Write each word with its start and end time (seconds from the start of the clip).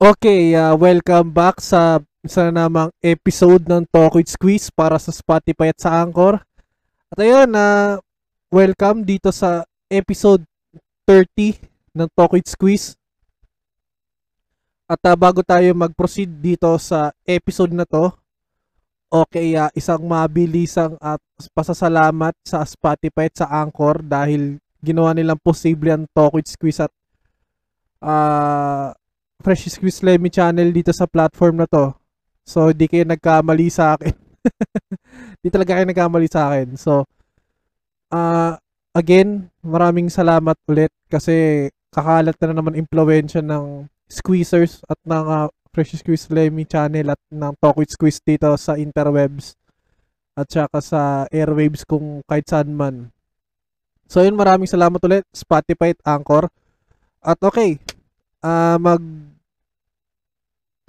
Okay, 0.00 0.56
uh, 0.56 0.72
welcome 0.80 1.28
back 1.28 1.60
sa 1.60 2.00
sa 2.24 2.48
namang 2.48 2.88
episode 3.04 3.68
ng 3.68 3.84
Talk 3.92 4.16
with 4.16 4.32
Squeeze 4.32 4.72
para 4.72 4.96
sa 4.96 5.12
Spotify 5.12 5.76
at 5.76 5.84
sa 5.84 6.00
Anchor. 6.00 6.40
At 7.12 7.20
ayun, 7.20 7.52
uh, 7.52 8.00
welcome 8.48 9.04
dito 9.04 9.28
sa 9.28 9.60
episode 9.92 10.40
30 11.04 11.68
ng 11.92 12.08
Talk 12.16 12.32
with 12.32 12.48
Squeeze. 12.48 12.96
At 14.88 15.04
uh, 15.04 15.12
bago 15.20 15.44
tayo 15.44 15.68
mag-proceed 15.76 16.32
dito 16.32 16.72
sa 16.80 17.12
episode 17.28 17.76
na 17.76 17.84
to, 17.84 18.08
okay, 19.12 19.52
uh, 19.52 19.68
isang 19.76 20.00
mabilisang 20.00 20.96
at 20.96 21.20
pasasalamat 21.52 22.32
sa 22.40 22.64
Spotify 22.64 23.28
at 23.28 23.44
sa 23.44 23.52
Anchor 23.52 24.00
dahil 24.00 24.64
ginawa 24.80 25.12
nilang 25.12 25.36
posible 25.44 25.92
ang 25.92 26.08
Talk 26.16 26.40
with 26.40 26.48
Squeeze 26.48 26.88
at 26.88 26.92
uh, 28.00 28.96
Fresh 29.40 29.72
Squeeze 29.72 30.04
Lemmy 30.04 30.28
channel 30.28 30.68
dito 30.68 30.92
sa 30.92 31.08
platform 31.08 31.64
na 31.64 31.68
to. 31.68 31.96
So, 32.44 32.68
hindi 32.68 32.86
kayo 32.88 33.08
nagkamali 33.08 33.68
sa 33.72 33.96
akin. 33.96 34.16
Hindi 35.40 35.48
talaga 35.52 35.76
kayo 35.76 35.86
nagkamali 35.88 36.28
sa 36.28 36.52
akin. 36.52 36.76
So, 36.80 37.04
uh, 38.12 38.56
again, 38.96 39.52
maraming 39.60 40.08
salamat 40.08 40.56
ulit 40.68 40.92
kasi 41.08 41.68
kakalat 41.92 42.36
na 42.40 42.56
naman 42.56 42.76
impluensya 42.76 43.44
ng 43.44 43.88
Squeezers 44.10 44.82
at 44.90 44.98
ng 45.06 45.26
uh, 45.28 45.48
Fresh 45.70 46.02
Squeeze 46.02 46.26
Lemmy 46.34 46.66
channel 46.66 47.14
at 47.14 47.20
ng 47.30 47.54
Talk 47.62 47.78
with 47.78 47.94
Squeeze 47.94 48.18
dito 48.18 48.50
sa 48.58 48.74
interwebs 48.74 49.54
at 50.34 50.50
saka 50.50 50.78
sa 50.82 51.02
airwaves 51.30 51.86
kung 51.86 52.24
kahit 52.26 52.48
saan 52.50 52.74
man. 52.74 53.14
So, 54.10 54.26
yun, 54.26 54.34
maraming 54.34 54.66
salamat 54.66 54.98
ulit. 55.06 55.22
Spotify 55.30 55.94
at 55.94 56.02
Anchor. 56.18 56.50
At 57.22 57.38
okay, 57.38 57.78
uh, 58.42 58.74
mag 58.80 59.29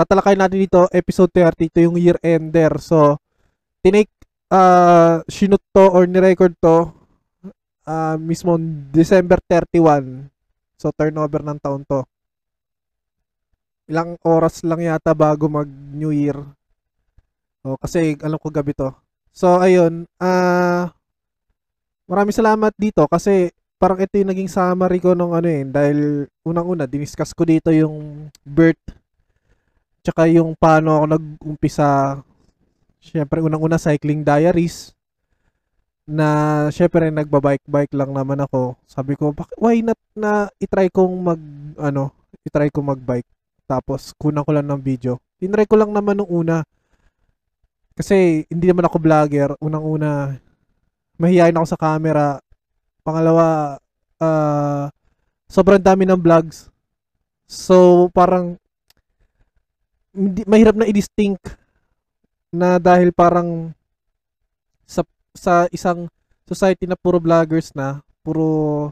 tatalakay 0.01 0.33
natin 0.33 0.65
dito 0.65 0.89
episode 0.89 1.29
30 1.29 1.69
ito 1.69 1.79
yung 1.85 1.95
year 2.01 2.17
ender. 2.25 2.81
So 2.81 3.21
tinake 3.85 4.09
uh, 4.49 5.21
sinut 5.29 5.61
to 5.69 5.85
or 5.85 6.09
ni-record 6.09 6.57
to 6.57 6.89
uh, 7.85 8.17
mismo 8.17 8.57
December 8.89 9.37
31 9.45 10.29
so 10.81 10.89
turnover 10.89 11.45
ng 11.45 11.61
taon 11.61 11.85
to. 11.85 12.01
Ilang 13.85 14.17
oras 14.25 14.65
lang 14.65 14.81
yata 14.81 15.13
bago 15.13 15.45
mag 15.45 15.69
New 15.69 16.09
Year. 16.09 16.41
Oh, 17.61 17.77
kasi 17.77 18.17
alam 18.25 18.41
ko 18.41 18.49
gabi 18.49 18.73
to. 18.73 18.89
So 19.29 19.61
ayun 19.61 20.09
uh, 20.17 20.89
maraming 22.09 22.33
salamat 22.33 22.73
dito 22.75 23.05
kasi 23.05 23.53
parang 23.81 23.97
ito 23.97 24.13
yung 24.17 24.29
naging 24.29 24.51
summary 24.51 25.01
ko 25.01 25.17
nung 25.17 25.33
ano 25.33 25.49
eh 25.49 25.65
dahil 25.65 26.29
unang-una 26.45 26.85
diniscuss 26.85 27.33
ko 27.33 27.47
dito 27.47 27.73
yung 27.73 28.29
birth 28.45 29.00
Tsaka 30.01 30.25
yung 30.29 30.57
paano 30.57 30.97
ako 30.97 31.05
nag-umpisa, 31.13 32.17
syempre 32.97 33.41
unang-una 33.41 33.77
cycling 33.77 34.25
diaries, 34.25 34.97
na 36.09 36.27
syempre 36.73 37.07
nagbabike-bike 37.13 37.93
lang 37.93 38.11
naman 38.11 38.41
ako. 38.41 38.75
Sabi 38.89 39.13
ko, 39.13 39.31
why 39.61 39.79
not 39.85 39.97
na 40.17 40.49
itry 40.57 40.89
kong 40.89 41.13
mag, 41.21 41.41
ano, 41.77 42.11
itry 42.41 42.73
kong 42.73 42.97
magbike. 42.97 43.29
Tapos, 43.69 44.11
kunang 44.19 44.43
ko 44.43 44.51
lang 44.51 44.67
ng 44.67 44.81
video. 44.83 45.15
Tinry 45.39 45.63
ko 45.63 45.79
lang 45.79 45.95
naman 45.95 46.19
nung 46.19 46.27
una. 46.27 46.67
Kasi, 47.95 48.43
hindi 48.51 48.67
naman 48.67 48.83
ako 48.83 48.99
vlogger. 48.99 49.55
Unang-una, 49.63 50.35
mahihayin 51.15 51.55
ako 51.55 51.67
sa 51.71 51.79
camera. 51.79 52.43
Pangalawa, 52.99 53.79
uh, 54.19 54.91
sobrang 55.47 55.79
dami 55.79 56.03
ng 56.03 56.19
vlogs. 56.19 56.67
So, 57.47 58.11
parang 58.11 58.59
hindi, 60.11 60.43
mahirap 60.43 60.75
na 60.75 60.87
i-distinct 60.87 61.55
na 62.51 62.77
dahil 62.77 63.15
parang 63.15 63.71
sa 64.83 65.07
sa 65.31 65.65
isang 65.71 66.11
society 66.43 66.83
na 66.83 66.99
puro 66.99 67.15
vloggers 67.15 67.71
na, 67.71 68.03
puro 68.21 68.91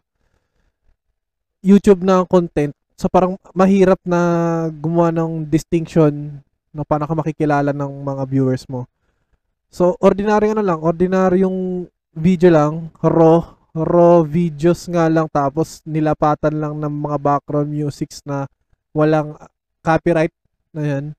YouTube 1.59 2.07
na 2.07 2.23
content, 2.23 2.71
so 2.95 3.11
parang 3.11 3.35
mahirap 3.51 3.99
na 4.07 4.19
gumawa 4.71 5.11
ng 5.11 5.43
distinction 5.43 6.39
na 6.71 6.87
paano 6.87 7.03
ka 7.03 7.15
makikilala 7.19 7.75
ng 7.75 7.91
mga 7.99 8.23
viewers 8.31 8.63
mo. 8.71 8.87
So, 9.67 9.99
ordinary 9.99 10.55
ano 10.55 10.63
lang, 10.63 10.79
ordinaryong 10.79 11.91
video 12.15 12.49
lang, 12.49 12.95
raw, 13.03 13.43
raw 13.75 14.23
videos 14.23 14.87
nga 14.87 15.11
lang 15.11 15.27
tapos 15.29 15.83
nilapatan 15.83 16.57
lang 16.57 16.73
ng 16.79 16.93
mga 17.05 17.17
background 17.19 17.69
musics 17.69 18.23
na 18.23 18.47
walang 18.95 19.35
copyright 19.83 20.33
na. 20.73 21.15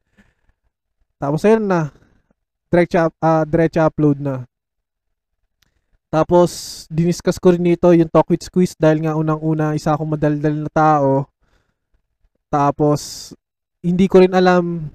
Tapos 1.21 1.45
ayun 1.45 1.65
na. 1.67 1.93
Direct 2.71 2.95
uh, 2.95 3.45
diretso 3.45 3.83
upload 3.83 4.23
na. 4.23 4.47
Tapos, 6.11 6.87
diniscuss 6.91 7.39
ko 7.39 7.55
rin 7.55 7.63
nito 7.63 7.87
yung 7.95 8.11
talk 8.11 8.27
with 8.31 8.43
squeeze 8.43 8.75
dahil 8.75 9.07
nga 9.07 9.15
unang-una 9.15 9.79
isa 9.79 9.95
akong 9.95 10.11
madaldal 10.19 10.67
na 10.67 10.71
tao. 10.71 11.27
Tapos, 12.51 13.31
hindi 13.79 14.11
ko 14.11 14.23
rin 14.23 14.35
alam 14.35 14.91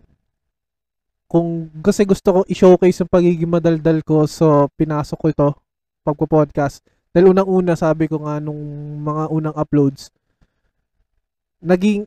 kung 1.32 1.72
kasi 1.80 2.04
gusto 2.04 2.28
ko 2.32 2.40
i-showcase 2.48 3.04
yung 3.04 3.12
pagiging 3.12 3.50
madaldal 3.50 4.00
ko 4.06 4.28
so 4.30 4.68
pinasok 4.76 5.18
ko 5.20 5.28
ito 5.32 5.50
pagpo-podcast. 6.04 6.84
Dahil 7.16 7.32
unang-una 7.32 7.80
sabi 7.80 8.12
ko 8.12 8.24
nga 8.24 8.44
nung 8.44 8.60
mga 9.04 9.32
unang 9.32 9.56
uploads 9.56 10.12
naging 11.66 12.06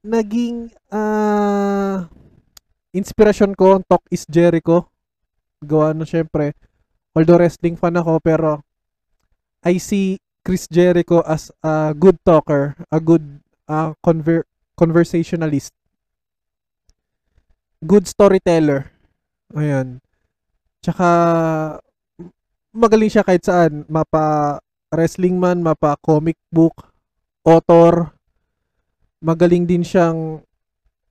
naging 0.00 0.72
uh, 0.88 2.08
inspirasyon 2.96 3.52
ko 3.52 3.78
ang 3.78 3.84
Talk 3.84 4.04
is 4.08 4.24
Jericho. 4.26 4.88
Gawa 5.60 5.92
no 5.92 6.08
syempre. 6.08 6.56
Although 7.12 7.40
wrestling 7.42 7.76
fan 7.76 7.98
ako 8.00 8.22
pero 8.22 8.64
I 9.60 9.76
see 9.76 10.16
Chris 10.40 10.64
Jericho 10.72 11.20
as 11.28 11.52
a 11.60 11.92
good 11.92 12.16
talker, 12.24 12.72
a 12.88 12.96
good 12.96 13.44
uh, 13.68 13.92
conver- 14.00 14.48
conversationalist. 14.72 15.76
Good 17.84 18.08
storyteller. 18.08 18.88
Ayan. 19.52 20.00
Tsaka 20.80 21.08
magaling 22.72 23.12
siya 23.12 23.24
kahit 23.24 23.44
saan. 23.44 23.84
Mapa 23.92 24.58
wrestling 24.88 25.36
man, 25.36 25.60
mapa 25.60 26.00
comic 26.00 26.40
book, 26.48 26.88
author, 27.44 28.16
magaling 29.20 29.68
din 29.68 29.84
siyang 29.84 30.40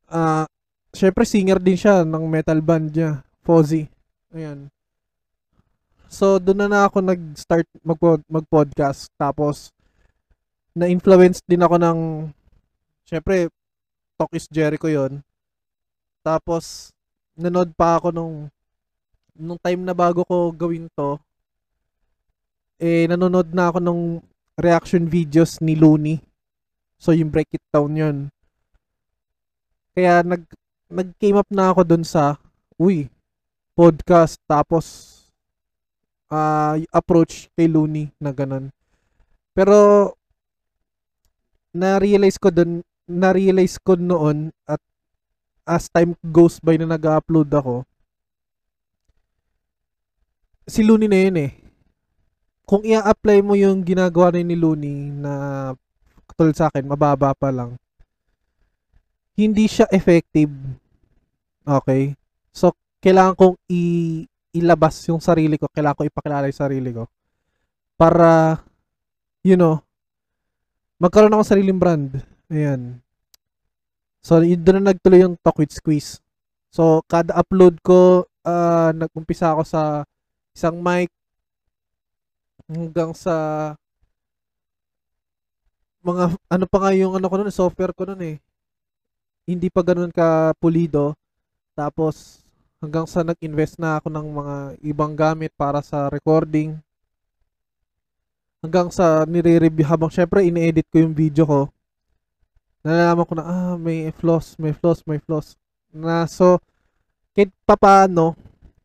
uh, 0.10 0.46
syempre 0.94 1.24
singer 1.26 1.62
din 1.62 1.78
siya 1.78 2.02
ng 2.02 2.26
metal 2.26 2.60
band 2.60 2.92
niya, 2.94 3.22
Fozzy. 3.46 3.86
Ayan. 4.34 4.70
So, 6.10 6.42
doon 6.42 6.66
na, 6.66 6.90
ako 6.90 7.06
nag-start 7.06 7.70
mag- 7.86 8.26
mag-podcast. 8.26 9.14
Tapos, 9.14 9.70
na-influence 10.74 11.46
din 11.46 11.62
ako 11.62 11.78
ng, 11.78 12.00
syempre, 13.06 13.54
Talk 14.18 14.34
is 14.34 14.50
Jericho 14.50 14.90
yon 14.90 15.22
Tapos, 16.26 16.90
nanood 17.38 17.72
pa 17.78 18.02
ako 18.02 18.10
nung, 18.10 18.50
nung 19.38 19.62
time 19.62 19.86
na 19.86 19.94
bago 19.94 20.26
ko 20.26 20.50
gawin 20.50 20.90
to, 20.98 21.22
eh, 22.82 23.06
nanonood 23.06 23.54
na 23.54 23.70
ako 23.70 23.78
nung 23.80 24.04
reaction 24.58 25.06
videos 25.06 25.62
ni 25.62 25.78
Looney. 25.78 26.20
So, 27.00 27.16
yung 27.16 27.32
Break 27.32 27.56
It 27.56 27.64
Down 27.72 27.96
yun. 27.96 28.18
Kaya 29.96 30.22
nag 30.22 30.44
nag-came 30.92 31.40
up 31.40 31.50
na 31.50 31.72
ako 31.72 31.82
dun 31.88 32.04
sa 32.04 32.36
uy, 32.76 33.08
podcast 33.74 34.36
tapos 34.46 34.86
uh, 36.28 36.76
approach 36.92 37.48
kay 37.56 37.72
Looney 37.72 38.12
na 38.20 38.36
ganun. 38.36 38.74
Pero 39.56 40.12
na-realize 41.72 42.36
ko 42.42 42.50
dun 42.50 42.82
na-realize 43.10 43.78
ko 43.82 43.98
noon 43.98 44.54
at 44.66 44.82
as 45.66 45.90
time 45.90 46.18
goes 46.34 46.58
by 46.62 46.78
na 46.78 46.90
nag-upload 46.90 47.50
ako 47.54 47.86
si 50.70 50.86
Looney 50.86 51.10
na 51.10 51.20
yun 51.26 51.38
eh. 51.50 51.52
Kung 52.70 52.86
i-apply 52.86 53.42
mo 53.42 53.58
yung 53.58 53.82
ginagawa 53.82 54.30
ni 54.38 54.54
Looney 54.54 55.10
na 55.10 55.34
katulad 56.30 56.56
sa 56.56 56.70
akin, 56.70 56.86
mababa 56.86 57.34
pa 57.34 57.50
lang, 57.50 57.76
hindi 59.34 59.66
siya 59.66 59.90
effective. 59.90 60.52
Okay? 61.66 62.14
So, 62.54 62.76
kailangan 63.02 63.36
kong 63.36 63.58
i- 63.72 64.28
ilabas 64.54 65.00
yung 65.10 65.24
sarili 65.24 65.56
ko, 65.58 65.70
kailangan 65.72 65.98
ko 65.98 66.04
ipakilala 66.06 66.50
yung 66.50 66.62
sarili 66.62 66.92
ko 66.94 67.10
para, 68.00 68.64
you 69.44 69.60
know, 69.60 69.84
magkaroon 71.00 71.36
ako 71.36 71.44
sariling 71.44 71.80
brand. 71.80 72.24
Ayan. 72.52 73.00
So, 74.20 74.44
yun 74.44 74.60
doon 74.64 74.84
na 74.84 74.92
nagtuloy 74.92 75.24
yung 75.24 75.40
Talk 75.40 75.60
with 75.60 75.72
Squeeze. 75.72 76.20
So, 76.70 77.02
kada 77.08 77.34
upload 77.40 77.80
ko, 77.82 78.28
uh, 78.44 78.92
nag-umpisa 78.94 79.56
ako 79.56 79.64
sa 79.64 80.04
isang 80.54 80.80
mic 80.84 81.10
hanggang 82.70 83.16
sa 83.16 83.34
mga 86.00 86.24
ano 86.48 86.66
pa 86.66 86.78
nga 86.80 86.92
yung 86.96 87.14
ano 87.20 87.26
ko 87.28 87.36
noon, 87.36 87.52
software 87.52 87.92
ko 87.92 88.08
noon 88.08 88.24
eh. 88.24 88.38
hindi 89.50 89.66
pa 89.74 89.82
ganun 89.82 90.14
ka 90.14 90.54
pulido. 90.62 91.18
Tapos 91.74 92.46
hanggang 92.78 93.10
sa 93.10 93.26
nag-invest 93.26 93.82
na 93.82 93.98
ako 93.98 94.08
ng 94.14 94.28
mga 94.30 94.56
ibang 94.86 95.14
gamit 95.18 95.50
para 95.58 95.82
sa 95.82 96.06
recording. 96.14 96.78
Hanggang 98.62 98.94
sa 98.94 99.26
nire-review 99.26 99.88
habang 99.88 100.12
syempre 100.14 100.46
ini-edit 100.46 100.86
ko 100.94 101.02
yung 101.02 101.16
video 101.18 101.50
ko. 101.50 101.62
Nalalaman 102.86 103.26
ko 103.26 103.34
na 103.36 103.46
ah 103.48 103.74
may 103.76 104.14
flaws, 104.14 104.54
may 104.62 104.72
flaws, 104.72 105.02
may 105.10 105.18
flaws. 105.18 105.58
Na 105.90 106.30
so 106.30 106.62
kahit 107.34 107.50
papaano 107.66 108.38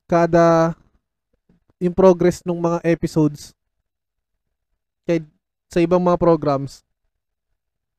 kada 0.09 0.73
yung 1.77 1.93
progress 1.93 2.41
ng 2.47 2.57
mga 2.57 2.79
episodes 2.89 3.53
kahit 5.05 5.27
sa 5.69 5.83
ibang 5.85 6.01
mga 6.01 6.17
programs 6.17 6.81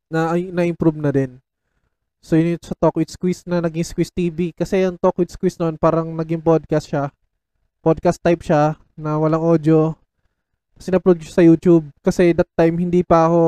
na 0.09 0.37
na-improve 0.37 0.99
na 1.01 1.11
din. 1.11 1.41
So 2.25 2.33
yun 2.33 2.57
sa 2.57 2.73
Talk 2.73 2.97
with 2.97 3.13
Squeeze 3.13 3.45
na 3.45 3.61
naging 3.61 3.85
Squeeze 3.85 4.09
TV. 4.09 4.49
Kasi 4.49 4.81
yung 4.81 4.97
Talk 4.97 5.13
with 5.21 5.29
Squeeze 5.29 5.61
noon 5.61 5.77
parang 5.77 6.09
naging 6.09 6.41
podcast 6.41 6.89
siya. 6.89 7.13
Podcast 7.85 8.17
type 8.17 8.41
siya 8.41 8.81
na 8.97 9.21
walang 9.21 9.45
audio. 9.45 9.93
Siya 10.81 10.97
sa 11.29 11.45
YouTube. 11.45 11.85
Kasi 12.01 12.33
that 12.33 12.49
time 12.57 12.81
hindi 12.81 13.05
pa 13.05 13.29
ako, 13.29 13.41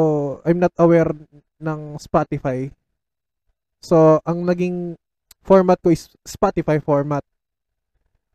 I'm 0.46 0.62
not 0.62 0.74
aware 0.78 1.10
ng 1.58 1.98
Spotify. 1.98 2.70
So 3.82 4.22
ang 4.22 4.46
naging 4.46 4.94
format 5.42 5.82
ko 5.82 5.90
is 5.90 6.14
Spotify 6.22 6.78
format. 6.78 7.26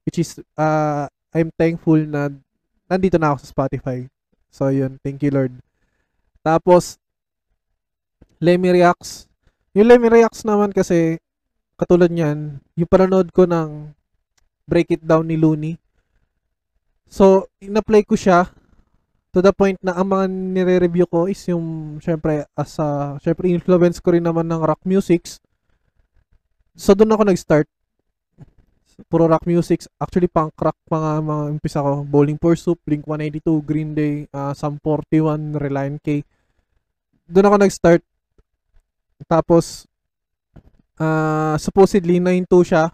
Which 0.03 0.19
is, 0.19 0.43
uh, 0.59 1.07
I'm 1.31 1.55
thankful 1.55 2.03
na 2.03 2.35
nandito 2.91 3.15
na 3.15 3.31
ako 3.31 3.47
sa 3.47 3.53
Spotify. 3.55 4.11
So 4.51 4.75
yun, 4.75 4.99
thank 5.07 5.23
you 5.23 5.31
Lord. 5.31 5.55
Tapos, 6.43 6.99
Lemmy 8.43 8.75
Reacts, 8.75 9.31
yung 9.71 9.87
Lemmy 9.87 10.11
Reacts 10.11 10.43
naman 10.43 10.75
kasi, 10.75 11.23
katulad 11.79 12.11
niyan, 12.11 12.59
yung 12.75 12.91
panonood 12.91 13.31
ko 13.31 13.47
ng 13.47 13.95
Break 14.67 14.99
It 14.99 15.03
Down 15.07 15.31
ni 15.31 15.39
Looney. 15.39 15.79
So, 17.07 17.47
in-apply 17.63 18.03
ko 18.03 18.19
siya 18.19 18.51
to 19.31 19.39
the 19.39 19.55
point 19.55 19.79
na 19.79 19.95
ang 19.95 20.11
mga 20.11 20.27
nire-review 20.27 21.07
ko 21.07 21.31
is 21.31 21.39
yung, 21.47 21.97
syempre, 22.03 22.43
as 22.59 22.83
a, 22.83 23.15
syempre, 23.23 23.47
influence 23.47 24.03
ko 24.03 24.11
rin 24.11 24.27
naman 24.27 24.51
ng 24.51 24.59
rock 24.59 24.83
musics. 24.91 25.39
So, 26.75 26.99
doon 26.99 27.15
ako 27.15 27.31
nag-start. 27.31 27.71
Puro 29.07 29.31
rock 29.31 29.47
musics. 29.47 29.87
Actually, 30.03 30.27
punk 30.27 30.59
rock 30.59 30.77
mga, 30.91 31.23
mga 31.23 31.43
umpisa 31.47 31.79
ko. 31.79 32.03
Bowling 32.03 32.43
for 32.43 32.59
Soup, 32.59 32.77
Blink-182, 32.83 33.49
Green 33.63 33.95
Day, 33.95 34.27
uh, 34.35 34.51
Sum 34.51 34.83
41, 34.83 35.63
Reliant 35.63 36.03
K. 36.03 36.27
Doon 37.31 37.47
ako 37.47 37.57
nag-start 37.63 38.03
tapos, 39.27 39.87
uh, 40.99 41.57
supposedly, 41.59 42.19
9-2 42.19 42.63
siya. 42.67 42.91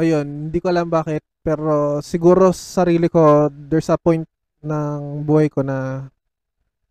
Ayun, 0.00 0.48
hindi 0.48 0.58
ko 0.60 0.72
alam 0.72 0.88
bakit. 0.88 1.20
Pero 1.40 2.04
siguro 2.04 2.52
sa 2.52 2.84
sarili 2.84 3.08
ko, 3.08 3.48
there's 3.48 3.88
a 3.88 3.96
point 3.96 4.28
ng 4.60 5.24
buhay 5.24 5.48
ko 5.48 5.64
na 5.64 6.08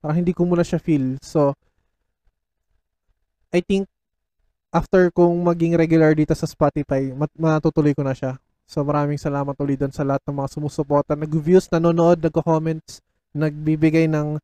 parang 0.01 0.17
hindi 0.25 0.33
ko 0.33 0.45
muna 0.45 0.65
siya 0.65 0.81
feel. 0.81 1.21
So, 1.21 1.53
I 3.49 3.61
think 3.61 3.89
after 4.69 5.09
kong 5.09 5.41
maging 5.41 5.73
regular 5.73 6.13
dito 6.13 6.33
sa 6.37 6.45
Spotify, 6.45 7.09
mat- 7.13 7.33
matutuloy 7.37 7.97
ko 7.97 8.05
na 8.05 8.13
siya. 8.13 8.37
So 8.69 8.85
maraming 8.85 9.17
salamat 9.17 9.57
ulit 9.57 9.81
doon 9.81 9.89
sa 9.89 10.05
lahat 10.05 10.21
ng 10.29 10.37
mga 10.37 10.49
sumusuporta, 10.53 11.17
nag-views, 11.17 11.65
nanonood, 11.73 12.21
nagko-comments, 12.21 13.01
nagbibigay 13.33 14.05
ng 14.05 14.37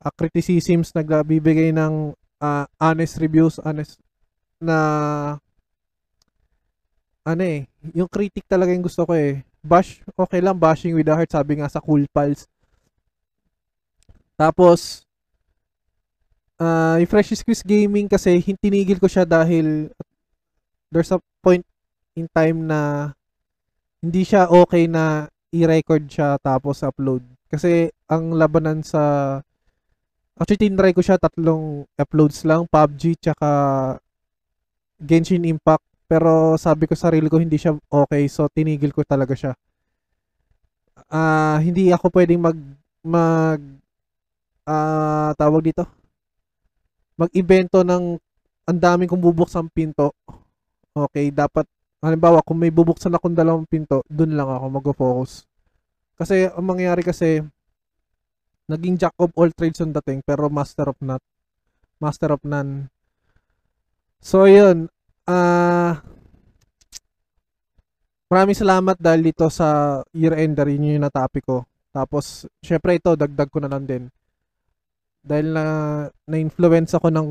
uh, 0.00 0.12
criticisms, 0.16 0.96
nagbibigay 0.96 1.68
ng 1.76 2.16
uh, 2.42 2.66
honest 2.82 3.22
reviews, 3.22 3.62
honest 3.62 4.02
na 4.58 4.78
ano 7.22 7.42
eh, 7.46 7.70
yung 7.94 8.10
critic 8.10 8.42
talaga 8.50 8.74
yung 8.74 8.82
gusto 8.82 9.06
ko 9.06 9.14
eh. 9.14 9.46
Bash, 9.62 10.02
okay 10.18 10.42
lang, 10.42 10.58
bashing 10.58 10.98
with 10.98 11.06
the 11.06 11.14
heart, 11.14 11.30
sabi 11.30 11.62
nga 11.62 11.70
sa 11.70 11.78
Cool 11.78 12.02
Pals. 12.10 12.50
Tapos, 14.34 15.06
uh, 16.58 16.98
yung 16.98 17.06
Fresh 17.06 17.38
Squeeze 17.38 17.62
Gaming 17.62 18.10
kasi, 18.10 18.42
tinigil 18.58 18.98
ko 18.98 19.06
siya 19.06 19.22
dahil 19.22 19.86
there's 20.90 21.14
a 21.14 21.22
point 21.38 21.62
in 22.18 22.26
time 22.34 22.66
na 22.66 23.14
hindi 24.02 24.26
siya 24.26 24.50
okay 24.50 24.90
na 24.90 25.30
i-record 25.54 26.10
siya 26.10 26.42
tapos 26.42 26.82
upload. 26.82 27.22
Kasi 27.46 27.86
ang 28.10 28.34
labanan 28.34 28.82
sa 28.82 29.38
Actually, 30.42 30.66
tinry 30.66 30.90
ko 30.90 30.98
siya 30.98 31.22
tatlong 31.22 31.86
uploads 31.94 32.42
lang, 32.42 32.66
PUBG 32.66 33.14
tsaka 33.22 33.48
Genshin 34.98 35.46
Impact. 35.46 35.86
Pero 36.10 36.58
sabi 36.58 36.90
ko 36.90 36.98
sa 36.98 37.14
sarili 37.14 37.30
ko 37.30 37.38
hindi 37.38 37.54
siya 37.54 37.78
okay, 37.86 38.26
so 38.26 38.50
tinigil 38.50 38.90
ko 38.90 39.06
talaga 39.06 39.38
siya. 39.38 39.54
Uh, 41.06 41.62
hindi 41.62 41.94
ako 41.94 42.10
pwedeng 42.10 42.42
mag 42.42 42.58
mag 43.06 43.62
uh, 44.66 45.30
tawag 45.38 45.62
dito. 45.62 45.86
Mag-ibento 47.14 47.86
ng 47.86 48.18
ang 48.66 48.78
daming 48.82 49.06
kong 49.06 49.22
bubuksang 49.22 49.70
pinto. 49.70 50.10
Okay, 50.90 51.30
dapat 51.30 51.70
halimbawa 52.02 52.42
kung 52.42 52.58
may 52.58 52.74
bubuksan 52.74 53.14
akong 53.14 53.38
dalawang 53.38 53.64
pinto, 53.70 54.02
dun 54.10 54.34
lang 54.34 54.50
ako 54.50 54.66
mag-focus. 54.74 55.46
Kasi 56.18 56.50
ang 56.50 56.66
mangyayari 56.66 57.06
kasi 57.06 57.46
naging 58.70 58.98
jack 58.98 59.14
of 59.18 59.30
all 59.34 59.50
trades 59.50 59.82
on 59.82 59.90
dating 59.90 60.22
pero 60.22 60.46
master 60.46 60.86
of 60.86 60.98
not 61.02 61.22
master 62.02 62.34
of 62.34 62.42
none. 62.42 62.90
So 64.22 64.46
yun 64.46 64.90
ah 65.26 65.34
uh, 65.34 65.92
maraming 68.32 68.58
salamat 68.58 68.96
dahil 68.98 69.30
dito 69.30 69.46
sa 69.52 70.00
year 70.10 70.34
ender 70.34 70.66
yun 70.70 70.98
yung 70.98 71.04
na-topic 71.06 71.46
ko. 71.46 71.62
Tapos 71.94 72.48
syempre 72.64 72.98
ito 72.98 73.14
dagdag 73.14 73.50
ko 73.52 73.62
na 73.62 73.70
lang 73.70 73.86
din. 73.86 74.08
Dahil 75.22 75.54
na 75.54 75.64
na-influence 76.26 76.96
ako 76.98 77.12
ng 77.14 77.28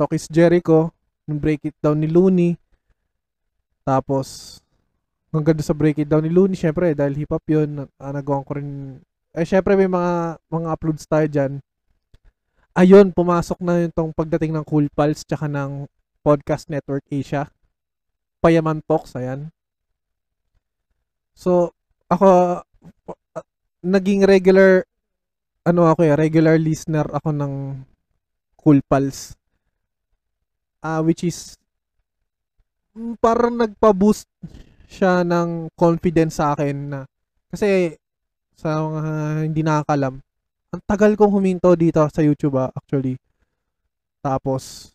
Tokis 0.00 0.30
Jericho 0.32 0.88
ng 1.28 1.36
Break 1.36 1.68
It 1.68 1.76
Down 1.82 2.00
ni 2.00 2.08
Looney. 2.08 2.56
Tapos 3.84 4.58
hanggang 5.34 5.60
sa 5.60 5.76
Break 5.76 6.04
It 6.04 6.08
Down 6.08 6.24
ni 6.24 6.32
Looney 6.32 6.56
syempre 6.56 6.96
dahil 6.96 7.18
hip 7.18 7.32
hop 7.32 7.44
yun 7.44 7.84
nagawa 8.00 8.46
ko 8.46 8.56
rin 8.56 9.00
eh 9.32 9.48
syempre 9.48 9.72
may 9.76 9.88
mga 9.88 10.36
mga 10.52 10.68
uploads 10.68 11.04
tayo 11.08 11.26
diyan. 11.28 11.52
Ayun, 12.72 13.12
pumasok 13.12 13.60
na 13.60 13.84
yung 13.84 13.92
tong 13.92 14.12
pagdating 14.16 14.52
ng 14.56 14.64
Cool 14.64 14.88
Pals 14.92 15.24
tsaka 15.28 15.44
ng 15.44 15.84
Podcast 16.24 16.72
Network 16.72 17.04
Asia. 17.12 17.48
Payaman 18.40 18.80
Talks, 18.88 19.12
ayan. 19.12 19.52
So, 21.36 21.76
ako 22.08 22.60
naging 23.84 24.24
regular 24.24 24.88
ano 25.62 25.86
ako 25.86 26.00
eh, 26.06 26.14
regular 26.16 26.56
listener 26.58 27.06
ako 27.12 27.28
ng 27.32 27.52
Cool 28.56 28.80
Pals. 28.88 29.36
Uh, 30.82 30.98
which 31.04 31.22
is 31.22 31.54
parang 33.22 33.56
nagpa-boost 33.56 34.26
siya 34.90 35.24
ng 35.24 35.70
confidence 35.78 36.36
sa 36.36 36.52
akin 36.52 36.76
na 36.90 37.00
kasi 37.48 37.96
sa 38.56 38.82
mga 38.82 39.12
hindi 39.46 39.62
nakakalam, 39.64 40.14
ang 40.72 40.82
tagal 40.88 41.12
kong 41.18 41.32
huminto 41.32 41.72
dito 41.76 42.00
sa 42.08 42.24
YouTube 42.24 42.56
ah, 42.56 42.72
actually. 42.72 43.20
Tapos, 44.22 44.92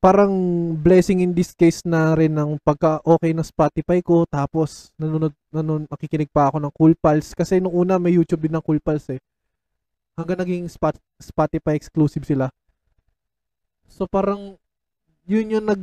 parang 0.00 0.32
blessing 0.80 1.20
in 1.20 1.36
this 1.36 1.52
case 1.52 1.84
na 1.84 2.16
rin 2.16 2.32
ng 2.32 2.56
pagka 2.64 3.04
okay 3.04 3.36
na 3.36 3.44
Spotify 3.44 4.00
ko 4.00 4.24
tapos 4.24 4.88
nanonood 4.96 5.36
nanonood 5.52 5.84
nakikinig 5.92 6.32
pa 6.32 6.48
ako 6.48 6.56
ng 6.56 6.72
Cool 6.72 6.94
Pals. 6.96 7.36
Kasi 7.36 7.60
nung 7.60 7.76
una 7.76 8.00
may 8.00 8.16
YouTube 8.16 8.48
din 8.48 8.56
ng 8.56 8.64
Cool 8.64 8.80
Pals 8.80 9.12
eh. 9.12 9.20
Hanggang 10.16 10.40
naging 10.40 10.64
spot, 10.72 10.96
Spotify 11.20 11.76
exclusive 11.76 12.24
sila. 12.24 12.48
So 13.84 14.08
parang 14.08 14.56
yun 15.28 15.52
yung 15.52 15.68
nag 15.68 15.82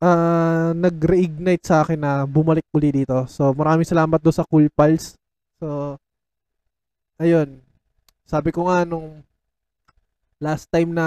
uh, 0.00 0.72
nag-reignite 0.74 1.64
sa 1.64 1.84
akin 1.84 2.00
na 2.00 2.12
bumalik 2.24 2.66
uli 2.72 2.90
dito. 3.04 3.28
So, 3.28 3.52
maraming 3.52 3.86
salamat 3.86 4.18
do 4.18 4.32
sa 4.32 4.48
Cool 4.48 4.72
Pals. 4.72 5.14
So, 5.60 6.00
ayun. 7.20 7.60
Sabi 8.24 8.50
ko 8.50 8.66
nga 8.66 8.82
nung 8.88 9.20
last 10.40 10.72
time 10.72 10.96
na 10.96 11.06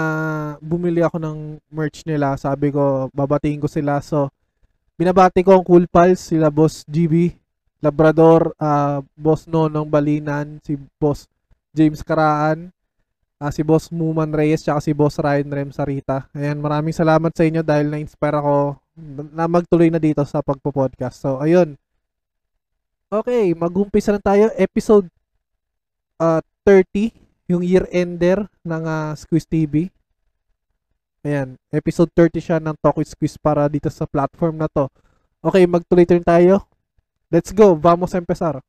bumili 0.62 1.02
ako 1.02 1.18
ng 1.18 1.38
merch 1.68 2.06
nila, 2.06 2.38
sabi 2.38 2.70
ko, 2.70 3.10
babatiin 3.10 3.58
ko 3.58 3.66
sila. 3.66 3.98
So, 3.98 4.30
binabati 4.94 5.42
ko 5.42 5.58
ang 5.58 5.66
Cool 5.66 5.90
Pals, 5.90 6.30
sila 6.30 6.48
Boss 6.54 6.86
GB, 6.86 7.34
Labrador, 7.82 8.54
uh, 8.62 9.02
Boss 9.18 9.50
Nonong 9.50 9.90
Balinan, 9.90 10.62
si 10.62 10.78
Boss 10.96 11.26
James 11.74 12.00
Karaan, 12.06 12.70
uh, 13.42 13.50
si 13.50 13.66
Boss 13.66 13.90
Muman 13.90 14.30
Reyes, 14.30 14.62
tsaka 14.62 14.78
si 14.78 14.94
Boss 14.94 15.18
Ryan 15.18 15.50
Rem 15.50 15.70
Sarita. 15.74 16.30
Ayan, 16.30 16.62
maraming 16.62 16.94
salamat 16.94 17.34
sa 17.34 17.42
inyo 17.42 17.66
dahil 17.66 17.90
na-inspire 17.90 18.38
ako 18.38 18.83
na 18.96 19.50
magtuloy 19.50 19.90
na 19.90 19.98
dito 19.98 20.22
sa 20.22 20.42
pagpo-podcast. 20.42 21.18
So, 21.18 21.42
ayun. 21.42 21.74
Okay, 23.10 23.54
mag-umpisa 23.54 24.14
na 24.14 24.22
tayo. 24.22 24.50
Episode 24.54 25.06
uh, 26.18 26.40
30, 26.66 27.10
uh, 27.10 27.20
30, 27.20 27.24
yung 27.44 27.62
year-ender 27.62 28.48
ng 28.64 28.82
uh, 28.88 29.12
Squeeze 29.12 29.44
TV. 29.44 29.92
Ayan, 31.24 31.56
episode 31.72 32.08
30 32.12 32.40
siya 32.40 32.58
ng 32.60 32.76
Talk 32.80 33.00
with 33.00 33.08
Squeeze 33.08 33.40
para 33.40 33.68
dito 33.68 33.88
sa 33.88 34.08
platform 34.08 34.60
na 34.60 34.68
to. 34.68 34.88
Okay, 35.44 35.64
magtuloy 35.68 36.08
turn 36.08 36.24
tayo. 36.24 36.64
Let's 37.28 37.52
go, 37.52 37.76
vamos 37.76 38.12
a 38.12 38.20
empezar. 38.20 38.60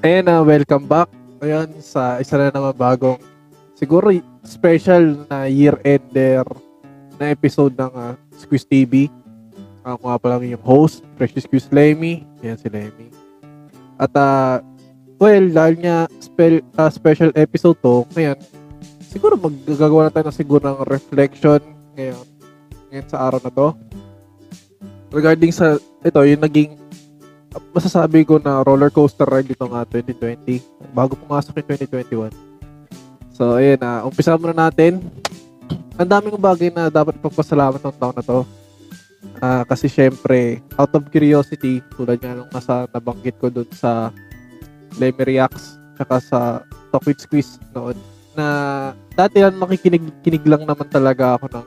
Ayan 0.00 0.32
na, 0.32 0.40
welcome 0.40 0.88
back. 0.88 1.12
Ayan, 1.44 1.76
sa 1.84 2.16
isa 2.24 2.40
na 2.40 2.48
naman 2.48 2.72
bagong, 2.72 3.20
siguro 3.76 4.08
special 4.48 5.28
na 5.28 5.44
year-ender 5.44 6.40
na 7.20 7.28
episode 7.28 7.76
ng 7.76 7.92
uh, 7.92 8.16
Squiz 8.32 8.64
TV. 8.64 9.12
Ako 9.84 10.00
nga 10.00 10.16
pala 10.16 10.40
yung 10.40 10.64
host, 10.64 11.04
Precious 11.20 11.44
Squiz 11.44 11.68
Lemmy. 11.68 12.24
Ayan 12.40 12.56
si 12.56 12.72
Lemmy. 12.72 13.12
At, 14.00 14.08
uh, 14.16 14.64
well, 15.20 15.52
dahil 15.52 15.76
nga 15.84 16.08
spell, 16.16 16.64
uh, 16.80 16.88
special 16.88 17.28
episode 17.36 17.76
to, 17.84 18.08
ngayon, 18.16 18.40
siguro 19.04 19.36
maggagawa 19.36 20.08
na 20.08 20.12
tayo 20.16 20.24
na 20.24 20.32
siguro 20.32 20.64
ng 20.64 20.80
reflection 20.88 21.60
ngayon, 22.00 22.24
ngayon 22.88 23.04
sa 23.04 23.20
araw 23.28 23.40
na 23.44 23.52
to. 23.52 23.76
Regarding 25.12 25.52
sa, 25.52 25.76
ito, 26.00 26.20
yung 26.24 26.40
naging 26.40 26.79
masasabi 27.74 28.22
ko 28.22 28.38
na 28.38 28.62
roller 28.62 28.90
coaster 28.94 29.26
ride 29.26 29.50
ito 29.50 29.66
nga 29.66 29.82
2020 29.88 30.94
bago 30.94 31.18
pumasok 31.18 31.58
yung 31.58 31.68
2021. 32.30 32.50
So, 33.34 33.56
ayun. 33.56 33.80
Uh, 33.80 34.06
umpisa 34.06 34.36
muna 34.36 34.68
natin. 34.68 35.00
Ang 35.96 36.08
daming 36.08 36.36
bagay 36.36 36.68
na 36.70 36.92
dapat 36.92 37.16
pagpasalamat 37.18 37.80
ng 37.80 37.96
taon 37.96 38.16
na 38.16 38.24
to. 38.24 38.40
Uh, 39.40 39.64
kasi 39.64 39.88
syempre, 39.88 40.60
out 40.76 40.92
of 40.92 41.08
curiosity, 41.08 41.80
tulad 41.96 42.20
nga 42.20 42.36
nung 42.36 42.52
nasa 42.52 42.84
nabanggit 42.92 43.36
ko 43.40 43.48
dun 43.48 43.68
sa 43.72 44.12
Lemmy 45.00 45.24
Reacts, 45.24 45.80
tsaka 45.96 46.16
sa 46.20 46.38
Talk 46.92 47.08
with 47.08 47.20
Squeeze 47.20 47.56
noon, 47.72 47.96
na 48.36 48.46
dati 49.16 49.40
lang 49.40 49.56
makikinig 49.56 50.44
lang 50.44 50.68
naman 50.68 50.88
talaga 50.92 51.40
ako 51.40 51.46
ng 51.56 51.66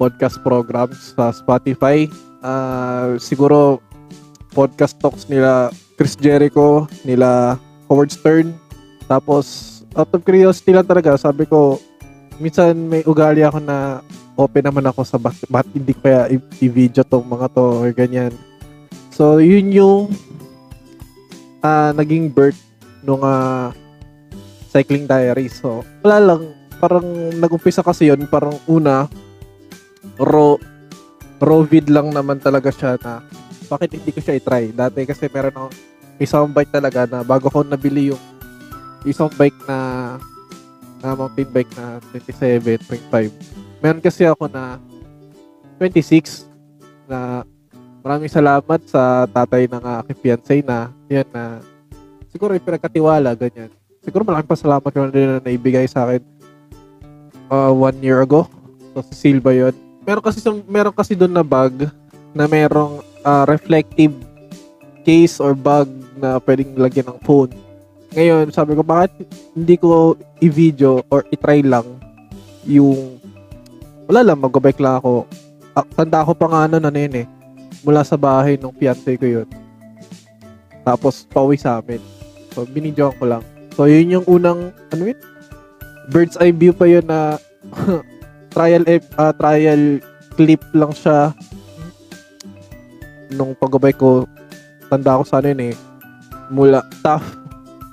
podcast 0.00 0.40
programs 0.44 1.16
sa 1.16 1.32
Spotify. 1.32 2.08
Uh, 2.40 3.20
siguro 3.20 3.80
podcast 4.50 4.98
talks 4.98 5.26
nila 5.30 5.70
Chris 5.94 6.16
Jericho, 6.18 6.88
nila 7.04 7.60
Howard 7.86 8.10
Stern. 8.10 8.56
Tapos, 9.06 9.80
out 9.94 10.10
of 10.14 10.22
curiosity 10.22 10.74
lang 10.74 10.86
talaga, 10.86 11.18
sabi 11.18 11.46
ko, 11.46 11.78
minsan 12.38 12.72
may 12.88 13.04
ugali 13.04 13.42
ako 13.42 13.58
na 13.60 14.00
open 14.38 14.64
naman 14.64 14.86
ako 14.88 15.04
sa 15.04 15.20
bakit, 15.20 15.44
bakit 15.52 15.72
hindi 15.76 15.92
kaya 15.92 16.30
i-video 16.62 17.04
tong 17.04 17.26
mga 17.28 17.52
to 17.52 17.64
or 17.84 17.90
ganyan. 17.92 18.32
So, 19.12 19.36
yun 19.42 19.68
yung 19.74 20.14
uh, 21.60 21.92
naging 21.92 22.32
birth 22.32 22.56
nung 23.04 23.20
uh, 23.20 23.74
cycling 24.72 25.04
diary. 25.04 25.52
So, 25.52 25.84
wala 26.00 26.18
lang. 26.22 26.42
Parang 26.80 27.04
nag-umpisa 27.36 27.84
kasi 27.84 28.08
yun. 28.08 28.24
Parang 28.24 28.56
una, 28.64 29.04
raw, 30.16 30.56
raw 31.36 31.60
vid 31.60 31.92
lang 31.92 32.08
naman 32.14 32.40
talaga 32.40 32.72
siya 32.72 32.96
na 33.04 33.20
bakit 33.70 33.94
hindi 33.94 34.10
ko 34.10 34.18
siya 34.18 34.34
i-try? 34.36 34.74
Dati 34.74 35.06
kasi 35.06 35.30
meron 35.30 35.54
akong 35.54 35.76
isang 36.18 36.50
bike 36.50 36.74
talaga 36.74 37.06
na 37.06 37.22
bago 37.22 37.46
ko 37.46 37.62
nabili 37.62 38.10
yung 38.10 38.22
isang 39.06 39.30
bike 39.38 39.56
na 39.64 39.78
na 41.00 41.16
mountain 41.16 41.48
bike 41.48 41.72
na 41.78 42.02
27.5. 42.12 43.32
Meron 43.80 44.02
kasi 44.04 44.28
ako 44.28 44.50
na 44.52 44.76
26 45.80 46.44
na 47.08 47.46
maraming 48.04 48.28
salamat 48.28 48.80
sa 48.84 49.24
tatay 49.30 49.64
ng 49.64 49.80
aking 50.04 50.18
fiancé 50.20 50.60
na 50.60 50.92
yan 51.08 51.24
na 51.32 51.64
siguro 52.28 52.52
ipinagkatiwala 52.52 53.32
ganyan. 53.32 53.72
Siguro 54.04 54.24
malaking 54.28 54.52
pasalamat 54.52 54.90
ko 54.92 54.98
na 55.08 55.12
din 55.12 55.28
na 55.28 55.40
naibigay 55.40 55.88
sa 55.88 56.04
akin 56.04 56.20
uh, 57.48 57.72
one 57.72 57.96
year 58.04 58.20
ago. 58.20 58.44
So 58.92 59.00
si 59.08 59.14
Silva 59.16 59.56
yun. 59.56 59.72
Meron 60.04 60.24
kasi 60.24 60.40
meron 60.68 60.96
kasi 60.96 61.16
doon 61.16 61.32
na 61.32 61.44
bag 61.44 61.88
na 62.36 62.44
merong 62.44 63.00
uh, 63.24 63.44
reflective 63.48 64.12
case 65.04 65.40
or 65.40 65.56
bag 65.56 65.88
na 66.20 66.36
pwedeng 66.44 66.76
lagyan 66.76 67.08
ng 67.10 67.20
phone. 67.24 67.52
Ngayon, 68.12 68.50
sabi 68.50 68.74
ko, 68.74 68.82
bakit 68.82 69.14
hindi 69.54 69.78
ko 69.78 70.18
i-video 70.42 71.00
or 71.08 71.22
i-try 71.30 71.62
lang 71.62 71.86
yung 72.66 73.18
wala 74.10 74.26
lang, 74.26 74.42
mag-bike 74.42 74.82
lang 74.82 74.98
ako. 74.98 75.22
Ah, 75.70 75.86
tanda 75.86 76.26
ko 76.26 76.34
pa 76.34 76.50
nga 76.50 76.60
ano 76.66 76.82
na 76.82 76.90
yun 76.90 77.22
eh. 77.22 77.26
Mula 77.86 78.02
sa 78.02 78.18
bahay 78.18 78.58
ng 78.58 78.74
fiancé 78.74 79.14
ko 79.14 79.22
yun. 79.22 79.48
Tapos, 80.82 81.22
pauwi 81.30 81.54
sa 81.54 81.78
amin. 81.78 82.02
So, 82.50 82.66
binidyoan 82.66 83.14
ko 83.22 83.24
lang. 83.30 83.46
So, 83.78 83.86
yun 83.86 84.18
yung 84.18 84.26
unang, 84.26 84.74
ano 84.90 85.02
yun? 85.06 85.20
Bird's 86.10 86.34
eye 86.42 86.50
view 86.50 86.74
pa 86.74 86.90
yun 86.90 87.06
na 87.06 87.38
trial, 88.54 88.82
uh, 89.14 89.32
trial 89.38 90.02
clip 90.34 90.62
lang 90.74 90.90
siya 90.90 91.30
nung 93.34 93.54
pagbabay 93.54 93.94
ko, 93.94 94.26
tanda 94.90 95.18
ko 95.18 95.24
sana 95.24 95.54
yun 95.54 95.70
eh, 95.70 95.74
mula 96.50 96.82
tough, 97.02 97.24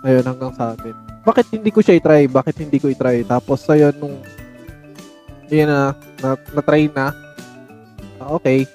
ayun 0.02 0.26
hanggang 0.26 0.54
sa 0.58 0.74
amin. 0.74 0.96
Bakit 1.28 1.60
hindi 1.60 1.70
ko 1.70 1.84
siya 1.84 2.00
i-try? 2.00 2.26
Bakit 2.26 2.56
hindi 2.64 2.78
ko 2.80 2.88
i-try? 2.88 3.22
Tapos 3.28 3.62
ayun 3.70 3.94
nung 4.00 4.16
yun 5.48 5.68
na, 5.70 5.96
na, 6.20 6.36
na-try 6.52 6.92
na, 6.92 7.16
ah, 8.20 8.36
okay, 8.36 8.68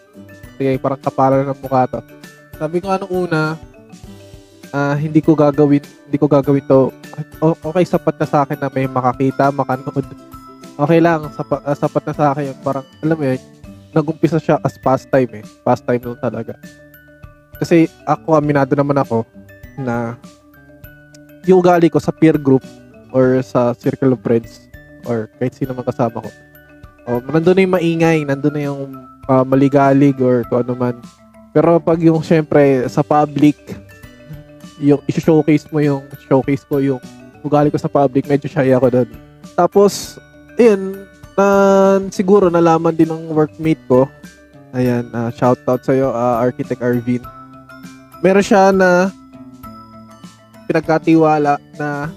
sige, 0.57 0.81
parang 0.81 1.01
kapalan 1.01 1.45
ng 1.45 1.61
mukha 1.61 1.85
to. 1.85 2.01
Sabi 2.57 2.81
ko 2.81 2.89
anong 2.89 3.13
una, 3.13 3.61
uh, 4.73 4.95
hindi 4.97 5.21
ko 5.21 5.37
gagawin, 5.37 5.85
hindi 6.09 6.17
ko 6.17 6.27
gagawin 6.27 6.65
to. 6.65 6.89
Okay, 7.43 7.85
sapat 7.85 8.17
na 8.17 8.27
sa 8.27 8.47
akin 8.47 8.57
na 8.57 8.73
may 8.73 8.89
makakita, 8.89 9.53
makanood. 9.53 10.07
Okay 10.81 11.01
lang, 11.05 11.29
sapat, 11.37 11.61
uh, 11.61 11.77
sapat 11.77 12.03
na 12.09 12.15
sa 12.17 12.25
akin 12.33 12.55
yun. 12.55 12.59
Parang, 12.65 12.85
alam 13.05 13.17
mo 13.21 13.25
yun, 13.29 13.41
nagumpisa 13.93 14.41
siya 14.41 14.57
as 14.65 14.77
pastime 14.81 15.41
eh. 15.41 15.45
Pastime 15.63 16.03
lang 16.03 16.21
talaga. 16.21 16.57
Kasi 17.61 17.87
ako, 18.09 18.35
aminado 18.35 18.73
naman 18.75 18.99
ako 18.99 19.23
na 19.79 20.17
yung 21.47 21.63
ugali 21.63 21.93
ko 21.93 22.01
sa 22.01 22.11
peer 22.11 22.37
group 22.41 22.65
or 23.13 23.39
sa 23.45 23.77
circle 23.77 24.17
of 24.17 24.21
friends 24.25 24.67
or 25.07 25.29
kahit 25.39 25.55
sino 25.55 25.77
man 25.77 25.87
kasama 25.87 26.25
ko. 26.25 26.31
Oh, 27.07 27.19
nandun 27.19 27.59
na 27.59 27.63
yung 27.67 27.75
maingay, 27.77 28.19
nandun 28.23 28.55
na 28.55 28.63
yung 28.63 28.83
uh, 29.27 29.45
maligalig 29.45 30.17
or 30.23 30.47
kung 30.47 30.63
ano 30.67 30.75
man. 30.75 30.97
Pero 31.53 31.77
pag 31.83 32.01
yung 32.01 32.23
syempre 32.25 32.87
sa 32.89 33.05
public, 33.05 33.59
yung 34.81 35.03
i-showcase 35.07 35.69
mo 35.71 35.79
yung 35.79 36.03
showcase 36.27 36.65
ko 36.67 36.81
yung 36.81 37.03
ugali 37.43 37.69
ko 37.69 37.79
sa 37.79 37.91
public, 37.91 38.25
medyo 38.31 38.47
shy 38.47 38.71
ako 38.71 38.87
doon. 38.89 39.11
Tapos, 39.59 40.17
ayun, 40.57 41.02
na 41.37 41.47
siguro 42.13 42.49
nalaman 42.49 42.97
din 42.97 43.09
ng 43.09 43.33
workmate 43.33 43.81
ko. 43.89 44.09
Ayan, 44.73 45.09
uh, 45.13 45.29
shout 45.33 45.61
out 45.69 45.85
sa 45.85 45.93
iyo, 45.93 46.09
uh, 46.09 46.41
Architect 46.41 46.81
Arvin. 46.81 47.21
Meron 48.25 48.45
siya 48.45 48.73
na 48.73 49.13
pinagkatiwala 50.65 51.61
na 51.77 52.09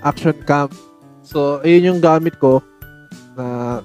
action 0.00 0.36
cam. 0.48 0.72
So, 1.20 1.60
ayun 1.60 1.94
yung 1.94 2.00
gamit 2.00 2.40
ko 2.40 2.64
na 3.36 3.78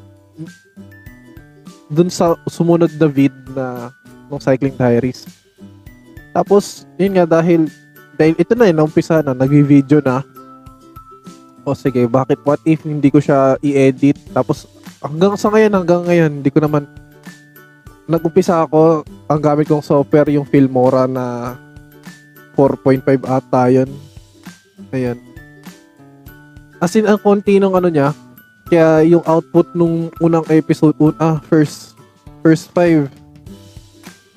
dun 1.91 2.09
sa 2.09 2.39
sumunod 2.49 2.95
na 2.97 3.07
vid 3.11 3.35
na 3.53 3.91
ng 4.31 4.41
cycling 4.41 4.73
diaries. 4.79 5.27
Tapos, 6.33 6.87
yun 6.97 7.15
nga 7.15 7.27
dahil 7.27 7.67
dahil 8.15 8.35
ito 8.39 8.55
na 8.55 8.71
yun, 8.71 8.87
umpisa 8.87 9.19
na, 9.19 9.35
nag-video 9.35 9.99
na 9.99 10.23
o 11.65 11.73
sige, 11.73 12.05
bakit 12.05 12.39
what 12.45 12.61
if 12.63 12.85
hindi 12.85 13.09
ko 13.09 13.17
siya 13.17 13.57
i-edit? 13.59 14.15
Tapos 14.31 14.69
hanggang 15.01 15.33
sa 15.35 15.49
ngayon, 15.49 15.73
hanggang 15.73 16.01
ngayon, 16.05 16.31
hindi 16.39 16.51
ko 16.53 16.61
naman 16.61 16.85
nag-umpisa 18.05 18.61
ako, 18.63 19.01
ang 19.25 19.41
gamit 19.41 19.65
kong 19.65 19.81
software 19.81 20.29
yung 20.29 20.45
Filmora 20.45 21.09
na 21.09 21.57
4.5 22.53 23.01
ata 23.25 23.67
yun. 23.73 23.89
Ayan. 24.93 25.17
As 26.77 26.93
in, 26.93 27.09
ang 27.09 27.17
konti 27.17 27.57
nung 27.57 27.73
ano 27.73 27.89
niya, 27.89 28.13
kaya 28.69 29.01
yung 29.09 29.25
output 29.25 29.73
nung 29.73 30.13
unang 30.21 30.45
episode, 30.53 30.93
un, 31.01 31.17
ah, 31.17 31.41
first, 31.49 31.97
first 32.45 32.69
five, 32.71 33.09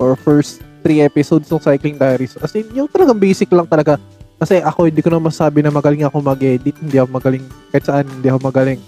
or 0.01 0.17
first 0.17 0.65
three 0.81 1.05
episodes 1.05 1.45
ng 1.51 1.61
Cycling 1.61 1.99
Diaries. 1.99 2.39
As 2.41 2.55
in, 2.57 2.65
yung 2.73 2.89
talagang 2.89 3.21
basic 3.21 3.51
lang 3.53 3.69
talaga 3.69 4.01
kasi 4.39 4.63
ako, 4.63 4.87
hindi 4.87 5.03
ko 5.03 5.11
na 5.11 5.19
masabi 5.19 5.59
na 5.59 5.67
magaling 5.67 6.07
ako 6.07 6.23
mag-edit. 6.23 6.71
Hindi 6.79 6.95
ako 6.95 7.11
magaling, 7.11 7.43
kahit 7.75 7.83
saan, 7.83 8.07
hindi 8.07 8.31
ako 8.31 8.39
magaling. 8.47 8.79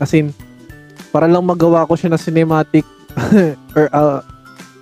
As 0.00 0.16
in, 0.16 0.32
para 1.12 1.28
lang 1.28 1.44
magawa 1.44 1.84
ko 1.84 1.92
siya 1.92 2.08
na 2.08 2.20
cinematic 2.20 2.88
or 3.76 3.92
uh, 3.92 4.24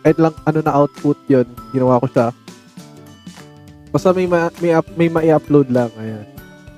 kahit 0.07 0.19
lang 0.23 0.35
ano 0.47 0.59
na 0.63 0.75
output 0.79 1.19
yon 1.27 1.47
ginawa 1.75 1.99
ko 1.99 2.07
siya. 2.07 2.31
Basta 3.91 4.15
may 4.15 4.31
ma, 4.31 4.47
may, 4.63 4.71
up, 4.79 4.87
may 4.95 5.11
ma-upload 5.11 5.67
lang. 5.75 5.91
Ayan. 5.99 6.23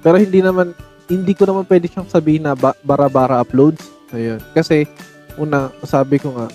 Pero 0.00 0.16
hindi 0.16 0.40
naman, 0.40 0.72
hindi 1.12 1.32
ko 1.36 1.44
naman 1.44 1.68
pwede 1.68 1.84
siyang 1.84 2.08
sabihin 2.08 2.48
na 2.48 2.56
ba, 2.56 2.72
bara-bara 2.80 3.44
uploads. 3.44 3.92
Ayun. 4.16 4.40
Kasi, 4.56 4.88
una, 5.36 5.68
sabi 5.84 6.16
ko 6.16 6.32
nga, 6.32 6.48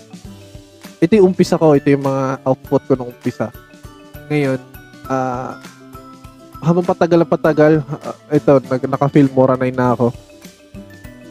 ito 0.98 1.13
yung 1.20 1.36
umpisa 1.36 1.60
ko, 1.60 1.77
ito 1.77 1.92
yung 1.94 2.01
mga 2.01 2.42
output 2.48 2.82
ko 2.89 2.94
nung 2.98 3.13
umpisa. 3.13 3.53
Ngayon, 4.32 4.58
ah, 5.12 5.60
habang 6.63 6.88
patagal 6.88 7.20
na 7.20 7.27
patagal, 7.27 7.74
ah, 7.84 8.15
ito, 8.32 8.53
nag, 8.63 8.82
naka-film 8.88 9.29
mora 9.36 9.60
na 9.60 9.91
ako. 9.91 10.15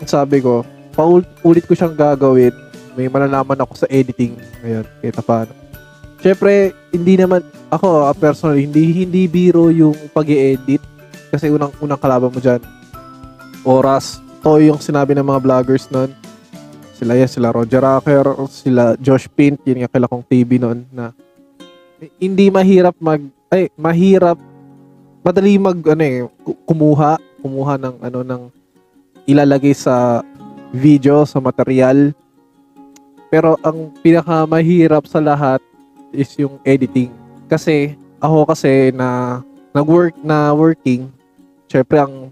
Sabi 0.04 0.44
ko, 0.44 0.60
paulit 0.92 1.64
ko 1.64 1.72
siyang 1.72 1.96
gagawin. 1.96 2.52
May 2.92 3.08
malalaman 3.08 3.56
ako 3.64 3.72
sa 3.72 3.88
editing. 3.88 4.36
Ngayon, 4.60 4.84
kita 5.00 5.24
paano. 5.24 5.56
Siyempre, 6.20 6.76
hindi 6.92 7.16
naman, 7.16 7.40
ako 7.72 8.06
ah, 8.06 8.14
personally, 8.14 8.68
hindi, 8.68 9.08
hindi 9.08 9.24
biro 9.26 9.72
yung 9.72 9.96
pag 10.12 10.28
edit 10.28 10.84
Kasi 11.32 11.48
unang, 11.48 11.72
unang 11.80 11.96
kalaban 11.96 12.28
mo 12.28 12.38
dyan, 12.38 12.60
oras. 13.64 14.20
To 14.44 14.60
yung 14.60 14.82
sinabi 14.84 15.16
ng 15.16 15.24
mga 15.24 15.40
vloggers 15.40 15.88
nun. 15.88 16.12
Sila 16.92 17.16
yan, 17.16 17.30
sila 17.30 17.56
Roger 17.56 17.80
Rocker, 17.80 18.26
sila 18.52 18.94
Josh 19.00 19.32
Pint, 19.32 19.64
yun 19.64 19.86
yung 19.86 19.90
kila 19.90 20.10
kong 20.12 20.28
TV 20.28 20.60
noon 20.60 20.84
na 20.92 21.16
hindi 22.18 22.50
mahirap 22.50 22.98
mag, 22.98 23.22
ay, 23.48 23.70
mahirap, 23.78 24.38
madali 25.22 25.54
mag, 25.56 25.78
ano 25.86 26.02
eh, 26.02 26.26
ku- 26.42 26.58
kumuha, 26.66 27.16
kumuha 27.40 27.78
ng, 27.78 27.96
ano, 28.02 28.20
ng 28.26 28.42
ilalagay 29.26 29.74
sa 29.74 30.26
video, 30.74 31.22
sa 31.22 31.38
material. 31.38 32.10
Pero 33.30 33.56
ang 33.62 33.94
pinakamahirap 34.02 35.06
sa 35.06 35.22
lahat 35.22 35.62
is 36.10 36.28
yung 36.36 36.58
editing. 36.66 37.14
Kasi, 37.46 37.94
ako 38.18 38.50
kasi 38.50 38.90
na 38.92 39.40
nag-work 39.72 40.18
na 40.20 40.52
working, 40.52 41.08
syempre 41.66 41.96
ang 42.02 42.28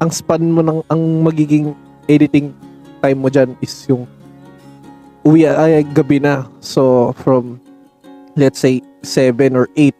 ang 0.00 0.10
span 0.12 0.44
mo 0.48 0.64
ng 0.64 0.80
ang 0.88 1.02
magiging 1.24 1.76
editing 2.08 2.52
time 3.04 3.20
mo 3.20 3.28
dyan 3.28 3.52
is 3.60 3.72
yung 3.88 4.04
uwi 5.24 5.44
ay 5.44 5.84
gabi 5.92 6.20
na. 6.20 6.48
So, 6.60 7.12
from 7.20 7.60
let's 8.36 8.60
say 8.60 8.80
7 9.04 9.56
or 9.56 9.68
8. 9.76 9.99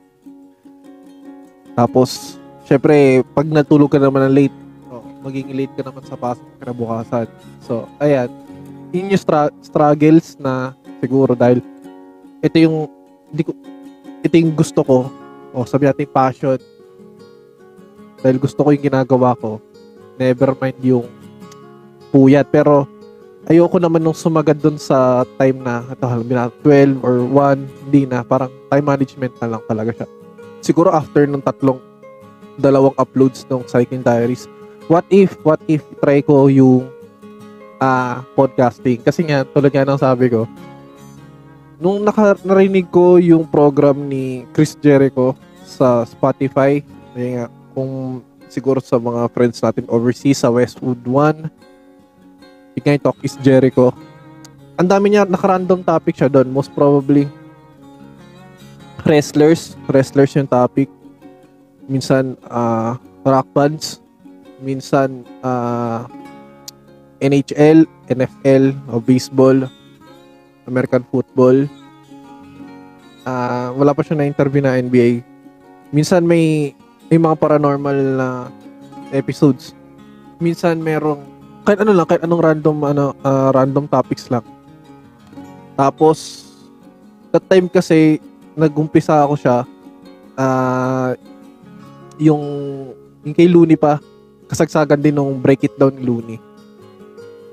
Tapos, 1.80 2.36
syempre, 2.68 3.24
pag 3.32 3.48
natulog 3.48 3.88
ka 3.88 3.96
naman 3.96 4.28
ng 4.28 4.34
late, 4.36 4.56
oh, 4.92 5.00
magiging 5.24 5.56
late 5.56 5.72
ka 5.72 5.80
naman 5.80 6.04
sa 6.04 6.12
pasok 6.12 6.44
kinabukasan. 6.60 7.26
So, 7.64 7.88
ayan. 7.96 8.28
Yun 8.92 9.16
yung 9.16 9.22
stra- 9.24 9.54
struggles 9.64 10.36
na 10.36 10.76
siguro 11.00 11.32
dahil 11.32 11.64
ito 12.44 12.56
yung 12.60 12.84
hindi 13.32 13.48
ko 13.48 13.56
ito 14.20 14.34
yung 14.36 14.52
gusto 14.52 14.84
ko. 14.84 15.08
O 15.56 15.64
sabi 15.64 15.88
natin 15.88 16.04
passion. 16.04 16.60
Dahil 18.20 18.36
gusto 18.36 18.60
ko 18.60 18.76
yung 18.76 18.84
ginagawa 18.84 19.32
ko. 19.40 19.56
Never 20.20 20.52
mind 20.60 20.76
yung 20.84 21.08
puyat. 22.12 22.44
Pero 22.52 22.84
ayoko 23.48 23.80
naman 23.80 24.04
nung 24.04 24.12
sumagad 24.12 24.60
dun 24.60 24.76
sa 24.76 25.24
time 25.40 25.64
na 25.64 25.80
ito 25.88 26.04
halmi 26.04 26.34
na 26.36 26.52
12 26.60 27.00
or 27.00 27.24
1 27.24 27.88
hindi 27.88 28.04
na. 28.04 28.20
Parang 28.20 28.52
time 28.68 28.84
management 28.84 29.32
na 29.40 29.56
lang 29.56 29.64
talaga 29.64 29.96
siya 29.96 30.19
siguro 30.70 30.94
after 30.94 31.26
ng 31.26 31.42
tatlong 31.42 31.82
dalawang 32.54 32.94
uploads 32.94 33.42
ng 33.50 33.66
Cycling 33.66 34.06
Diaries 34.06 34.46
what 34.86 35.02
if 35.10 35.34
what 35.42 35.58
if 35.66 35.82
try 35.98 36.22
ko 36.22 36.46
yung 36.46 36.86
ah 37.82 38.22
podcasting 38.38 39.02
kasi 39.02 39.26
nga 39.26 39.42
tulad 39.42 39.74
nga 39.74 39.82
ng 39.82 39.98
sabi 39.98 40.30
ko 40.30 40.46
nung 41.80 42.04
naka, 42.04 42.36
narinig 42.44 42.92
ko 42.92 43.16
yung 43.16 43.48
program 43.48 44.04
ni 44.04 44.44
Chris 44.52 44.76
Jericho 44.76 45.32
sa 45.64 46.04
Spotify, 46.04 46.84
ay 47.16 47.40
nga, 47.40 47.46
kung 47.72 48.20
siguro 48.52 48.84
sa 48.84 49.00
mga 49.00 49.32
friends 49.32 49.64
natin 49.64 49.88
overseas 49.88 50.44
sa 50.44 50.52
Westwood 50.52 51.00
One, 51.08 51.48
yung 52.76 53.00
Talk 53.00 53.16
is 53.24 53.34
Jericho. 53.40 53.96
Ang 54.76 54.88
dami 54.92 55.12
niya, 55.12 55.24
naka-random 55.24 55.80
topic 55.80 56.20
siya 56.20 56.28
doon. 56.28 56.52
Most 56.52 56.72
probably, 56.76 57.24
wrestlers. 59.06 59.76
Wrestlers 59.88 60.34
yung 60.36 60.48
topic. 60.50 60.88
Minsan, 61.90 62.38
ah 62.48 62.96
rock 63.26 63.48
bands. 63.52 64.00
Minsan, 64.60 65.24
ah 65.44 66.08
NHL, 67.20 67.84
NFL, 68.08 68.72
o 68.88 68.98
baseball, 68.98 69.68
American 70.64 71.04
football. 71.12 71.68
Ah, 73.28 73.68
wala 73.76 73.92
pa 73.92 74.00
siya 74.00 74.16
na 74.16 74.28
interview 74.28 74.64
na 74.64 74.80
NBA. 74.80 75.20
Minsan 75.92 76.24
may 76.24 76.72
may 77.12 77.20
mga 77.20 77.36
paranormal 77.36 77.98
na 78.16 78.28
episodes. 79.12 79.76
Minsan 80.40 80.80
merong 80.80 81.20
kahit 81.68 81.84
ano 81.84 81.92
lang, 81.92 82.08
kahit 82.08 82.24
anong 82.24 82.40
random 82.40 82.76
ano 82.88 83.04
ah, 83.20 83.52
random 83.52 83.84
topics 83.84 84.32
lang. 84.32 84.42
Tapos 85.76 86.48
that 87.36 87.44
time 87.52 87.68
kasi 87.68 88.18
nagumpisa 88.54 89.22
ako 89.22 89.34
siya 89.38 89.56
ah 90.34 91.14
yung 92.20 92.42
yung 93.24 93.34
kay 93.36 93.48
Looney 93.48 93.76
pa 93.76 94.00
kasagsagan 94.50 95.00
din 95.00 95.14
nung 95.14 95.38
break 95.38 95.68
it 95.70 95.74
down 95.78 95.94
ni 95.94 96.02
Looney. 96.02 96.38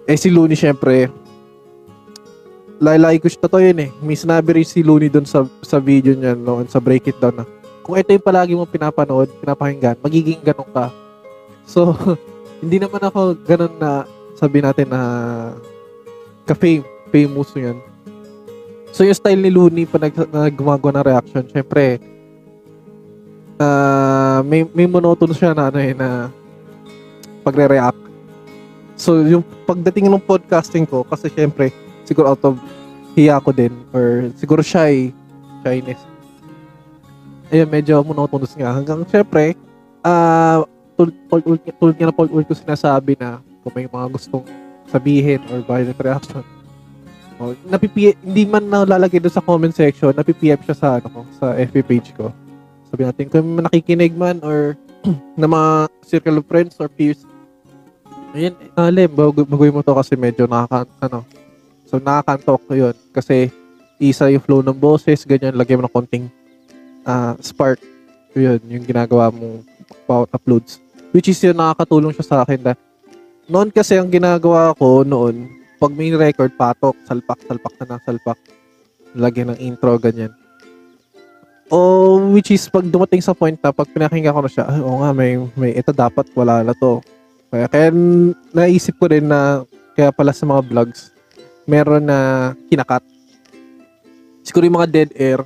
Eh 0.07 0.17
si 0.17 0.31
Looney 0.31 0.57
syempre 0.57 1.11
laylay 2.77 3.17
ko 3.17 3.27
siya 3.29 3.43
totoo 3.45 3.61
yun 3.61 3.79
eh. 3.85 3.89
May 4.01 4.17
sinabi 4.17 4.61
rin 4.61 4.67
si 4.67 4.85
Looney 4.85 5.09
doon 5.09 5.25
sa, 5.25 5.45
sa 5.65 5.77
video 5.81 6.13
niya 6.13 6.37
noon 6.37 6.69
sa 6.69 6.81
break 6.81 7.09
it 7.09 7.17
down 7.17 7.41
na 7.41 7.45
kung 7.87 7.95
ito 7.95 8.11
yung 8.11 8.27
palagi 8.27 8.51
mo 8.51 8.67
pinapanood, 8.67 9.31
pinapakinggan, 9.39 9.95
magiging 10.03 10.43
ganun 10.43 10.67
ka. 10.75 10.91
So, 11.63 11.95
hindi 12.61 12.83
naman 12.83 12.99
ako 12.99 13.39
ganun 13.47 13.79
na 13.79 14.03
sabi 14.35 14.59
natin 14.59 14.91
na 14.91 15.01
ka-fame, 16.43 16.83
famous 17.15 17.55
yun. 17.55 17.79
So, 18.97 19.05
yung 19.05 19.13
style 19.13 19.37
ni 19.37 19.53
Looney 19.53 19.85
pa 19.85 20.01
nag, 20.01 20.17
na 20.33 20.49
gumagawa 20.49 20.97
ng 20.97 21.05
reaction, 21.05 21.45
syempre, 21.53 22.01
ah 23.61 24.41
may, 24.41 24.65
may 24.73 24.89
monotonous 24.89 25.37
siya 25.37 25.53
na 25.53 25.69
ano 25.69 25.77
eh, 25.77 25.93
na 25.93 26.33
pagre-react. 27.45 28.01
So, 28.97 29.21
yung 29.21 29.45
pagdating 29.69 30.09
ng 30.09 30.25
podcasting 30.25 30.89
ko, 30.89 31.05
kasi 31.05 31.29
syempre, 31.29 31.69
siguro 32.07 32.33
out 32.33 32.41
of 32.41 32.57
hiya 33.17 33.43
ko 33.43 33.51
din 33.51 33.73
or 33.91 34.31
siguro 34.39 34.63
shy 34.63 35.11
shyness 35.65 35.99
ayun 37.49 37.67
medyo 37.67 37.99
monotonous 38.05 38.53
nga 38.53 38.71
hanggang 38.71 39.01
syempre 39.09 39.57
ah 40.05 40.63
uh, 40.63 40.69
tulad 40.95 41.43
tul, 41.81 41.91
nga 41.97 42.07
na 42.07 42.15
Paul 42.15 42.29
ko 42.29 42.53
sinasabi 42.53 43.17
na 43.19 43.43
kung 43.65 43.73
may 43.73 43.89
mga 43.89 44.07
gustong 44.13 44.45
sabihin 44.87 45.41
or 45.51 45.65
violent 45.65 45.99
reaction 45.99 46.45
oh, 47.41 47.53
napipi 47.67 48.13
hindi 48.21 48.43
man 48.45 48.65
nalalagay 48.67 49.21
doon 49.21 49.33
sa 49.33 49.43
comment 49.43 49.73
section 49.73 50.13
napi-PM 50.13 50.61
siya 50.63 50.75
sa 50.77 50.89
ano 51.01 51.25
sa 51.37 51.53
FB 51.57 51.75
page 51.85 52.09
ko 52.17 52.33
sabi 52.87 53.03
natin 53.03 53.27
kung 53.27 53.61
nakikinig 53.61 54.15
man 54.15 54.39
or 54.41 54.77
na 55.39 55.47
mga 55.47 55.91
circle 56.03 56.39
of 56.41 56.45
friends 56.49 56.75
or 56.81 56.89
peers 56.89 57.23
ayun 58.33 58.53
alim 58.75 59.09
bagoy 59.13 59.71
mo 59.73 59.81
to 59.81 59.95
kasi 59.95 60.13
medyo 60.17 60.45
nakaka 60.45 60.85
ano 61.01 61.25
So, 61.87 62.03
nakakantok 62.03 62.67
yun. 62.75 62.95
Kasi, 63.15 63.47
isa 63.97 64.27
yung 64.27 64.43
flow 64.43 64.59
ng 64.59 64.75
boses, 64.75 65.23
ganyan, 65.23 65.55
lagyan 65.55 65.79
mo 65.79 65.87
ng 65.87 65.95
konting 65.95 66.27
uh, 67.07 67.33
spark. 67.39 67.79
Yun, 68.35 68.59
yung 68.67 68.85
ginagawa 68.85 69.31
mong 69.31 69.63
uploads. 70.35 70.83
Which 71.15 71.31
is 71.31 71.39
yun, 71.39 71.55
nakakatulong 71.55 72.11
siya 72.11 72.27
sa 72.27 72.37
akin 72.43 72.59
na 72.59 72.73
noon 73.47 73.71
kasi 73.71 73.95
ang 73.95 74.11
ginagawa 74.11 74.75
ko 74.75 75.07
noon, 75.07 75.47
pag 75.77 75.93
may 75.93 76.13
record, 76.13 76.53
patok, 76.57 76.97
salpak, 77.05 77.39
salpak 77.45 77.73
na 77.81 77.95
ng 77.95 78.01
salpak. 78.03 78.39
Lagyan 79.17 79.53
ng 79.53 79.59
intro, 79.61 79.97
ganyan. 80.01 80.33
O, 81.69 82.17
which 82.33 82.49
is, 82.49 82.65
pag 82.69 82.85
dumating 82.87 83.21
sa 83.21 83.35
point 83.37 83.57
na, 83.59 83.73
pag 83.73 83.89
pinakinggan 83.91 84.33
ko 84.33 84.41
na 84.41 84.51
siya, 84.51 84.65
ay, 84.65 84.79
oo 84.81 84.99
nga, 85.03 85.11
may, 85.13 85.37
may, 85.53 85.71
ito 85.75 85.91
dapat, 85.91 86.25
wala 86.33 86.63
na 86.63 86.73
to. 86.73 87.03
Kaya, 87.51 87.65
kaya 87.67 87.87
naisip 88.55 88.95
ko 88.97 89.11
rin 89.11 89.27
na, 89.27 89.63
kaya 89.93 90.09
pala 90.11 90.31
sa 90.31 90.47
mga 90.47 90.61
vlogs, 90.65 91.11
meron 91.67 92.07
na 92.07 92.51
kinakat. 92.71 93.03
Siguro 94.47 94.63
yung 94.63 94.79
mga 94.79 94.91
dead 94.91 95.11
air 95.19 95.43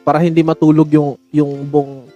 para 0.00 0.20
hindi 0.20 0.40
matulog 0.40 0.88
yung 0.92 1.16
yung 1.28 1.52
buong 1.68 2.08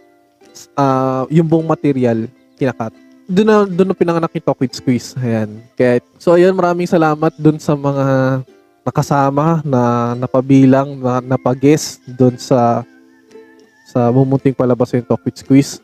uh, 0.76 1.24
yung 1.28 1.44
buong 1.44 1.68
material 1.68 2.28
kinakat. 2.56 2.92
Doon 3.28 3.68
doon 3.68 3.88
na 3.92 3.96
pinanganak 3.96 4.32
yung 4.32 4.46
Talk 4.48 4.60
with 4.64 4.72
Squeeze. 4.72 5.12
Ayan. 5.20 5.60
Kaya 5.76 6.00
so 6.16 6.32
ayun 6.32 6.56
maraming 6.56 6.88
salamat 6.88 7.36
doon 7.36 7.60
sa 7.60 7.76
mga 7.76 8.40
nakasama 8.82 9.60
na 9.68 10.16
napabilang 10.16 10.96
na 10.96 11.20
napag-guest 11.20 12.00
doon 12.16 12.40
sa 12.40 12.80
sa 13.84 14.08
mumunting 14.08 14.56
palabas 14.56 14.96
yung 14.96 15.04
Talk 15.04 15.20
with 15.28 15.36
Squeeze. 15.36 15.76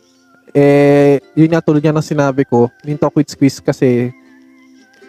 Eh, 0.55 1.19
yun 1.35 1.51
nga 1.53 1.61
tulad 1.61 1.83
nga 1.83 1.93
ng 1.93 2.05
sinabi 2.05 2.49
ko, 2.49 2.73
yung 2.87 2.97
Talk 2.97 3.13
with 3.13 3.29
Squeeze 3.29 3.61
kasi 3.61 4.09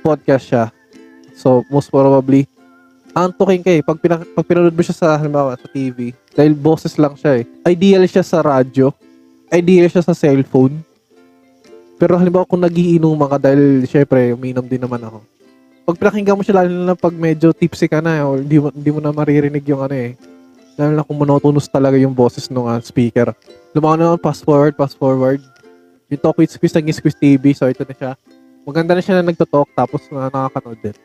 podcast 0.03 0.43
siya 0.43 0.65
So, 1.35 1.67
most 1.67 1.91
probably, 1.91 2.47
antukin 3.11 3.59
ka 3.59 3.69
eh. 3.75 3.83
Pag, 3.83 3.99
pina- 3.99 4.23
pag 4.23 4.47
pinanood 4.47 4.71
mo 4.71 4.81
siya 4.81 4.95
sa, 4.95 5.07
halimbawa, 5.19 5.59
sa 5.59 5.67
TV, 5.67 6.15
dahil 6.31 6.55
boses 6.55 6.95
lang 6.95 7.19
siya 7.19 7.43
eh. 7.43 7.45
Ideal 7.67 8.07
siya 8.07 8.23
sa 8.23 8.39
radyo. 8.39 8.95
Ideal 9.51 9.91
siya 9.91 10.01
sa 10.01 10.15
cellphone. 10.15 10.79
Pero 11.95 12.19
halimbawa 12.19 12.43
kung 12.43 12.59
nagiinom 12.59 13.15
ka 13.27 13.37
dahil 13.39 13.87
syempre 13.87 14.35
umiinom 14.35 14.67
din 14.67 14.83
naman 14.83 14.99
ako. 14.99 15.23
Pag 15.85 15.95
pinakinggan 16.01 16.35
mo 16.35 16.41
siya 16.41 16.65
lalo 16.65 16.71
na 16.81 16.95
pag 16.97 17.13
medyo 17.13 17.53
tipsy 17.53 17.85
ka 17.85 18.01
na 18.01 18.25
o 18.25 18.41
hindi 18.41 18.57
mo, 18.57 18.73
hindi 18.73 18.89
mo 18.89 18.99
na 18.99 19.13
maririnig 19.13 19.63
yung 19.69 19.85
ano 19.85 19.95
eh. 19.95 20.17
Lalo 20.75 20.91
na 20.91 21.05
kung 21.07 21.15
monotonous 21.15 21.71
talaga 21.71 21.95
yung 21.95 22.11
boses 22.11 22.51
ng 22.51 22.67
uh, 22.67 22.81
speaker. 22.83 23.31
Lumakas 23.71 23.99
naman, 24.01 24.19
fast 24.19 24.41
forward, 24.43 24.73
fast 24.75 24.97
forward. 24.99 25.39
Yung 26.11 26.19
Talk 26.19 26.35
with 26.35 26.51
Squeeze 26.51 26.75
naging 26.75 26.97
Squeeze 26.99 27.15
TV, 27.15 27.55
so 27.55 27.69
ito 27.69 27.87
na 27.87 27.95
siya. 27.95 28.11
Maganda 28.67 28.91
na 28.97 29.01
siya 29.01 29.21
na 29.21 29.31
nagtotalk 29.31 29.69
tapos 29.71 30.03
na 30.11 30.27
nakakanood 30.27 30.79
din. 30.83 30.97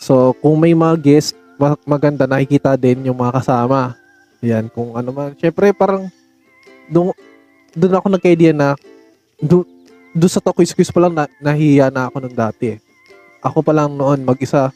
So, 0.00 0.32
kung 0.40 0.56
may 0.56 0.72
mga 0.72 0.96
guest, 1.02 1.36
ma- 1.60 1.80
maganda 1.84 2.24
nakikita 2.24 2.78
din 2.78 3.04
yung 3.10 3.18
mga 3.18 3.42
kasama. 3.42 3.98
Yan, 4.40 4.70
kung 4.72 4.96
ano 4.96 5.10
man. 5.12 5.34
Siyempre, 5.36 5.74
parang 5.74 6.08
doon, 6.88 7.12
doon 7.74 7.96
ako 7.98 8.06
nagka-idea 8.12 8.54
na 8.54 8.78
doon, 9.42 9.66
doon 10.16 10.32
sa 10.32 10.40
with 10.40 10.72
Squeeze 10.72 10.88
pa 10.88 11.04
lang 11.04 11.12
na, 11.12 11.28
nahiya 11.38 11.92
na 11.92 12.08
ako 12.08 12.24
nung 12.24 12.36
dati. 12.36 12.74
eh. 12.74 12.78
Ako 13.44 13.60
pa 13.60 13.76
lang 13.76 13.92
noon 13.92 14.24
mag-isa. 14.24 14.72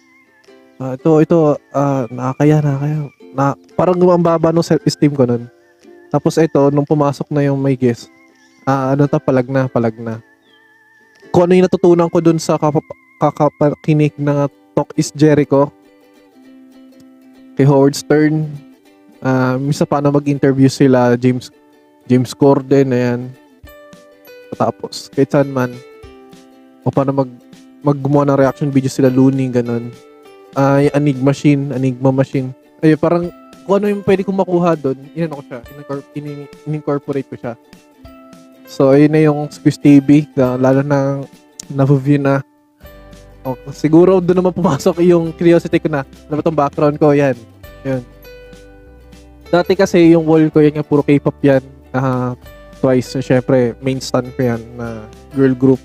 Ah, 0.77 0.95
ito, 0.97 1.11
ito, 1.25 1.57
ah, 1.73 2.05
nakakaya, 2.13 2.61
nakakaya. 2.61 2.99
Na, 3.33 3.57
parang 3.73 3.97
gumambaba 3.97 4.53
nung 4.53 4.65
self-esteem 4.65 5.17
ko 5.17 5.25
nun. 5.25 5.49
Tapos 6.13 6.37
ito, 6.37 6.61
nung 6.69 6.85
pumasok 6.85 7.33
na 7.33 7.41
yung 7.49 7.57
may 7.57 7.73
guest, 7.73 8.13
ah, 8.69 8.93
ano 8.93 9.09
ta, 9.09 9.17
palag 9.17 9.49
na, 9.49 9.65
palag 9.65 9.97
na. 9.97 10.21
Kung 11.33 11.49
ano 11.49 11.57
yung 11.57 11.67
natutunan 11.67 12.13
ko 12.13 12.21
dun 12.21 12.37
sa 12.37 12.61
kapap- 12.61 13.01
kakapakinig 13.17 14.13
ng 14.21 14.49
Talk 14.77 14.93
is 14.97 15.09
Jericho, 15.17 15.73
kay 17.57 17.65
Howard 17.65 17.97
Stern, 17.97 18.45
ah, 19.25 19.57
misa 19.57 19.89
paano 19.89 20.13
mag-interview 20.13 20.69
sila, 20.69 21.17
James 21.17 21.49
James 22.05 22.37
Corden, 22.37 22.93
ayan. 22.93 23.21
Tapos, 24.55 25.11
kay 25.13 25.27
Sanman, 25.27 25.75
o 26.83 26.91
paano 26.91 27.13
mag 27.13 27.31
maggumawa 27.81 28.29
ng 28.29 28.41
reaction 28.45 28.69
video 28.69 28.93
sila 28.93 29.09
Looney, 29.09 29.49
ganun. 29.49 29.89
Ay, 30.53 30.93
Enigma 30.93 31.33
Machine, 31.33 31.73
Enigma 31.73 32.13
Machine. 32.13 32.53
Ay, 32.85 32.93
parang 32.97 33.33
kung 33.65 33.81
ano 33.81 33.87
yung 33.89 34.05
pwede 34.05 34.25
kong 34.25 34.41
makuha 34.41 34.77
doon, 34.77 34.99
inano 35.17 35.41
ko 35.41 35.45
siya, 35.49 35.61
in-incorporate, 36.67 37.29
ko 37.29 37.37
siya. 37.39 37.55
So, 38.69 38.93
ayun 38.93 39.13
na 39.15 39.21
yung 39.25 39.49
Squiz 39.49 39.81
TV, 39.81 40.29
na, 40.37 40.61
lalo 40.61 40.85
na 40.85 41.25
na-view 41.71 42.21
na. 42.21 42.45
O, 43.47 43.57
siguro 43.73 44.21
doon 44.21 44.45
naman 44.45 44.53
pumasok 44.53 45.01
yung 45.07 45.33
curiosity 45.33 45.81
ko 45.81 45.89
na, 45.89 46.05
ano 46.05 46.33
ba 46.37 46.43
itong 46.45 46.61
background 46.61 46.97
ko, 47.01 47.17
yan. 47.17 47.39
Yun. 47.87 48.03
Dati 49.51 49.73
kasi 49.75 50.15
yung 50.15 50.29
wall 50.29 50.53
ko, 50.53 50.63
yan 50.63 50.79
yung 50.79 50.87
puro 50.87 51.03
K-pop 51.03 51.35
yan. 51.43 51.63
Ah, 51.91 52.37
twice, 52.81 53.21
syempre, 53.21 53.77
main 53.85 54.01
stand 54.01 54.33
ko 54.35 54.41
yan 54.41 54.63
na 54.75 55.05
girl 55.37 55.55
group. 55.55 55.81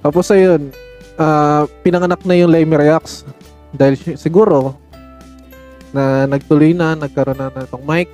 Tapos 0.00 0.32
ayun, 0.32 0.72
ah, 1.20 1.68
pinanganak 1.84 2.24
na 2.24 2.34
yung 2.34 2.50
Lemmy 2.50 2.74
Reacts 2.74 3.28
dahil 3.76 3.94
si- 4.00 4.16
siguro 4.16 4.74
na 5.92 6.24
nagtuloy 6.28 6.72
na, 6.72 6.96
nagkaroon 6.96 7.36
na 7.36 7.52
na 7.52 7.64
itong 7.64 7.84
mic. 7.84 8.08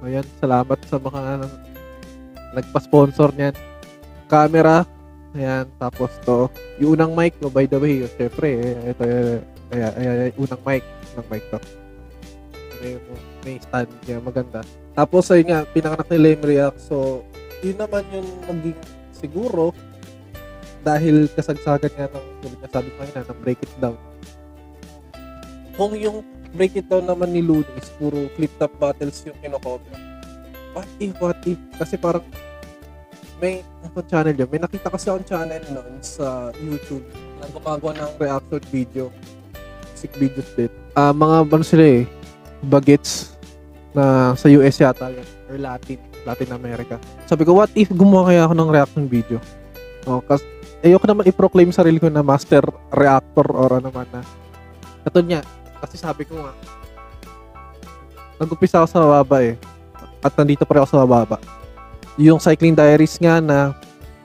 Ayan, 0.00 0.24
salamat 0.40 0.78
sa 0.88 0.96
mga 0.96 1.50
nagpa-sponsor 2.56 3.36
niyan. 3.36 3.54
Camera, 4.30 4.86
ayan, 5.34 5.66
tapos 5.76 6.10
to, 6.24 6.48
yung 6.78 6.96
unang 6.96 7.12
mic, 7.12 7.36
no, 7.42 7.52
by 7.52 7.66
the 7.66 7.78
way, 7.78 8.06
syempre, 8.16 8.48
eh, 8.58 8.94
ito, 8.94 9.02
eh, 9.04 9.76
ayan, 9.76 9.92
ayan, 9.98 10.16
ayan, 10.24 10.32
unang 10.38 10.62
mic, 10.64 10.82
unang 11.14 11.28
mic 11.28 11.44
to. 11.50 11.58
May, 12.80 12.92
may 13.44 13.56
stand 13.60 13.90
niya, 14.08 14.18
maganda. 14.24 14.64
Tapos, 14.94 15.30
ayun 15.30 15.48
nga, 15.50 15.60
pinanganak 15.70 16.08
ni 16.10 16.34
Reacts, 16.34 16.90
so, 16.90 17.22
yun 17.60 17.76
naman 17.76 18.02
yung 18.10 18.28
maging 18.48 18.78
siguro 19.12 19.76
dahil 20.80 21.28
kasagsagan 21.36 21.92
nga 21.92 22.08
ng 22.08 22.26
tulad 22.40 22.58
nga 22.64 22.70
sabi 22.72 22.88
ko 22.96 23.00
ng 23.04 23.40
break 23.44 23.60
it 23.60 23.74
down. 23.76 23.98
Kung 25.76 25.92
yung 25.96 26.24
break 26.56 26.76
it 26.80 26.88
down 26.88 27.04
naman 27.04 27.36
ni 27.36 27.44
Looney 27.44 27.68
is 27.76 27.92
puro 28.00 28.26
flip 28.34 28.52
top 28.56 28.72
battles 28.80 29.20
yung 29.28 29.36
kinocover. 29.44 29.92
What 30.72 30.88
if, 30.96 31.12
what 31.20 31.40
if? 31.44 31.60
Kasi 31.76 32.00
parang 32.00 32.24
may 33.40 33.64
ano 33.84 34.00
channel 34.04 34.36
yun. 34.36 34.48
May 34.48 34.60
nakita 34.60 34.92
kasi 34.92 35.08
akong 35.08 35.28
channel 35.28 35.64
noon 35.72 35.94
sa 36.00 36.52
YouTube 36.60 37.04
na 37.40 37.48
gumagawa 37.52 37.92
ng 37.96 38.12
reaction 38.20 38.62
video. 38.72 39.04
Sick 39.96 40.12
videos 40.16 40.48
din. 40.56 40.72
Ah, 40.96 41.12
mga 41.12 41.48
ano 41.48 41.64
sila 41.64 41.84
eh, 41.84 42.02
bagets 42.64 43.36
na 43.94 44.34
sa 44.38 44.46
US 44.50 44.76
yata 44.78 45.10
yun. 45.10 45.26
Or 45.50 45.56
Latin. 45.58 45.98
Latin 46.22 46.50
America. 46.52 46.96
Sabi 47.24 47.48
ko, 47.48 47.56
what 47.56 47.72
if 47.72 47.88
gumawa 47.88 48.28
kaya 48.28 48.44
ako 48.44 48.54
ng 48.54 48.70
reaction 48.70 49.04
video? 49.08 49.38
Oh, 50.04 50.20
kas 50.20 50.44
ayoko 50.80 51.04
naman 51.08 51.28
i-proclaim 51.28 51.72
sarili 51.72 52.00
ko 52.00 52.08
na 52.08 52.24
master 52.24 52.64
reactor 52.92 53.46
or 53.52 53.80
ano 53.80 53.88
man 53.92 54.08
na. 54.12 54.20
Katun 55.04 55.26
niya, 55.28 55.40
kasi 55.80 55.96
sabi 55.96 56.28
ko 56.28 56.40
nga, 56.40 56.52
nag-umpisa 58.40 58.80
ako 58.80 58.88
sa 58.88 59.00
mababa 59.00 59.38
eh. 59.44 59.56
At 60.20 60.36
nandito 60.36 60.64
pa 60.68 60.76
rin 60.76 60.80
ako 60.84 60.90
sa 60.92 61.00
mababa. 61.04 61.36
Yung 62.20 62.40
cycling 62.40 62.76
diaries 62.76 63.16
nga 63.16 63.40
na 63.40 63.72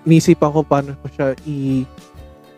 inisipan 0.03 0.51
ko 0.51 0.63
paano 0.63 0.95
ko 0.99 1.07
siya 1.11 1.27
i- 1.47 1.87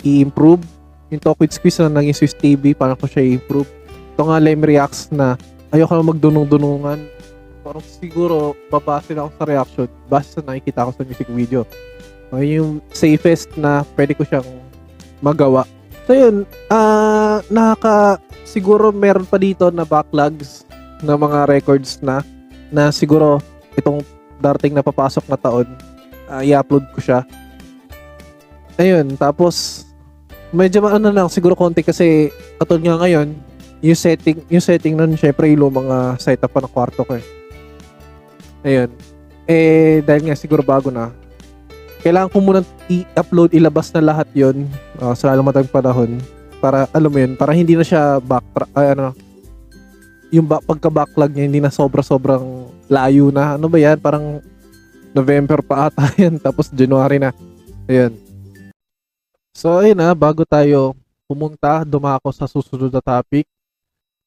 i-improve. 0.02 0.66
Yung 1.14 1.22
Talk 1.22 1.40
with 1.40 1.54
Squeeze 1.54 1.80
na 1.80 2.02
naging 2.02 2.18
Swiss 2.18 2.36
TV, 2.36 2.74
paano 2.74 2.98
ko 2.98 3.06
siya 3.06 3.22
i-improve. 3.22 3.70
Ito 4.18 4.22
nga 4.28 4.42
Lem 4.42 4.66
Reacts 4.66 5.14
na 5.14 5.38
ayoko 5.72 5.94
na 5.96 6.10
magdunong-dunungan. 6.14 7.00
Parang 7.64 7.84
siguro 7.84 8.56
babase 8.72 9.12
na 9.12 9.28
ako 9.28 9.32
sa 9.36 9.46
reaction 9.46 9.88
base 10.08 10.30
sa 10.38 10.42
nakikita 10.44 10.88
ko 10.88 10.92
sa 10.96 11.04
music 11.04 11.28
video. 11.32 11.62
O, 12.32 12.40
yung 12.44 12.80
safest 12.92 13.52
na 13.56 13.84
pwede 13.96 14.16
ko 14.16 14.24
siyang 14.24 14.48
magawa. 15.20 15.68
So 16.08 16.16
yun, 16.16 16.48
ah 16.72 17.44
nakaka 17.52 18.24
siguro 18.48 18.96
meron 18.96 19.28
pa 19.28 19.36
dito 19.36 19.68
na 19.72 19.84
backlogs 19.84 20.64
na 21.04 21.20
mga 21.20 21.52
records 21.52 22.00
na 22.00 22.24
na 22.72 22.92
siguro 22.96 23.44
itong 23.76 24.04
darating 24.40 24.72
na 24.72 24.84
papasok 24.84 25.28
na 25.28 25.38
taon 25.40 25.68
ah, 26.32 26.44
i-upload 26.44 26.88
ko 26.96 27.00
siya. 27.04 27.20
Ayun, 28.78 29.18
tapos 29.20 29.84
medyo 30.56 30.80
ano 30.88 31.12
lang 31.12 31.28
siguro 31.28 31.60
konti 31.60 31.84
kasi 31.84 32.32
katulad 32.56 32.84
nga 32.88 32.98
ngayon 33.04 33.36
yung 33.82 33.98
setting 33.98 34.42
yung 34.50 34.64
setting 34.64 34.98
nun 34.98 35.14
syempre 35.14 35.50
yung 35.54 35.70
mga 35.70 36.18
setup 36.18 36.50
pa 36.50 36.62
ng 36.64 36.72
kwarto 36.74 37.02
ko 37.06 37.14
eh. 37.18 37.26
Ayun. 38.66 38.90
Eh 39.48 40.02
dahil 40.04 40.28
nga 40.28 40.36
siguro 40.36 40.66
bago 40.66 40.90
na 40.90 41.14
kailangan 42.02 42.32
ko 42.32 42.38
muna 42.40 42.62
i-upload, 42.88 43.52
ilabas 43.52 43.92
na 43.92 44.02
lahat 44.14 44.28
yon 44.32 44.70
uh, 45.02 45.12
sa 45.12 45.34
lalong 45.34 45.52
panahon 45.68 46.22
para, 46.58 46.90
alam 46.94 47.12
mo 47.12 47.20
yun, 47.22 47.34
para 47.38 47.54
hindi 47.54 47.78
na 47.78 47.86
siya 47.86 48.18
back, 48.22 48.46
ay, 48.74 48.98
ano, 48.98 49.14
yung 50.34 50.46
ba, 50.46 50.60
pagka-backlog 50.62 51.32
niya, 51.34 51.46
hindi 51.48 51.62
na 51.62 51.72
sobra-sobrang 51.74 52.68
layo 52.90 53.30
na. 53.30 53.56
Ano 53.56 53.70
ba 53.72 53.78
yan? 53.80 53.98
Parang 54.02 54.42
November 55.14 55.62
pa 55.64 55.88
ata 55.88 56.12
yan, 56.22 56.38
tapos 56.42 56.70
January 56.74 57.22
na. 57.22 57.32
Ayun. 57.88 58.14
So, 59.56 59.82
ayun 59.82 59.98
na, 59.98 60.14
bago 60.14 60.46
tayo 60.46 60.94
pumunta, 61.28 61.84
dumako 61.84 62.32
sa 62.32 62.48
susunod 62.48 62.88
na 62.88 63.04
topic, 63.04 63.48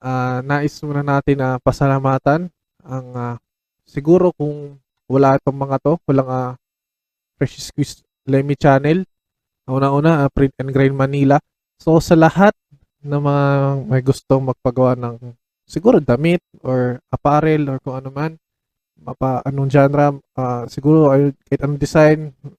ah 0.01 0.41
nais 0.45 0.75
muna 0.83 1.05
natin 1.05 1.37
na 1.41 1.49
pasalamatan 1.61 2.49
ang 2.85 3.07
ah, 3.17 3.37
siguro 3.85 4.33
kung 4.35 4.81
wala 5.11 5.37
itong 5.37 5.59
mga 5.59 5.77
to, 5.83 5.93
walang 6.09 6.31
ah, 6.31 6.53
Fresh 7.41 7.73
Squeeze 7.73 8.05
Lemmy 8.29 8.55
Channel. 8.55 9.03
Una-una, 9.71 10.27
uh, 10.27 10.31
Print 10.35 10.53
and 10.61 10.75
Grind 10.75 10.93
Manila. 10.93 11.39
So, 11.81 11.97
sa 12.03 12.19
lahat 12.19 12.53
na 13.01 13.17
mga 13.17 13.45
may 13.89 14.03
gustong 14.05 14.45
magpagawa 14.51 14.93
ng 14.99 15.33
siguro 15.65 16.03
damit 16.03 16.43
or 16.61 17.01
apparel 17.09 17.71
or 17.71 17.79
kung 17.81 17.97
ano 17.97 18.11
man, 18.13 18.37
mapa, 19.01 19.41
anong 19.49 19.71
genre, 19.73 20.21
ah, 20.37 20.69
siguro 20.69 21.09
kahit 21.49 21.61
anong 21.65 21.81
design, 21.81 22.19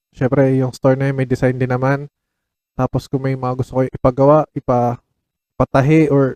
syempre 0.10 0.58
yung 0.58 0.74
store 0.74 0.98
na 0.98 1.14
yun 1.14 1.20
may 1.20 1.30
design 1.30 1.62
din 1.62 1.70
naman. 1.70 2.10
Tapos 2.74 3.06
kung 3.06 3.22
may 3.22 3.38
mga 3.38 3.54
gusto 3.60 3.78
ko 3.78 3.82
ipagawa, 3.86 4.48
ipa, 4.58 4.98
patahi 5.60 6.10
or 6.10 6.34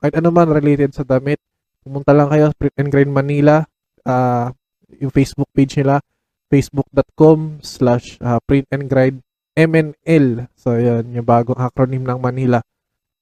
kahit 0.00 0.14
ano 0.16 0.32
man 0.32 0.48
related 0.48 0.96
sa 0.96 1.04
damit, 1.04 1.38
pumunta 1.84 2.10
lang 2.16 2.32
kayo 2.32 2.52
Print 2.56 2.76
and 2.80 2.90
Grind 2.90 3.12
Manila, 3.12 3.64
ah, 4.04 4.52
yung 4.98 5.12
Facebook 5.12 5.48
page 5.54 5.78
nila, 5.78 6.02
facebook.com 6.50 7.62
slash 7.62 8.18
ah, 8.24 8.42
print 8.42 8.66
and 8.74 8.90
grind 8.90 9.22
MNL. 9.54 10.50
So, 10.58 10.74
yan, 10.74 11.14
yung 11.14 11.26
bagong 11.26 11.58
acronym 11.58 12.02
ng 12.02 12.18
Manila. 12.18 12.58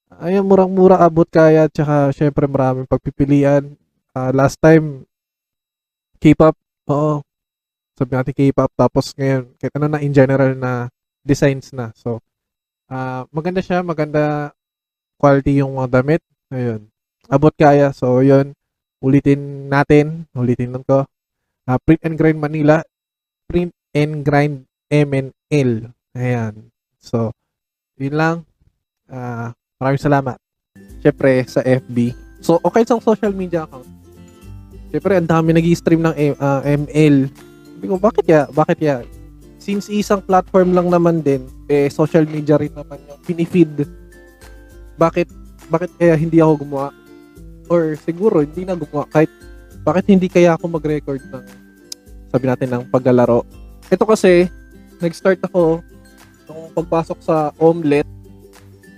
Ayun, 0.09 0.49
murang-mura 0.49 0.97
abot 1.03 1.29
kaya, 1.29 1.69
tsaka 1.69 2.15
syempre 2.17 2.49
maraming 2.49 2.89
pagpipilian. 2.89 3.77
Ah, 4.17 4.33
last 4.33 4.57
time, 4.59 5.05
K-pop, 6.19 6.57
oo, 6.91 7.23
sabi 7.95 8.11
natin 8.15 8.35
K-pop, 8.35 8.71
tapos 8.75 9.15
ngayon, 9.15 9.55
kahit 9.59 9.75
ano 9.79 9.87
na 9.87 10.03
in 10.03 10.11
general 10.15 10.55
na 10.55 10.91
designs 11.23 11.71
na. 11.75 11.93
So, 11.95 12.23
ah 12.89 13.29
maganda 13.35 13.61
siya, 13.61 13.85
maganda 13.85 14.55
quality 15.21 15.61
yung 15.61 15.77
mga 15.77 16.01
damit. 16.03 16.23
Ayun. 16.49 16.89
abot 17.29 17.53
kaya. 17.53 17.93
So, 17.93 18.25
yun. 18.25 18.57
Ulitin 19.05 19.69
natin. 19.69 20.25
Ulitin 20.33 20.73
lang 20.73 20.85
ko. 20.85 21.05
Uh, 21.69 21.79
Print 21.85 22.03
and 22.05 22.17
Grind 22.17 22.41
Manila. 22.41 22.81
Print 23.45 23.73
and 23.93 24.25
Grind 24.25 24.65
MNL. 24.89 25.93
Ayan. 26.17 26.73
So, 26.97 27.37
yun 28.01 28.17
lang. 28.17 28.37
Uh, 29.05 29.53
maraming 29.77 30.01
salamat. 30.01 30.37
Siyempre, 31.05 31.45
sa 31.45 31.61
FB. 31.61 32.17
So, 32.41 32.57
okay 32.65 32.87
sa 32.89 32.97
social 32.99 33.35
media 33.37 33.69
account. 33.69 33.87
Siyempre, 34.89 35.21
ang 35.21 35.29
dami 35.29 35.53
nag 35.53 35.69
stream 35.77 36.01
ng 36.01 36.17
uh, 36.41 36.61
ML. 36.65 37.29
Sabi 37.77 37.87
ko, 37.87 38.01
bakit 38.01 38.25
ya? 38.25 38.49
Bakit 38.49 38.79
ya? 38.81 39.05
Since 39.61 39.93
isang 39.93 40.25
platform 40.25 40.73
lang 40.73 40.89
naman 40.89 41.21
din, 41.21 41.45
eh, 41.69 41.93
social 41.93 42.25
media 42.25 42.57
rin 42.57 42.73
naman 42.73 42.97
yung 43.05 43.21
pinifeed. 43.21 43.85
Bakit, 44.97 45.29
bakit 45.69 45.91
kaya 45.97 46.17
hindi 46.17 46.41
ako 46.41 46.65
gumawa? 46.65 46.91
Or 47.69 47.95
siguro, 48.01 48.43
hindi 48.45 48.65
na 48.65 48.75
gumawa. 48.75 49.05
Kahit, 49.13 49.31
bakit 49.85 50.05
hindi 50.09 50.27
kaya 50.29 50.57
ako 50.57 50.81
mag-record 50.81 51.21
ng, 51.21 51.45
sabi 52.33 52.45
natin, 52.49 52.69
ng 52.73 52.85
paglalaro? 52.89 53.45
Ito 53.89 54.05
kasi, 54.05 54.49
nag-start 55.01 55.45
ako 55.45 55.85
nung 56.49 56.73
pagpasok 56.73 57.19
sa 57.21 57.53
Omelette. 57.61 58.09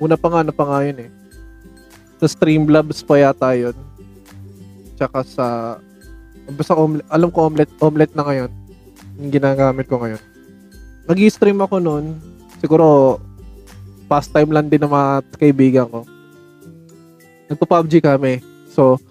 Una 0.01 0.17
pa 0.17 0.33
nga, 0.33 0.41
na 0.41 0.51
ano 0.51 0.53
pa 0.55 0.65
nga 0.65 0.87
yun 0.87 1.07
eh. 1.07 1.11
Sa 2.23 2.27
Streamlabs 2.31 3.05
pa 3.05 3.21
yata 3.21 3.53
yun 3.53 3.77
tsaka 5.01 5.25
sa 5.25 5.47
basta 6.53 6.77
omelet, 6.77 7.09
alam 7.09 7.33
ko 7.33 7.49
omelet, 7.49 7.73
omelet 7.81 8.13
na 8.13 8.21
ngayon. 8.29 8.53
Yung 9.17 9.33
ginagamit 9.33 9.89
ko 9.89 9.97
ngayon. 9.97 10.21
Nag-stream 11.09 11.57
ako 11.65 11.81
noon. 11.81 12.21
Siguro 12.61 13.17
pastime 14.05 14.53
lang 14.53 14.69
din 14.69 14.85
ng 14.85 14.93
mga 14.93 15.11
kaibigan 15.41 15.89
ko. 15.89 16.05
Nagpo-PUBG 17.51 17.99
kami. 17.99 18.39
So, 18.71 19.03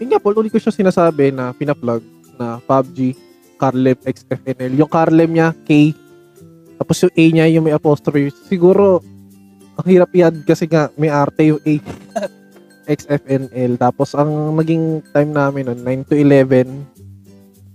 yun 0.00 0.08
nga 0.10 0.18
po, 0.18 0.32
ulit 0.32 0.50
ko 0.50 0.56
siya 0.56 0.72
sinasabi 0.72 1.30
na 1.30 1.52
pina-plug 1.52 2.00
na 2.40 2.58
PUBG, 2.64 3.14
Carlem 3.60 3.98
XFNL. 4.02 4.72
Yung 4.80 4.90
Carlem 4.90 5.30
niya, 5.30 5.52
K. 5.68 5.92
Tapos 6.80 6.96
yung 7.04 7.14
A 7.14 7.24
niya, 7.30 7.46
yung 7.52 7.64
may 7.68 7.76
apostrophe. 7.76 8.32
Siguro, 8.48 9.04
ang 9.76 9.86
hirap 9.86 10.10
yan 10.16 10.42
kasi 10.42 10.64
nga 10.66 10.88
may 10.96 11.12
arte 11.12 11.52
yung 11.52 11.62
A. 11.62 11.74
XFNL. 12.96 13.76
Tapos, 13.76 14.16
ang 14.16 14.32
naging 14.56 15.04
time 15.12 15.30
namin 15.32 15.68
nun, 15.68 15.80
9 16.04 16.08
to 16.08 16.16
11. 16.16 16.68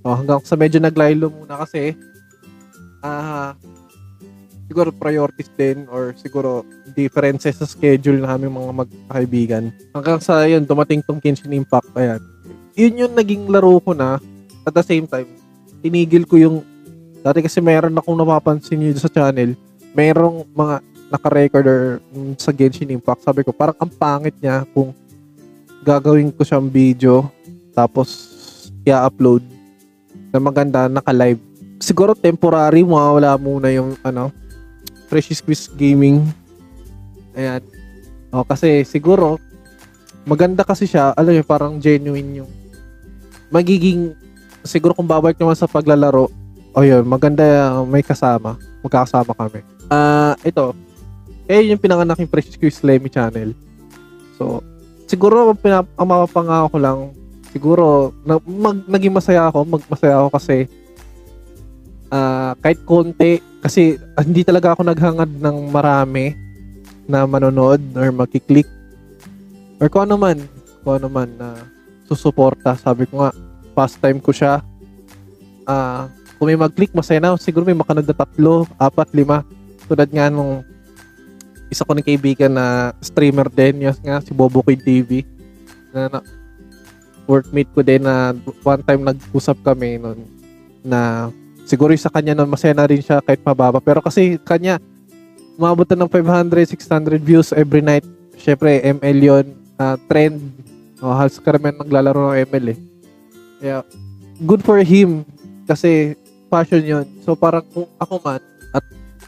Oh, 0.05 0.15
hanggang 0.15 0.41
sa 0.41 0.55
medyo 0.57 0.81
naglaylo 0.81 1.29
muna 1.29 1.61
kasi, 1.65 1.93
ah, 3.05 3.51
uh, 3.53 3.78
siguro 4.69 4.93
priorities 4.93 5.49
din 5.57 5.89
or 5.89 6.13
siguro 6.13 6.61
differences 6.93 7.57
sa 7.57 7.65
schedule 7.65 8.21
namin 8.21 8.53
mga 8.53 8.85
magkakaibigan. 8.85 9.63
Hanggang 9.97 10.21
sa 10.21 10.45
yun, 10.45 10.61
dumating 10.61 11.01
tong 11.01 11.17
Genshin 11.17 11.57
Impact. 11.57 11.89
Ayan. 11.97 12.21
Yun 12.77 13.01
yung 13.01 13.13
naging 13.17 13.49
laro 13.49 13.81
ko 13.81 13.97
na 13.97 14.21
at 14.61 14.73
the 14.77 14.85
same 14.85 15.09
time, 15.09 15.25
tinigil 15.81 16.29
ko 16.29 16.37
yung 16.37 16.57
dati 17.25 17.41
kasi 17.41 17.57
meron 17.59 17.97
akong 17.97 18.13
napapansin 18.13 18.85
yun 18.85 18.95
sa 18.95 19.09
channel. 19.09 19.57
Merong 19.97 20.45
mga 20.53 20.75
naka-record 21.09 21.65
or 21.65 21.81
mm, 22.13 22.37
sa 22.37 22.53
Genshin 22.53 22.93
Impact, 22.93 23.25
sabi 23.25 23.41
ko, 23.41 23.49
parang 23.49 23.73
ang 23.81 23.89
pangit 23.89 24.37
niya 24.37 24.69
kung 24.69 24.93
gagawin 25.81 26.29
ko 26.29 26.45
siyang 26.45 26.69
video 26.69 27.25
tapos 27.73 28.37
i-upload 28.85 29.41
na 30.29 30.37
maganda 30.37 30.85
naka-live. 30.85 31.41
Siguro 31.81 32.13
temporary 32.13 32.85
mawawala 32.85 33.33
muna 33.41 33.73
yung 33.73 33.97
ano 34.05 34.29
Precious 35.09 35.41
Quiz 35.41 35.67
Gaming. 35.73 36.23
Ayan. 37.33 37.65
O, 38.29 38.45
kasi 38.45 38.85
siguro 38.85 39.41
maganda 40.23 40.61
kasi 40.61 40.85
siya, 40.85 41.17
alam 41.17 41.33
niyo 41.33 41.43
parang 41.43 41.81
genuine 41.81 42.45
yung 42.45 42.51
magiging 43.49 44.13
siguro 44.61 44.93
kung 44.93 45.09
babalik 45.09 45.41
naman 45.41 45.57
sa 45.57 45.65
paglalaro, 45.65 46.29
o 46.73 46.85
yun, 46.85 47.01
maganda 47.09 47.73
may 47.89 48.05
kasama. 48.05 48.55
Magkakasama 48.85 49.33
kami. 49.33 49.65
Ah, 49.89 49.97
uh, 49.97 50.33
ito, 50.45 50.77
eh 51.49 51.65
yung 51.65 51.81
pinanganak 51.81 52.21
yung 52.21 52.29
Precious 52.29 52.55
Quiz 52.55 52.77
Lemmy 52.85 53.09
channel. 53.09 53.57
So, 54.37 54.61
siguro 55.09 55.57
pinap- 55.57 55.89
ang 55.97 56.07
mapapangako 56.07 56.67
ko 56.69 56.77
lang, 56.77 56.99
siguro 57.49 57.85
na, 58.21 58.37
mag, 58.45 58.85
naging 58.85 59.17
masaya 59.17 59.49
ako, 59.49 59.65
magmasaya 59.65 60.21
ako 60.21 60.29
kasi 60.37 60.69
uh, 62.11 62.53
kahit 62.59 62.79
konti, 62.85 63.41
kasi 63.61 63.97
uh, 64.17 64.23
hindi 64.23 64.45
talaga 64.45 64.73
ako 64.73 64.85
naghangad 64.85 65.31
ng 65.39 65.57
marami 65.69 66.33
na 67.09 67.25
manonood 67.25 67.81
or 67.97 68.13
magkiklik 68.13 68.69
or 69.79 69.87
kung 69.87 70.05
ano 70.05 70.19
man, 70.19 70.37
kung 70.83 70.99
ano 70.99 71.07
man 71.07 71.29
na 71.39 71.55
uh, 71.55 71.59
susuporta. 72.09 72.75
Sabi 72.75 73.07
ko 73.07 73.23
nga, 73.23 73.31
past 73.77 74.01
time 74.03 74.19
ko 74.19 74.35
siya. 74.35 74.59
Uh, 75.63 76.11
kung 76.35 76.51
may 76.51 76.59
mag-click, 76.59 76.91
masaya 76.91 77.23
na. 77.23 77.37
Siguro 77.39 77.63
may 77.63 77.77
makanood 77.77 78.09
na 78.09 78.17
tatlo, 78.17 78.67
apat, 78.75 79.13
lima. 79.15 79.45
Tulad 79.87 80.09
nga 80.11 80.27
nung 80.27 80.65
isa 81.69 81.85
ko 81.85 81.93
ng 81.93 82.03
kaibigan 82.03 82.51
na 82.51 82.91
streamer 82.99 83.47
din, 83.47 83.87
yung 83.87 83.95
nga 84.03 84.19
si 84.19 84.33
Bobo 84.35 84.59
Queen 84.65 84.81
TV. 84.81 85.23
Na, 85.95 86.09
na 86.11 86.19
workmate 87.29 87.71
ko 87.71 87.85
din 87.85 88.01
na 88.01 88.33
one 88.65 88.81
time 88.81 89.05
nag-usap 89.05 89.61
kami 89.61 90.01
noon 90.01 90.25
na 90.81 91.29
siguro 91.69 91.93
sa 91.93 92.09
kanya 92.09 92.33
noon 92.33 92.49
masaya 92.49 92.73
na 92.73 92.89
rin 92.89 93.05
siya 93.05 93.21
kahit 93.21 93.45
mababa. 93.45 93.77
Pero 93.77 94.01
kasi 94.01 94.41
kanya 94.41 94.81
umabot 95.53 95.85
na 95.85 96.01
ng 96.07 96.11
500, 96.11 96.73
600 96.73 97.21
views 97.21 97.53
every 97.53 97.85
night. 97.85 98.01
Syempre, 98.41 98.81
ML 98.81 99.19
yon 99.21 99.45
uh, 99.77 99.93
trend. 100.09 100.41
Oh, 100.99 101.13
halos 101.13 101.37
karamihan 101.37 101.77
naglalaro 101.77 102.33
ng 102.33 102.49
ML 102.49 102.65
eh. 102.73 102.79
Yeah. 103.61 103.83
Good 104.41 104.65
for 104.65 104.81
him 104.81 105.27
kasi 105.69 106.17
passion 106.49 106.81
yon 106.81 107.05
So 107.21 107.37
parang 107.37 107.63
kung 107.69 107.85
ako 108.01 108.17
man, 108.25 108.41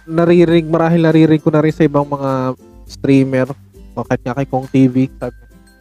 naririg, 0.09 0.65
marahil 0.65 1.05
naririg 1.05 1.43
ko 1.43 1.53
na 1.53 1.61
rin 1.61 1.75
sa 1.75 1.85
ibang 1.85 2.07
mga 2.07 2.57
streamer 2.89 3.47
o 3.93 4.03
kahit 4.03 4.21
nga 4.23 4.35
kay 4.35 4.47
Kong 4.47 4.67
TV. 4.71 5.11
Sabi, 5.19 5.35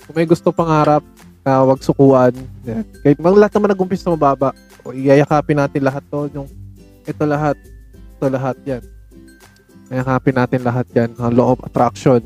kung 0.05 0.15
may 0.19 0.27
gusto 0.27 0.51
pangarap, 0.51 1.03
uh, 1.47 1.63
wag 1.67 1.81
sukuan. 1.81 2.35
Yan. 2.67 2.85
Kahit 3.03 3.19
mga 3.19 3.39
lahat 3.39 3.53
naman 3.57 3.71
nag-umpis 3.73 4.03
na 4.05 4.15
mababa, 4.15 4.51
o 4.85 4.93
iyayakapin 4.93 5.59
natin 5.59 5.83
lahat 5.85 6.05
to. 6.09 6.31
Yung, 6.33 6.49
ito 7.05 7.23
lahat, 7.27 7.57
ito 7.95 8.27
lahat 8.29 8.57
yan. 8.65 8.83
Iyayakapin 9.91 10.37
natin 10.37 10.61
lahat 10.63 10.87
yan. 10.95 11.11
Ang 11.19 11.33
law 11.35 11.55
of 11.55 11.61
attraction. 11.67 12.21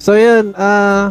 So 0.00 0.16
yan, 0.16 0.56
ah, 0.56 0.64
uh, 0.64 1.04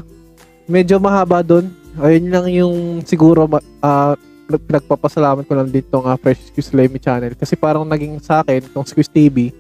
medyo 0.70 0.98
mahaba 0.98 1.42
doon. 1.46 1.70
Ayun 2.00 2.30
lang 2.30 2.46
yung 2.54 2.76
siguro 3.06 3.50
uh, 3.82 4.14
nagpapasalamat 4.50 5.46
ko 5.46 5.54
lang 5.54 5.70
dito 5.70 6.02
ng 6.02 6.10
uh, 6.10 6.18
Fresh 6.18 6.50
Squeeze 6.50 6.74
Lemmy 6.74 6.98
channel 6.98 7.38
kasi 7.38 7.54
parang 7.54 7.86
naging 7.86 8.18
sa 8.18 8.42
akin 8.42 8.66
itong 8.66 8.88
Squeeze 8.90 9.12
TV 9.12 9.54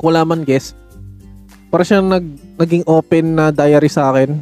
kung 0.00 0.08
wala 0.08 0.24
man 0.24 0.40
guess 0.40 0.72
para 1.68 1.84
siyang 1.84 2.08
nag, 2.08 2.24
naging 2.56 2.84
open 2.88 3.36
na 3.36 3.52
diary 3.52 3.92
sa 3.92 4.08
akin 4.08 4.40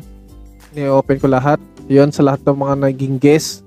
ni-open 0.78 1.18
ko 1.18 1.26
lahat 1.26 1.58
yon 1.90 2.14
sa 2.14 2.22
lahat 2.22 2.40
ng 2.46 2.58
mga 2.62 2.74
naging 2.86 3.14
guest 3.18 3.66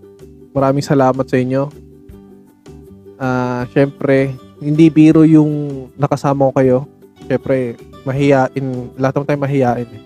maraming 0.55 0.85
salamat 0.85 1.27
sa 1.27 1.35
inyo 1.35 1.67
ah 3.19 3.27
uh, 3.27 3.61
syempre 3.75 4.31
hindi 4.63 4.87
biro 4.87 5.27
yung 5.27 5.85
nakasama 5.99 6.47
ko 6.47 6.51
kayo 6.55 6.77
syempre 7.27 7.75
mahiyain 8.07 8.95
lahat 8.95 9.19
ng 9.19 9.27
tayo 9.27 9.39
mahiyain 9.43 9.89
eh. 9.91 10.03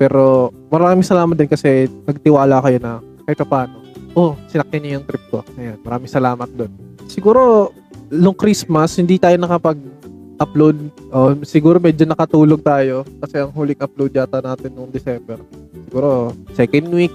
pero 0.00 0.48
maraming 0.72 1.04
salamat 1.04 1.36
din 1.36 1.48
kasi 1.52 1.92
nagtiwala 2.08 2.64
kayo 2.64 2.78
na 2.80 2.92
kahit 3.28 3.44
paano 3.44 3.82
oh, 4.16 4.36
sinakyan 4.48 4.80
niya 4.82 4.92
yung 5.00 5.06
trip 5.08 5.24
ko. 5.32 5.40
Ayan, 5.56 5.78
maraming 5.82 6.10
salamat 6.10 6.48
doon. 6.52 6.72
Siguro, 7.08 7.72
nung 8.12 8.36
Christmas, 8.36 8.96
hindi 8.96 9.16
tayo 9.16 9.36
nakapag-upload. 9.40 10.76
Oh, 11.12 11.32
siguro 11.44 11.80
medyo 11.80 12.04
nakatulog 12.04 12.60
tayo 12.60 13.04
kasi 13.24 13.40
ang 13.40 13.52
huling 13.52 13.80
upload 13.80 14.12
yata 14.12 14.40
natin 14.40 14.72
nung 14.72 14.92
December. 14.92 15.40
Siguro, 15.88 16.32
second 16.52 16.88
week. 16.92 17.14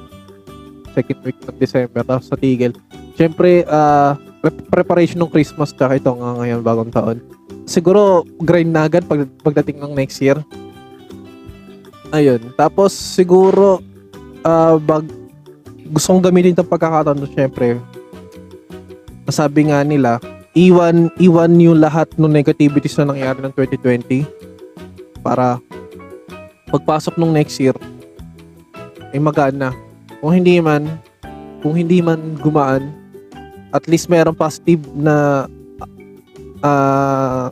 Second 0.98 1.20
week 1.22 1.38
ng 1.46 1.58
December. 1.62 2.02
Tapos 2.02 2.26
sa 2.26 2.34
tigil. 2.34 2.74
Siyempre, 3.14 3.62
uh, 3.70 4.18
preparation 4.74 5.22
ng 5.22 5.30
Christmas 5.30 5.70
tsaka 5.70 6.02
ito 6.02 6.10
nga 6.10 6.42
ngayon 6.42 6.66
bagong 6.66 6.90
taon. 6.90 7.18
Siguro, 7.70 8.26
grind 8.42 8.74
na 8.74 8.90
agad 8.90 9.06
pag, 9.06 9.30
pagdating 9.46 9.78
ng 9.78 9.94
next 9.94 10.18
year. 10.18 10.42
Ayun. 12.10 12.42
Tapos, 12.58 12.98
siguro, 12.98 13.84
uh, 14.42 14.82
bag, 14.82 15.06
gusto 15.92 16.12
kong 16.12 16.26
gamitin 16.28 16.56
itong 16.56 16.72
pagkakataon 16.72 17.24
to 17.24 17.30
syempre 17.32 17.80
sabi 19.28 19.72
nga 19.72 19.84
nila 19.84 20.20
iwan 20.56 21.12
iwan 21.20 21.52
yung 21.60 21.80
lahat 21.80 22.08
ng 22.16 22.32
negativities 22.32 22.96
na 23.00 23.12
nangyari 23.12 23.40
ng 23.44 23.54
2020 23.56 24.24
para 25.24 25.60
pagpasok 26.72 27.16
ng 27.20 27.32
next 27.36 27.60
year 27.60 27.76
ay 29.12 29.20
magaan 29.20 29.60
na 29.60 29.70
kung 30.20 30.34
hindi 30.34 30.58
man 30.62 30.88
kung 31.62 31.74
hindi 31.74 32.00
man 32.02 32.38
gumaan 32.40 32.94
at 33.76 33.84
least 33.90 34.08
mayroong 34.08 34.38
positive 34.38 34.82
na 34.96 35.46
uh, 36.64 37.52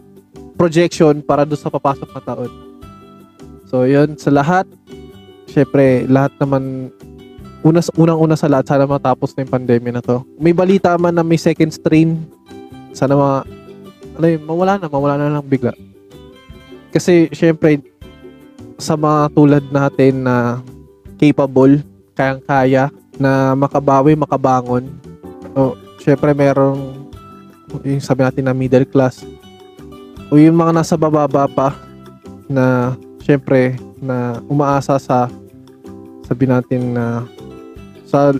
projection 0.55 1.19
para 1.19 1.43
doon 1.43 1.59
sa 1.59 1.73
papasok 1.73 2.09
na 2.13 2.21
taon 2.23 2.51
so 3.67 3.83
yun 3.83 4.15
sa 4.15 4.31
lahat 4.31 4.65
syempre, 5.55 6.03
lahat 6.11 6.35
naman, 6.43 6.91
una, 7.63 7.79
unang-una 7.95 8.35
sa 8.35 8.51
lahat, 8.51 8.67
sana 8.67 8.83
matapos 8.83 9.31
na 9.31 9.47
yung 9.47 9.55
pandemya 9.55 9.91
na 9.95 10.03
to. 10.03 10.27
May 10.35 10.51
balita 10.51 10.99
man 10.99 11.15
na 11.15 11.23
may 11.23 11.39
second 11.39 11.71
strain. 11.71 12.27
Sana 12.91 13.15
ma, 13.15 13.29
ano 14.19 14.25
yun, 14.27 14.43
mawala 14.43 14.75
na, 14.75 14.91
mawala 14.91 15.15
na 15.15 15.39
lang 15.39 15.47
bigla. 15.47 15.71
Kasi, 16.91 17.31
syempre, 17.31 17.79
sa 18.75 18.99
mga 18.99 19.31
tulad 19.31 19.63
natin 19.71 20.27
na 20.27 20.59
capable, 21.15 21.79
kayang-kaya, 22.15 22.89
na 23.19 23.53
makabawi, 23.53 24.15
makabangon. 24.15 24.87
So, 25.53 25.75
syempre, 25.99 26.31
merong, 26.31 27.07
yung 27.83 28.03
sabi 28.03 28.23
natin 28.23 28.47
na 28.47 28.55
middle 28.55 28.87
class, 28.87 29.23
o 30.31 30.39
yung 30.39 30.57
mga 30.57 30.81
nasa 30.81 30.95
bababa 30.95 31.45
pa, 31.45 31.75
na, 32.49 32.95
syempre, 33.21 33.75
na 33.99 34.39
umaasa 34.47 34.97
sa 34.97 35.27
sabi 36.25 36.49
natin 36.49 36.97
na 36.97 37.21
sa 38.09 38.33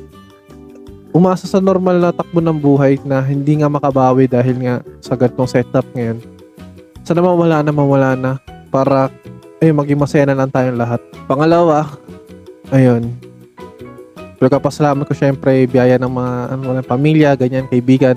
umasa 1.14 1.46
sa 1.48 1.64
normal 1.64 2.02
na 2.02 2.12
takbo 2.12 2.42
ng 2.42 2.60
buhay 2.60 3.00
na 3.06 3.24
hindi 3.24 3.62
nga 3.62 3.72
makabawi 3.72 4.28
dahil 4.28 4.58
nga 4.60 4.76
sa 5.00 5.16
ganitong 5.16 5.48
setup 5.48 5.86
ngayon. 5.96 6.20
Sana 7.06 7.22
mawala 7.22 7.62
na 7.62 7.72
mawala 7.72 8.10
na 8.18 8.32
para 8.74 9.08
ay 9.64 9.72
maging 9.72 10.02
masaya 10.02 10.26
na 10.28 10.36
lang 10.36 10.52
tayong 10.52 10.76
lahat. 10.76 11.00
Pangalawa, 11.30 11.88
ayun. 12.74 13.16
Pagkapasalamat 14.46 15.10
ko 15.10 15.18
syempre 15.18 15.66
biyaya 15.66 15.98
ng 15.98 16.14
mga 16.14 16.34
ano, 16.54 16.78
ng 16.78 16.86
pamilya, 16.86 17.34
ganyan, 17.34 17.66
kaibigan. 17.66 18.14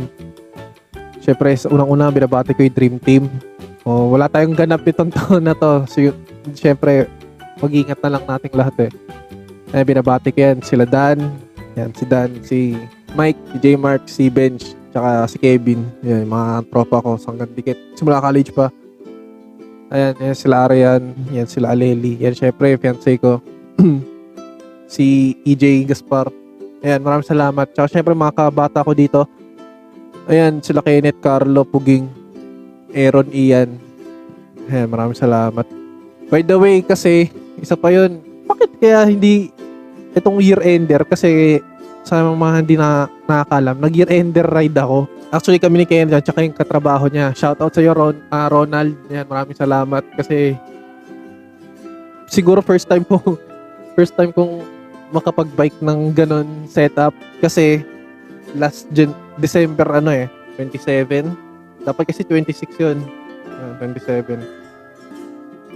Syempre, 1.24 1.56
sa 1.56 1.72
unang-una, 1.72 2.12
binabati 2.12 2.52
ko 2.52 2.68
yung 2.68 2.76
dream 2.76 2.96
team. 3.00 3.24
O, 3.80 4.12
wala 4.12 4.28
tayong 4.28 4.52
ganap 4.52 4.84
itong 4.84 5.08
taon 5.16 5.40
na 5.40 5.56
to. 5.56 5.88
So, 5.88 6.04
syempre, 6.52 7.08
mag-ingat 7.64 7.96
na 8.04 8.12
lang 8.12 8.28
nating 8.28 8.52
lahat 8.52 8.76
eh. 8.76 8.92
Eh, 9.72 9.80
binabati 9.88 10.28
ko 10.28 10.52
yan. 10.52 10.60
Sila 10.60 10.84
Dan, 10.84 11.32
yan, 11.80 11.96
si 11.96 12.04
Dan, 12.04 12.30
si 12.44 12.76
Mike, 13.16 13.40
si 13.48 13.56
J. 13.64 13.64
Mark, 13.80 14.02
si 14.04 14.28
Bench, 14.28 14.76
tsaka 14.92 15.32
si 15.32 15.40
Kevin. 15.40 15.80
Yan, 16.04 16.28
mga 16.28 16.68
tropa 16.68 17.00
ko, 17.00 17.16
sanggang 17.16 17.48
dikit. 17.56 17.80
Simula 17.96 18.20
college 18.20 18.52
pa. 18.52 18.68
Ayan, 19.88 20.12
yan 20.20 20.36
sila 20.36 20.68
Arian, 20.68 21.16
yan 21.32 21.48
sila 21.48 21.72
Aleli. 21.72 22.20
Yan, 22.20 22.36
syempre, 22.36 22.76
fiancé 22.76 23.16
ko. 23.16 23.40
si 24.88 25.36
EJ 25.44 25.84
Gaspar. 25.86 26.32
Ayan, 26.80 27.04
maraming 27.04 27.28
salamat. 27.28 27.68
Tsaka 27.70 27.92
syempre, 27.92 28.16
mga 28.16 28.34
kabata 28.34 28.80
ko 28.82 28.96
dito. 28.96 29.28
Ayan, 30.26 30.64
sila 30.64 30.80
Kenneth, 30.80 31.20
Carlo, 31.20 31.62
Puging, 31.62 32.08
Aaron, 32.96 33.28
Ian. 33.30 33.76
Ayan, 34.72 34.88
maraming 34.88 35.16
salamat. 35.16 35.68
By 36.32 36.40
the 36.44 36.56
way, 36.56 36.80
kasi, 36.80 37.28
isa 37.60 37.76
pa 37.76 37.92
yun, 37.92 38.20
bakit 38.48 38.72
kaya 38.80 39.04
hindi 39.08 39.52
itong 40.16 40.40
year-ender? 40.40 41.04
Kasi, 41.04 41.60
sa 42.04 42.24
mga 42.24 42.54
hindi 42.64 42.76
na 42.80 43.08
nakakalam, 43.28 43.76
nag-year-ender 43.80 44.48
ride 44.48 44.78
ako. 44.80 45.04
Actually, 45.28 45.60
kami 45.60 45.84
ni 45.84 45.86
Ken 45.88 46.08
at 46.08 46.24
saka 46.24 46.40
yung 46.40 46.56
katrabaho 46.56 47.12
niya. 47.12 47.36
Shoutout 47.36 47.72
sa 47.72 47.84
iyo, 47.84 47.92
Ron, 47.92 48.16
ah, 48.32 48.48
Ronald. 48.48 48.96
Yan, 49.12 49.28
maraming 49.28 49.56
salamat. 49.56 50.04
Kasi, 50.16 50.56
siguro 52.28 52.64
first 52.64 52.88
time 52.88 53.04
ko, 53.04 53.20
first 53.96 54.16
time 54.16 54.32
kong 54.32 54.77
makapag-bike 55.10 55.78
ng 55.80 56.12
ganon 56.12 56.48
setup. 56.68 57.12
Kasi, 57.40 57.82
last 58.56 58.88
Jan- 58.92 59.16
December, 59.38 59.86
ano 59.88 60.12
eh, 60.12 60.26
27. 60.56 61.28
Dapat 61.84 62.04
kasi 62.10 62.24
26 62.26 62.76
yun. 62.82 62.98
Ah, 63.48 63.78
27 63.80 64.58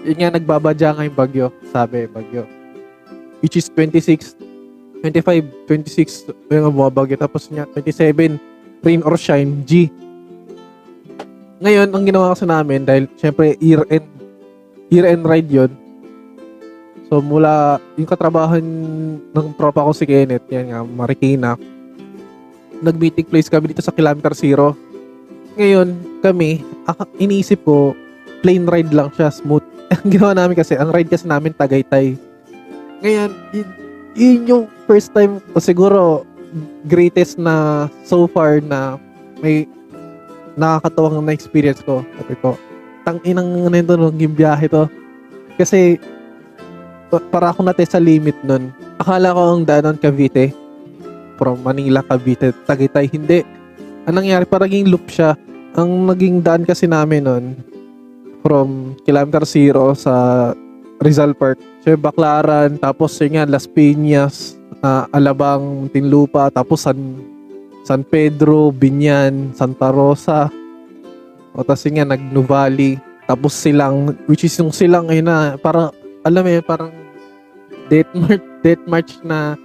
yun 0.03 0.19
nga 0.19 0.35
nagbabadya 0.35 0.95
nga 0.95 1.07
yung 1.07 1.19
bagyo, 1.19 1.47
sabi 1.71 2.11
bagyo. 2.11 2.47
Which 3.43 3.59
is 3.59 3.71
26, 3.71 4.39
25, 5.03 5.67
26 5.67 6.31
yung 6.51 6.75
bumabagyo. 6.75 7.19
Tapos 7.19 7.51
niya 7.51 7.67
27, 7.71 8.39
rain 8.83 9.03
or 9.03 9.15
shine, 9.19 9.63
G. 9.67 9.91
Ngayon, 11.63 11.95
ang 11.95 12.05
ginawa 12.07 12.35
kasi 12.35 12.47
namin, 12.47 12.83
dahil 12.83 13.07
syempre 13.15 13.55
year 13.63 13.87
end, 13.87 14.07
year 14.91 15.07
end 15.07 15.23
ride 15.23 15.51
yun. 15.51 15.71
So 17.13 17.21
mula 17.21 17.77
yung 18.01 18.09
katrabahan 18.09 18.65
ng 19.37 19.49
tropa 19.61 19.85
ko 19.85 19.93
si 19.93 20.09
Kenneth, 20.09 20.49
yan 20.49 20.73
nga, 20.73 20.81
Marikina, 20.81 21.61
nag-meeting 22.81 23.29
place 23.29 23.53
kami 23.53 23.69
dito 23.69 23.85
sa 23.85 23.93
Kilometer 23.93 24.33
Zero. 24.33 24.73
Ngayon, 25.61 25.93
kami, 26.25 26.65
ak- 26.89 27.13
iniisip 27.21 27.69
ko, 27.69 27.93
plain 28.41 28.65
ride 28.65 28.97
lang 28.97 29.13
siya, 29.13 29.29
smooth. 29.29 29.61
ang 29.93 30.09
ginawa 30.09 30.33
namin 30.33 30.57
kasi, 30.57 30.73
ang 30.73 30.89
ride 30.89 31.13
kasi 31.13 31.29
namin 31.29 31.53
Tagaytay. 31.53 32.17
Ngayon, 33.05 33.31
yun, 33.53 33.69
yun 34.17 34.41
yung 34.49 34.65
first 34.89 35.13
time, 35.13 35.37
o 35.53 35.61
siguro, 35.61 36.25
greatest 36.89 37.37
na 37.37 37.93
so 38.09 38.25
far 38.25 38.65
na 38.65 38.97
may 39.45 39.69
nakakatawang 40.57 41.21
na 41.21 41.37
experience 41.37 41.85
ko. 41.85 42.01
Sabi 42.17 42.41
ko, 42.41 42.57
tang 43.05 43.21
inang 43.29 43.69
nito 43.69 44.01
nung 44.01 44.17
biyahe 44.17 44.65
to. 44.65 44.89
Kasi, 45.61 46.01
para 47.21 47.53
ako 47.53 47.67
natin 47.67 47.85
sa 47.85 48.01
limit 48.01 48.37
nun. 48.47 48.73
Akala 48.97 49.37
ko 49.37 49.41
ang 49.59 49.63
daanan 49.67 50.01
Cavite, 50.01 50.55
from 51.37 51.59
Manila, 51.61 52.01
Cavite, 52.07 52.55
Tagaytay. 52.65 53.11
Hindi. 53.11 53.43
Ang 54.07 54.15
nangyari, 54.23 54.47
parang 54.47 54.71
loop 54.87 55.11
siya. 55.11 55.35
Ang 55.75 56.07
naging 56.07 56.45
daan 56.45 56.63
kasi 56.63 56.87
namin 56.87 57.27
nun, 57.27 57.45
from 58.45 58.95
Kilometer 59.03 59.43
Zero 59.43 59.97
sa 59.99 60.51
Rizal 61.03 61.35
Park. 61.35 61.59
Yung 61.83 61.99
Baclaran, 61.99 62.79
tapos 62.79 63.19
yun 63.19 63.35
nga, 63.35 63.49
Las 63.49 63.67
Piñas, 63.67 64.55
ah, 64.87 65.11
Alabang, 65.11 65.91
Tinlupa, 65.91 66.47
tapos 66.55 66.87
San, 66.87 66.99
San 67.83 68.07
Pedro, 68.07 68.71
Binyan, 68.71 69.51
Santa 69.51 69.91
Rosa, 69.91 70.47
o 71.57 71.67
tapos 71.67 71.83
yun 71.91 71.99
nga, 71.99 72.15
Nag-Nuvali, 72.15 73.03
tapos 73.27 73.51
Silang, 73.59 74.15
which 74.31 74.47
is 74.47 74.55
yung 74.63 74.71
Silang, 74.71 75.11
ayun 75.11 75.27
na, 75.27 75.59
parang, 75.59 75.91
alam 76.23 76.47
yun, 76.47 76.63
parang 76.63 77.02
death 77.91 78.11
march, 78.15 78.45
death 78.63 78.85
march 78.87 79.13
na 79.23 79.59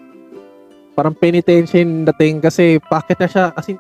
parang 0.98 1.14
penitensya 1.14 1.82
yung 1.82 2.06
dating 2.14 2.42
kasi 2.42 2.82
pakit 2.90 3.18
na 3.22 3.30
siya, 3.30 3.46
as 3.54 3.70
in, 3.70 3.78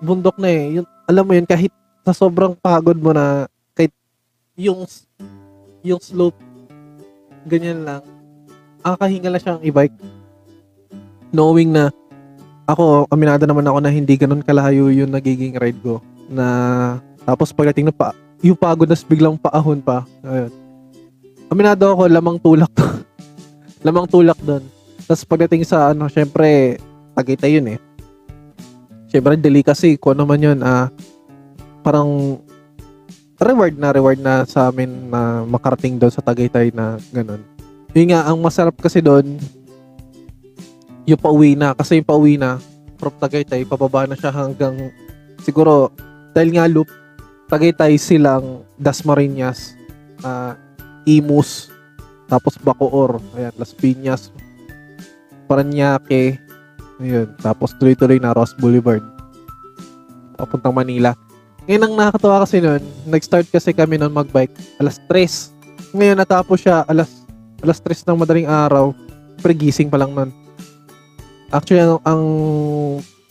bundok 0.00 0.36
na 0.40 0.48
eh. 0.48 0.80
Yung, 0.80 0.86
alam 1.08 1.24
mo 1.24 1.32
yun, 1.36 1.44
kahit 1.44 1.72
sa 2.04 2.12
sobrang 2.12 2.56
pagod 2.56 2.96
mo 2.96 3.12
na, 3.12 3.48
kahit 3.76 3.92
yung 4.56 4.84
yung 5.84 6.00
slope 6.00 6.40
ganyan 7.44 7.84
lang 7.84 8.00
nakakahinga 8.80 9.28
lang 9.28 9.42
siyang 9.44 9.60
e-bike 9.60 9.92
knowing 11.34 11.74
na 11.74 11.92
ako 12.64 13.04
aminado 13.12 13.44
naman 13.44 13.66
ako 13.68 13.78
na 13.84 13.92
hindi 13.92 14.16
ganun 14.16 14.40
kalayo 14.40 14.88
yung 14.88 15.12
nagiging 15.12 15.52
ride 15.60 15.76
ko. 15.84 16.00
Na 16.32 16.46
tapos 17.28 17.52
pagdating 17.52 17.92
ng 17.92 17.96
pa 17.96 18.16
yung 18.40 18.56
pagod 18.56 18.88
na 18.88 18.96
biglang 18.96 19.36
paahon 19.36 19.84
pa 19.84 20.08
ayun. 20.24 20.52
Aminado 21.52 21.84
ako 21.92 22.08
lamang 22.08 22.40
tulak 22.40 22.72
to 22.72 22.86
lamang 23.84 24.08
tulak 24.08 24.38
doon 24.40 24.64
tapos 25.04 25.22
pagdating 25.28 25.62
sa 25.68 25.92
ano 25.92 26.08
syempre 26.08 26.80
Tagaytay 27.14 27.60
yun 27.60 27.76
eh 27.76 27.78
syempre 29.12 29.36
delicacy 29.36 30.00
kung 30.00 30.16
ano 30.16 30.24
man 30.24 30.40
yun 30.40 30.58
ah 30.64 30.88
parang 31.84 32.40
reward 33.44 33.74
na 33.76 33.90
reward 33.90 34.18
na 34.22 34.46
sa 34.46 34.70
amin 34.70 35.10
na 35.10 35.42
makarating 35.44 35.98
doon 35.98 36.12
sa 36.12 36.22
Tagaytay 36.22 36.70
na 36.70 36.96
ganun. 37.10 37.42
Yun 37.94 38.10
nga, 38.10 38.26
ang 38.26 38.38
masarap 38.42 38.74
kasi 38.78 38.98
doon, 38.98 39.38
yung 41.06 41.20
pauwi 41.20 41.54
na. 41.54 41.74
Kasi 41.74 42.02
yung 42.02 42.08
pauwi 42.08 42.34
na, 42.38 42.58
from 42.98 43.14
Tagaytay, 43.18 43.62
pababa 43.66 44.06
na 44.06 44.18
siya 44.18 44.34
hanggang, 44.34 44.90
siguro, 45.42 45.94
dahil 46.34 46.58
nga 46.58 46.66
loop, 46.66 46.90
Tagaytay 47.46 47.94
silang 47.98 48.66
Dasmariñas, 48.80 49.78
uh, 50.26 50.58
Imus, 51.06 51.70
tapos 52.28 52.56
Bacoor, 52.60 53.20
ayan, 53.36 53.54
Las 53.60 53.72
Piñas, 53.76 54.32
Paranaque, 55.44 56.40
ayun, 56.98 57.28
tapos 57.40 57.76
tuloy-tuloy 57.76 58.16
na 58.18 58.32
Ross 58.32 58.56
Boulevard, 58.56 59.04
papuntang 60.36 60.74
Manila. 60.74 61.12
Ngayon 61.64 61.84
ang 61.88 61.94
nakakatawa 61.96 62.44
kasi 62.44 62.60
noon, 62.60 62.82
nag-start 63.08 63.48
kasi 63.48 63.72
kami 63.72 63.96
noon 63.96 64.12
magbike 64.12 64.52
alas 64.76 65.00
3. 65.08 65.96
Ngayon 65.96 66.20
natapos 66.20 66.60
siya 66.60 66.84
alas 66.84 67.24
alas 67.64 67.80
3 67.80 68.04
ng 68.04 68.20
madaling 68.20 68.48
araw. 68.48 68.92
Pre 69.40 69.52
gising 69.56 69.88
pa 69.88 69.96
lang 69.96 70.12
noon. 70.12 70.30
Actually 71.48 71.80
ang, 71.80 72.00
ang 72.04 72.22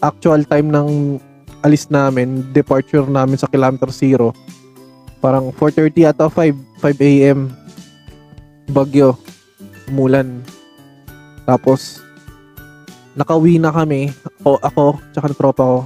actual 0.02 0.42
time 0.50 0.74
ng 0.74 1.22
alis 1.64 1.88
namin, 1.88 2.44
departure 2.52 3.08
namin 3.08 3.40
sa 3.40 3.48
kilometer 3.48 3.88
zero, 3.94 4.36
parang 5.24 5.48
4.30 5.56 6.12
ata 6.12 6.28
5, 6.28 6.84
5 6.84 7.00
a.m. 7.00 7.48
Bagyo. 8.72 9.18
Umulan. 9.92 10.44
Tapos, 11.44 12.00
nakauwi 13.18 13.60
na 13.60 13.74
kami. 13.74 14.14
Ako, 14.40 14.62
ako, 14.64 14.86
tsaka 15.12 15.28
ng 15.32 15.40
tropa 15.40 15.64
ko 15.64 15.80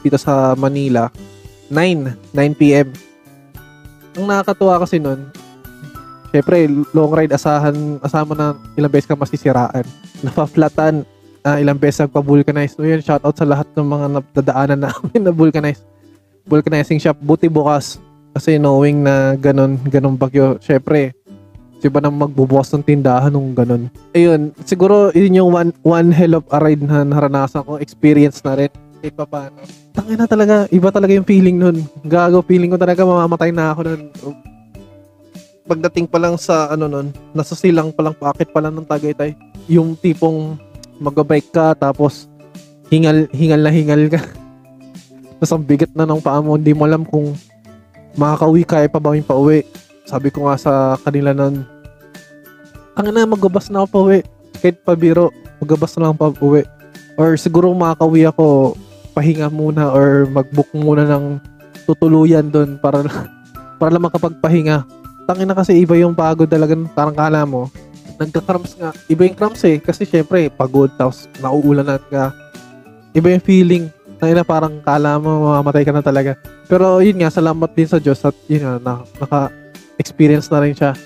dito 0.00 0.16
sa 0.16 0.56
Manila 0.56 1.12
9 1.68 2.32
9 2.32 2.60
p.m. 2.60 2.88
Ang 4.16 4.26
nakakatuwa 4.26 4.80
kasi 4.80 4.96
nun 4.96 5.28
syempre, 6.30 6.70
long 6.94 7.10
ride, 7.10 7.34
asahan, 7.34 7.98
mo 8.00 8.34
na 8.38 8.54
ilang 8.78 8.90
beses 8.90 9.10
ka 9.10 9.18
masisiraan. 9.18 9.82
Napaflatan, 10.26 11.02
ah, 11.42 11.58
ilang 11.58 11.78
beses 11.78 12.06
nagpa-vulcanize. 12.06 12.78
So 12.78 12.86
yun, 12.86 13.02
shoutout 13.02 13.34
sa 13.34 13.46
lahat 13.46 13.66
ng 13.74 13.86
mga 13.86 14.06
nadadaanan 14.18 14.80
namin 14.86 15.20
na 15.26 15.34
vulcanize. 15.34 15.82
Vulcanizing 16.46 17.02
shop, 17.02 17.18
buti 17.20 17.50
bukas. 17.50 18.00
Kasi 18.30 18.62
knowing 18.62 19.02
na 19.02 19.34
ganun, 19.34 19.76
ganun 19.90 20.14
bagyo, 20.14 20.56
syempre, 20.62 21.12
si 21.80 21.88
ba 21.88 21.98
nang 22.04 22.14
magbubukas 22.14 22.68
ng 22.76 22.84
tindahan 22.84 23.32
nung 23.32 23.56
ganun. 23.56 23.88
Ayun, 24.12 24.52
siguro 24.68 25.08
yun 25.16 25.40
yung 25.40 25.50
one, 25.50 25.70
one 25.80 26.12
hell 26.12 26.36
of 26.36 26.44
a 26.52 26.60
ride 26.60 26.84
na 26.84 27.02
naranasan 27.02 27.64
ko, 27.64 27.80
experience 27.80 28.44
na 28.44 28.52
rin. 28.54 28.70
Kahit 29.00 29.16
pa 29.16 29.24
paano. 29.24 29.56
Tangin 29.96 30.20
na 30.20 30.28
talaga, 30.28 30.68
iba 30.68 30.92
talaga 30.92 31.16
yung 31.16 31.24
feeling 31.24 31.56
nun. 31.56 31.80
Gago, 32.04 32.44
feeling 32.44 32.68
ko 32.68 32.76
talaga 32.76 33.00
mamamatay 33.00 33.48
na 33.48 33.72
ako 33.72 33.80
nun. 33.88 34.02
Pagdating 35.64 36.04
pa 36.04 36.20
lang 36.20 36.36
sa 36.36 36.68
ano 36.68 36.84
nun, 36.84 37.08
nasa 37.32 37.56
silang 37.56 37.96
pa 37.96 38.04
lang, 38.04 38.12
paakit 38.12 38.52
pa 38.52 38.60
lang 38.60 38.76
ng 38.76 38.84
Tagaytay. 38.84 39.32
Yung 39.72 39.96
tipong 39.96 40.60
magbabike 41.00 41.48
ka, 41.48 41.72
tapos 41.72 42.28
hingal, 42.92 43.24
hingal 43.32 43.64
na 43.64 43.72
hingal 43.72 44.04
ka. 44.12 44.20
Tapos 45.40 45.56
ang 45.56 45.64
bigat 45.64 45.88
na 45.96 46.04
ng 46.04 46.20
paa 46.20 46.44
mo, 46.44 46.52
hindi 46.52 46.76
mo 46.76 46.84
alam 46.84 47.00
kung 47.00 47.32
makakauwi 48.12 48.60
kaya 48.68 48.92
pa 48.92 49.00
ba 49.00 49.16
yung 49.16 49.24
pauwi. 49.24 49.64
Sabi 50.10 50.34
ko 50.34 50.50
nga 50.50 50.58
sa 50.58 50.72
kanila 51.06 51.30
nun, 51.30 51.62
ang 52.98 53.06
na, 53.14 53.22
magabas 53.22 53.70
na 53.70 53.86
ako 53.86 53.88
pauwi. 53.94 54.26
Kahit 54.58 54.82
pabiro, 54.82 55.30
magabas 55.62 55.94
na 55.94 56.10
lang 56.10 56.18
pa 56.18 56.34
uwi. 56.42 56.66
Or 57.14 57.38
siguro 57.38 57.70
makakauwi 57.70 58.26
ako, 58.26 58.74
pahinga 59.14 59.46
muna 59.46 59.94
or 59.94 60.26
mag-book 60.26 60.68
muna 60.74 61.06
ng 61.06 61.38
tutuluyan 61.86 62.50
doon 62.50 62.76
para 62.82 63.06
para 63.80 63.90
lang 63.94 64.04
makapagpahinga. 64.04 64.82
Tangin 65.30 65.46
na 65.46 65.54
kasi 65.54 65.78
iba 65.78 65.94
yung 65.94 66.18
pagod 66.18 66.50
talaga, 66.50 66.74
parang 66.90 67.14
kala 67.14 67.46
mo. 67.46 67.70
Nagka-cramps 68.18 68.76
nga. 68.76 68.90
Iba 69.08 69.30
yung 69.30 69.38
cramps 69.38 69.62
eh. 69.64 69.78
Kasi 69.80 70.04
syempre, 70.04 70.50
pagod, 70.52 70.90
tapos 70.98 71.30
nauulanan 71.38 72.02
ka. 72.10 72.34
Iba 73.14 73.32
yung 73.32 73.44
feeling. 73.46 73.84
Tangin 74.20 74.36
na 74.36 74.44
parang 74.44 74.82
kala 74.84 75.16
mo, 75.16 75.48
mamamatay 75.48 75.86
ka 75.86 75.94
na 75.94 76.04
talaga. 76.04 76.36
Pero 76.68 77.00
yun 77.00 77.16
nga, 77.22 77.32
salamat 77.32 77.70
din 77.72 77.88
sa 77.88 77.96
Diyos 77.96 78.20
at 78.26 78.36
yun 78.44 78.60
nga, 78.60 78.76
na, 78.76 78.92
naka-experience 80.00 80.48
na 80.48 80.64
rin 80.64 80.72
siya. 80.72 80.96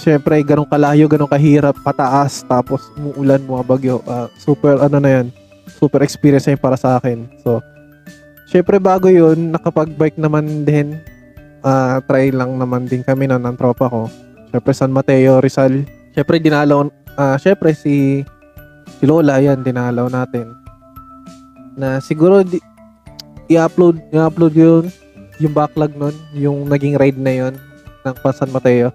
Syempre, 0.00 0.40
ganun 0.40 0.64
kalayo, 0.64 1.04
ganun 1.04 1.28
kahirap, 1.28 1.76
pataas, 1.84 2.40
tapos 2.48 2.88
umuulan, 2.96 3.44
mga 3.44 3.64
bagyo. 3.68 3.96
Ah, 4.08 4.32
super, 4.40 4.80
ano 4.80 4.96
na 4.96 5.20
yan, 5.20 5.26
super 5.68 6.00
experience 6.00 6.48
na 6.48 6.56
yun 6.56 6.64
para 6.64 6.80
sa 6.80 6.96
akin. 6.96 7.28
So, 7.44 7.60
syempre 8.48 8.80
bago 8.80 9.12
yun, 9.12 9.52
nakapag-bike 9.52 10.16
naman 10.16 10.64
din. 10.64 10.96
ah 11.62 12.02
try 12.10 12.34
lang 12.34 12.58
naman 12.58 12.90
din 12.90 13.06
kami 13.06 13.30
na 13.30 13.38
ng 13.38 13.54
tropa 13.54 13.86
ko. 13.86 14.10
Syempre 14.50 14.72
San 14.74 14.90
Mateo, 14.90 15.38
Rizal. 15.38 15.86
Syempre 16.10 16.42
dinalaw, 16.42 16.90
ah 17.14 17.38
syempre 17.38 17.70
si, 17.76 18.26
si 18.98 19.04
Lola, 19.06 19.38
yan, 19.38 19.62
dinalaw 19.62 20.10
natin. 20.10 20.56
Na 21.78 22.02
siguro, 22.02 22.42
di, 22.42 22.58
i-upload, 23.46 24.02
i-upload 24.10 24.54
yun, 24.58 24.84
yung 25.42 25.54
backlog 25.54 25.92
nun, 25.98 26.14
yung 26.30 26.70
naging 26.70 26.94
ride 26.94 27.18
na 27.18 27.32
yun, 27.34 27.54
ng 28.06 28.14
San 28.30 28.54
Mateo. 28.54 28.94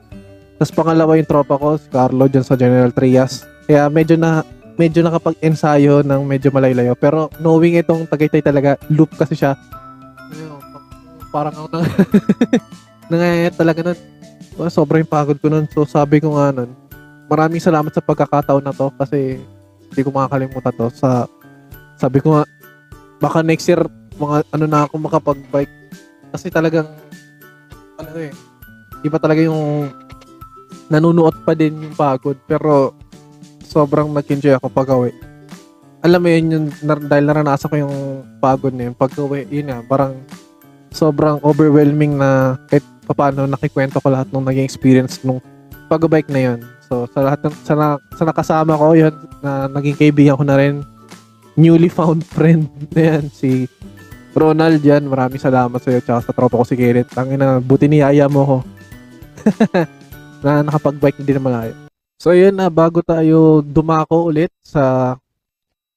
Tapos 0.58 0.74
pangalawa 0.74 1.20
yung 1.20 1.30
tropa 1.30 1.60
ko, 1.60 1.76
si 1.76 1.88
Carlo, 1.92 2.26
dyan 2.26 2.48
sa 2.48 2.56
General 2.56 2.90
Trias. 2.90 3.46
Kaya 3.68 3.92
medyo 3.92 4.16
na, 4.16 4.42
medyo 4.80 5.04
nakapag-ensayo 5.04 6.02
ng 6.02 6.22
medyo 6.24 6.50
malaylayo. 6.50 6.96
Pero 6.96 7.30
knowing 7.44 7.78
itong 7.78 8.08
Tagaytay 8.08 8.42
talaga, 8.42 8.80
loop 8.88 9.12
kasi 9.14 9.36
siya. 9.36 9.60
Parang 11.30 11.54
ako 11.54 11.68
na, 11.76 11.80
nangayayat 13.12 13.56
talaga 13.60 13.80
nun. 13.92 14.00
Well, 14.58 14.74
sobrang 14.74 15.06
pagod 15.06 15.38
ko 15.38 15.52
nun. 15.52 15.70
So 15.70 15.86
sabi 15.86 16.18
ko 16.18 16.34
nga 16.40 16.50
nun, 16.50 16.74
maraming 17.28 17.62
salamat 17.62 17.92
sa 17.94 18.02
pagkakataon 18.02 18.64
na 18.64 18.74
to 18.74 18.90
kasi 18.96 19.38
hindi 19.92 20.02
ko 20.02 20.10
makakalimutan 20.10 20.74
to. 20.74 20.88
Sa, 20.96 21.30
sabi 22.00 22.24
ko 22.24 22.40
nga, 22.40 22.44
baka 23.22 23.46
next 23.46 23.70
year, 23.70 23.86
mga 24.18 24.42
ano 24.58 24.66
na 24.66 24.90
ako 24.90 24.94
makapag-bike. 24.98 25.76
Kasi 26.32 26.52
talagang, 26.52 26.88
ano 27.98 28.10
eh, 28.20 28.34
iba 29.06 29.18
talaga 29.18 29.42
yung 29.42 29.92
nanunuot 30.88 31.44
pa 31.44 31.52
din 31.52 31.76
yung 31.84 31.96
pagod 31.96 32.40
pero 32.48 32.96
sobrang 33.68 34.08
nag-enjoy 34.12 34.56
ako 34.56 34.68
pag 34.72 34.90
uwi. 34.90 35.12
Alam 36.02 36.24
mo 36.24 36.28
yun, 36.32 36.46
yung, 36.54 36.66
dahil 37.10 37.26
naranasan 37.28 37.68
ko 37.68 37.76
yung 37.76 37.96
pagod 38.40 38.72
na 38.72 38.88
yun, 38.90 38.96
pag 38.96 39.12
uwi, 39.20 39.44
yun 39.52 39.68
nga, 39.68 39.84
parang 39.84 40.16
sobrang 40.96 41.44
overwhelming 41.44 42.16
na 42.16 42.56
kahit 42.72 42.86
paano 43.08 43.44
nakikwento 43.46 44.00
ko 44.00 44.08
lahat 44.12 44.28
ng 44.32 44.48
naging 44.48 44.68
experience 44.68 45.20
nung 45.22 45.44
pag-bike 45.92 46.32
na 46.32 46.42
yun. 46.54 46.60
So, 46.88 47.08
sa 47.12 47.28
lahat 47.28 47.40
ng, 47.44 47.56
sa, 47.68 47.74
sa 48.00 48.24
nakasama 48.24 48.80
ko 48.80 48.96
yun, 48.96 49.16
na 49.44 49.68
naging 49.68 50.00
kaibigan 50.00 50.40
ko 50.40 50.44
na 50.48 50.56
rin, 50.56 50.84
newly 51.60 51.92
found 51.92 52.24
friend 52.36 52.72
na 52.96 53.16
yan, 53.16 53.24
si 53.32 53.68
Ronald 54.38 54.80
yan. 54.86 55.10
Maraming 55.10 55.42
salamat 55.42 55.82
sa 55.82 55.90
iyo, 55.90 56.00
tsaka 56.06 56.22
sa 56.22 56.36
tropa 56.38 56.62
ko 56.62 56.66
si 56.66 56.78
Gerrit. 56.78 57.10
Tangin 57.10 57.42
na, 57.42 57.58
buti 57.58 57.90
niyaya 57.90 58.30
mo 58.30 58.42
ko. 58.46 58.58
na 60.46 60.62
nakapag-bike 60.62 61.26
hindi 61.26 61.34
na 61.34 61.44
malayo. 61.44 61.74
So 62.22 62.34
yun 62.34 62.54
na, 62.54 62.70
bago 62.70 63.02
tayo 63.02 63.66
dumako 63.66 64.30
ulit 64.30 64.54
sa 64.62 65.16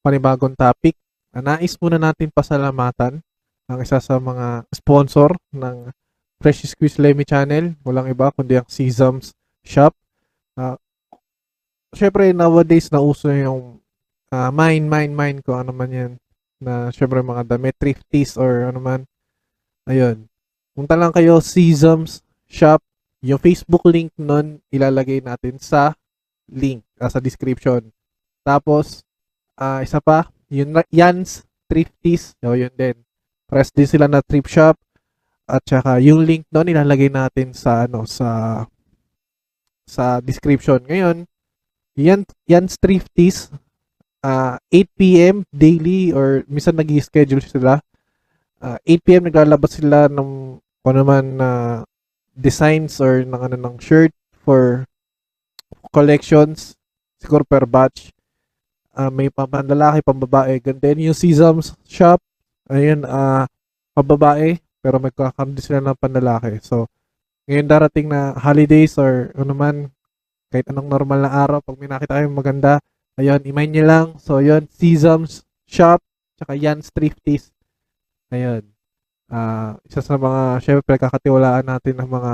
panibagong 0.01 0.57
topic, 0.57 0.97
ah, 1.33 1.41
nais 1.41 1.77
muna 1.77 2.01
natin 2.01 2.33
pasalamatan 2.33 3.21
ang 3.69 3.79
isa 3.79 4.01
sa 4.01 4.17
mga 4.17 4.65
sponsor 4.73 5.37
ng 5.53 5.93
Fresh 6.41 6.73
Squeeze 6.73 6.97
Lemmy 6.97 7.23
Channel. 7.23 7.77
Walang 7.85 8.09
iba 8.09 8.33
kundi 8.33 8.57
ang 8.57 8.65
Sesams 8.65 9.31
Shop. 9.61 9.93
Uh, 10.57 10.75
Siyempre, 11.91 12.31
nowadays, 12.31 12.87
nauso 12.87 13.27
yung 13.29 13.83
uh, 14.31 14.49
mine, 14.55 14.87
mine, 14.87 15.11
mine 15.11 15.39
ko, 15.43 15.59
ano 15.59 15.75
man 15.75 15.91
yan. 15.91 16.11
Na 16.61 16.93
syempre 16.93 17.25
mga 17.25 17.57
damit, 17.57 17.75
thrifties 17.81 18.37
or 18.37 18.69
ano 18.69 18.77
man. 18.77 19.01
Ayun. 19.89 20.29
Punta 20.77 20.93
lang 20.95 21.11
kayo, 21.11 21.41
Sesams 21.41 22.21
Shop. 22.45 22.79
Yung 23.21 23.41
Facebook 23.41 23.85
link 23.89 24.13
nun, 24.17 24.61
ilalagay 24.69 25.21
natin 25.21 25.57
sa 25.57 25.97
link, 26.49 26.81
uh, 26.97 27.09
sa 27.09 27.21
description. 27.21 27.89
Tapos, 28.41 29.05
uh, 29.61 29.81
isa 29.81 30.01
pa, 30.01 30.29
yun, 30.49 30.73
Yan's 30.89 31.45
Thrifties. 31.69 32.35
O, 32.43 32.57
yun 32.57 32.73
din. 32.73 32.97
Press 33.47 33.71
din 33.71 33.87
sila 33.87 34.09
na 34.09 34.19
thrift 34.19 34.51
shop. 34.51 34.75
At 35.47 35.63
saka, 35.63 35.99
yung 36.03 36.23
link 36.27 36.47
nun, 36.51 36.67
ilalagay 36.67 37.07
natin 37.07 37.55
sa, 37.55 37.87
ano, 37.87 38.03
sa, 38.03 38.63
sa 39.87 40.19
description. 40.19 40.83
Ngayon, 40.83 41.27
yan, 41.95 42.23
Yan's 42.47 42.75
Thrifties, 42.79 43.51
uh, 44.23 44.55
8 44.69 44.97
p.m. 44.97 45.35
daily 45.51 46.13
or 46.13 46.45
minsan 46.47 46.77
nag 46.77 46.89
schedule 47.01 47.41
sila. 47.41 47.81
Uh, 48.61 48.77
8 48.85 49.05
p.m. 49.05 49.23
naglalabas 49.25 49.81
sila 49.81 50.05
ng 50.09 50.61
kung 50.81 50.97
naman 50.97 51.37
na 51.37 51.49
uh, 51.49 51.77
designs 52.33 52.97
or 52.97 53.21
ng 53.21 53.37
ano 53.37 53.55
ng 53.57 53.75
shirt 53.77 54.13
for 54.41 54.85
collections 55.93 56.73
siguro 57.21 57.45
per 57.45 57.67
batch 57.69 58.09
uh, 58.97 59.11
may 59.13 59.29
pambabae 59.29 60.01
pambabae 60.01 60.57
ganda 60.57 60.89
din 60.89 61.11
yung 61.11 61.17
Sesams 61.17 61.77
shop 61.85 62.17
ayun 62.71 63.05
uh, 63.05 63.45
pambabae 63.93 64.57
pero 64.81 64.97
magkakaroon 64.97 65.59
sila 65.61 65.83
ng 65.83 65.99
panlalaki 65.99 66.57
so 66.65 66.89
ngayon 67.45 67.67
darating 67.67 68.07
na 68.09 68.33
holidays 68.33 68.97
or 68.97 69.29
ano 69.37 69.53
man 69.53 69.75
kahit 70.49 70.65
anong 70.71 70.89
normal 70.89 71.19
na 71.21 71.31
araw 71.31 71.59
pag 71.61 71.77
may 71.77 71.91
nakita 71.91 72.17
kayong 72.17 72.35
maganda 72.35 72.81
ayun 73.19 73.41
nyo 73.43 73.83
lang. 73.83 74.07
So 74.21 74.39
yun 74.39 74.67
Sesams 74.71 75.43
shop 75.67 75.99
tsaka 76.39 76.55
Jan's 76.57 76.89
Thrifties. 76.91 77.51
Ayun. 78.31 78.63
Uh, 79.31 79.79
isa 79.87 80.03
sa 80.03 80.19
mga 80.19 80.59
syempre 80.59 80.99
kakatiwalaan 80.99 81.63
natin 81.63 81.95
ng 81.95 82.09
mga 82.09 82.33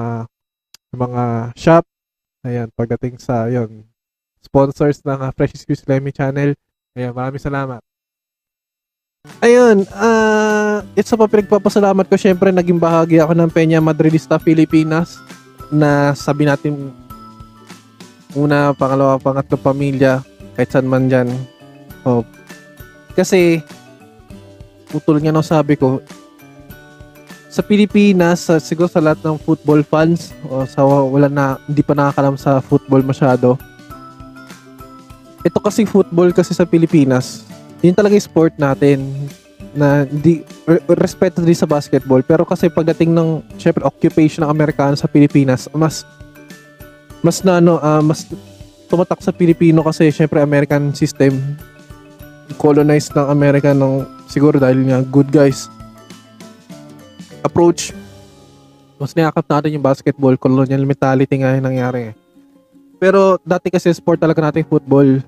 ng 0.94 1.00
mga 1.00 1.24
shop. 1.54 1.84
Ayan 2.46 2.70
pagdating 2.74 3.22
sa 3.22 3.50
yon 3.50 3.86
sponsors 4.42 5.04
ng 5.04 5.20
uh, 5.20 5.32
Fresh 5.34 5.58
Squeeze 5.62 5.86
Lemmy 5.86 6.14
channel. 6.14 6.54
Ayan 6.98 7.14
maraming 7.14 7.42
salamat. 7.42 7.82
Ayun 9.44 9.84
uh, 9.92 10.82
it's 10.96 11.12
pa 11.12 11.28
pinagpapasalamat 11.28 12.08
ko 12.08 12.16
syempre 12.16 12.50
naging 12.50 12.80
bahagi 12.80 13.20
ako 13.20 13.36
ng 13.36 13.52
Peña 13.52 13.84
Madridista 13.84 14.40
Pilipinas 14.40 15.20
na 15.68 16.16
sabi 16.16 16.48
natin 16.48 16.96
una, 18.38 18.72
pangalawa, 18.72 19.20
pangatlo 19.20 19.60
pamilya 19.60 20.24
kahit 20.58 20.74
saan 20.74 20.90
man 20.90 21.06
dyan 21.06 21.30
oh, 22.04 22.26
kasi 23.14 23.62
utol 24.92 25.22
nga 25.22 25.30
no 25.30 25.46
sabi 25.46 25.78
ko 25.78 26.02
sa 27.58 27.66
Pilipinas, 27.66 28.46
sa, 28.46 28.62
siguro 28.62 28.86
sa 28.86 29.02
lahat 29.02 29.18
ng 29.26 29.42
football 29.42 29.82
fans 29.82 30.30
o 30.46 30.62
sa 30.70 30.86
wala 30.86 31.26
na 31.26 31.58
hindi 31.66 31.82
pa 31.82 31.98
nakakalam 31.98 32.38
sa 32.38 32.62
football 32.62 33.02
masyado. 33.02 33.58
Ito 35.42 35.58
kasi 35.58 35.90
football 35.90 36.38
kasi 36.38 36.54
sa 36.54 36.70
Pilipinas, 36.70 37.50
yun 37.82 37.98
talaga 37.98 38.14
yung 38.14 38.30
sport 38.30 38.54
natin 38.62 39.10
na 39.74 40.06
hindi 40.06 40.46
respeto 40.86 41.42
din 41.42 41.58
sa 41.58 41.70
basketball 41.70 42.22
pero 42.22 42.46
kasi 42.46 42.70
pagdating 42.70 43.14
ng 43.14 43.46
syempre 43.62 43.86
occupation 43.86 44.46
ng 44.46 44.50
Amerikano 44.50 44.98
sa 44.98 45.06
Pilipinas 45.06 45.70
mas 45.70 46.02
mas 47.22 47.46
na 47.46 47.62
ano, 47.62 47.78
ah, 47.82 48.02
mas 48.02 48.26
tumatak 48.88 49.20
sa 49.20 49.36
Pilipino 49.36 49.84
kasi 49.84 50.10
syempre 50.10 50.40
American 50.40 50.96
system. 50.96 51.38
Colonized 52.56 53.12
ng 53.12 53.28
Amerika 53.28 53.76
ng 53.76 54.08
siguro 54.32 54.56
dahil 54.56 54.88
nga 54.88 55.04
good 55.04 55.28
guys 55.30 55.68
approach. 57.44 57.92
Mas 58.98 59.14
niyakap 59.14 59.46
natin 59.46 59.78
yung 59.78 59.86
basketball 59.86 60.36
colonial 60.40 60.82
mentality 60.88 61.40
nga 61.40 61.54
yung 61.54 61.68
nangyari 61.68 62.12
eh. 62.12 62.16
pero 62.98 63.38
dati 63.46 63.70
kasi 63.70 63.94
sport 63.94 64.18
talaga 64.18 64.42
natin 64.42 64.66
football. 64.66 65.22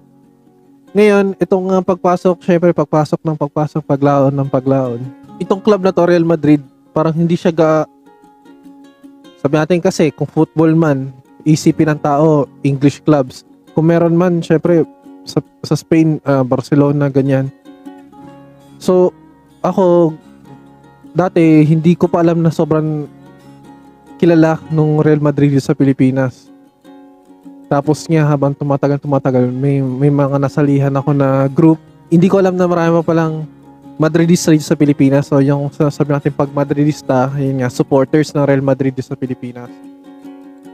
Ngayon 0.98 1.38
itong 1.38 1.70
ah, 1.70 1.86
pagpasok 1.86 2.42
syempre 2.42 2.74
pagpasok 2.74 3.22
ng 3.22 3.38
pagpasok 3.38 3.86
paglaon 3.86 4.34
ng 4.34 4.50
paglaon. 4.50 5.06
Itong 5.38 5.62
club 5.62 5.86
na 5.86 5.94
to 5.94 6.02
Real 6.10 6.26
Madrid 6.26 6.66
parang 6.90 7.14
hindi 7.14 7.38
siya 7.38 7.54
ga 7.54 7.86
sabi 9.38 9.56
natin 9.56 9.80
kasi 9.80 10.10
kung 10.10 10.26
football 10.26 10.74
man 10.74 11.14
isipin 11.46 11.94
ng 11.94 12.02
tao 12.02 12.50
English 12.66 13.06
clubs 13.06 13.46
kung 13.80 13.88
meron 13.88 14.20
man 14.20 14.44
syempre 14.44 14.84
sa, 15.24 15.40
sa 15.64 15.80
Spain 15.80 16.20
ah, 16.28 16.44
Barcelona 16.44 17.08
ganyan. 17.08 17.48
So 18.76 19.16
ako 19.64 20.12
dati 21.16 21.64
hindi 21.64 21.96
ko 21.96 22.12
pa 22.12 22.20
alam 22.20 22.44
na 22.44 22.52
sobrang 22.52 23.08
kilala 24.20 24.60
nung 24.68 25.00
Real 25.00 25.24
Madrid 25.24 25.56
sa 25.64 25.72
Pilipinas. 25.72 26.52
Tapos 27.72 28.04
nga 28.04 28.28
habang 28.28 28.52
tumatagal 28.52 29.00
tumatagal 29.00 29.48
may 29.48 29.80
may 29.80 30.12
mga 30.12 30.36
nasalihan 30.36 30.92
ako 31.00 31.16
na 31.16 31.48
group. 31.48 31.80
Hindi 32.12 32.28
ko 32.28 32.44
alam 32.44 32.60
na 32.60 32.68
marami 32.68 33.00
pa 33.00 33.16
palang 33.16 33.48
Madridista 33.96 34.52
dito 34.52 34.68
sa 34.68 34.76
Pilipinas. 34.76 35.32
So 35.32 35.40
yung 35.40 35.72
sabi 35.72 36.12
natin 36.12 36.36
pag 36.36 36.52
Madridista 36.52 37.32
yun 37.40 37.64
nga 37.64 37.72
supporters 37.72 38.36
ng 38.36 38.44
Real 38.44 38.60
Madrid 38.60 39.00
sa 39.00 39.16
Pilipinas 39.16 39.89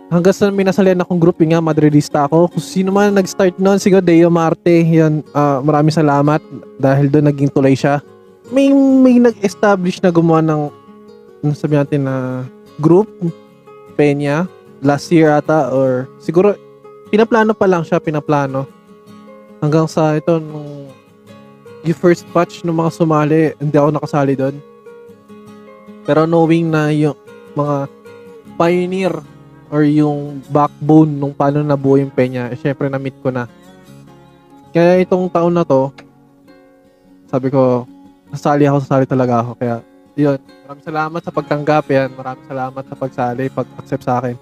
hanggang 0.10 0.36
sa 0.36 0.53
may 0.53 0.66
nasalihan 0.66 1.01
akong 1.01 1.18
group 1.18 1.38
yun 1.41 1.56
nga 1.56 1.64
Madridista 1.64 2.26
ako. 2.30 2.51
Kung 2.53 2.64
sino 2.64 2.89
man 2.93 3.16
nag-start 3.16 3.58
noon 3.58 3.82
siguro 3.82 4.03
Deo 4.03 4.30
Marte 4.30 4.86
yan 4.86 5.26
ah, 5.34 5.62
maraming 5.62 5.93
salamat 5.93 6.41
dahil 6.78 7.10
doon 7.10 7.30
naging 7.30 7.49
tuloy 7.49 7.74
siya. 7.74 8.01
May 8.53 8.70
may 8.74 9.18
nag-establish 9.18 10.06
na 10.06 10.14
gumawa 10.14 10.41
ng 10.45 10.62
ano 11.45 11.53
sabi 11.58 11.78
natin 11.78 12.06
na 12.06 12.45
group 12.78 13.10
Peña 13.95 14.45
last 14.84 15.08
year 15.10 15.32
ata 15.32 15.72
or 15.72 16.06
siguro 16.20 16.53
pinaplano 17.10 17.56
pa 17.56 17.66
lang 17.66 17.82
siya 17.82 18.03
pinaplano. 18.03 18.68
Hanggang 19.64 19.89
sa 19.89 20.14
ito 20.14 20.38
nung 20.38 20.91
yung 21.86 21.97
first 21.97 22.26
batch 22.34 22.66
ng 22.66 22.76
mga 22.76 22.91
sumali 22.93 23.41
hindi 23.58 23.78
ako 23.78 23.89
nakasali 23.93 24.34
doon. 24.38 24.56
Pero 26.06 26.30
knowing 26.30 26.70
na 26.70 26.93
yung 26.93 27.18
mga 27.58 27.89
pioneer 28.62 29.14
or 29.70 29.82
yung 29.86 30.41
backbone 30.53 31.09
nung 31.09 31.34
paano 31.34 31.61
nabuo 31.66 31.97
yung 31.97 32.13
Peña, 32.13 32.49
eh, 32.53 32.57
syempre 32.57 32.89
na-meet 32.89 33.18
ko 33.22 33.34
na. 33.34 33.49
Kaya 34.76 35.01
itong 35.01 35.32
taon 35.32 35.55
na 35.55 35.63
to, 35.63 35.89
sabi 37.32 37.49
ko, 37.49 37.88
sasali 38.36 38.68
ako, 38.68 38.78
sasali 38.84 39.05
talaga 39.07 39.41
ako. 39.41 39.51
Kaya, 39.57 39.76
yun, 40.16 40.39
maraming 40.63 40.86
salamat 40.86 41.22
sa 41.24 41.32
pagtanggap 41.32 41.86
yan. 41.91 42.09
Maraming 42.16 42.47
salamat 42.47 42.84
sa 42.88 42.95
pagsali, 42.95 43.43
pag-accept 43.51 44.03
sa 44.03 44.13
akin. 44.20 44.36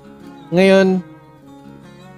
Ngayon, 0.53 0.87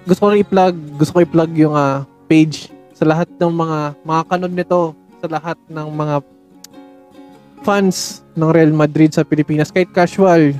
gusto 0.04 0.20
ko 0.22 0.36
i-plug, 0.36 0.74
gusto 0.96 1.12
ko 1.16 1.18
i-plug 1.24 1.52
yung 1.56 1.74
ah, 1.74 2.04
page 2.28 2.70
sa 2.96 3.04
lahat 3.04 3.28
ng 3.36 3.52
mga, 3.52 3.78
mga 4.04 4.22
kanon 4.28 4.54
nito, 4.56 4.82
sa 5.20 5.28
lahat 5.28 5.58
ng 5.68 5.88
mga 5.92 6.16
fans 7.64 8.22
ng 8.38 8.50
Real 8.52 8.72
Madrid 8.72 9.12
sa 9.12 9.26
Pilipinas, 9.26 9.74
kahit 9.74 9.90
casual, 9.92 10.54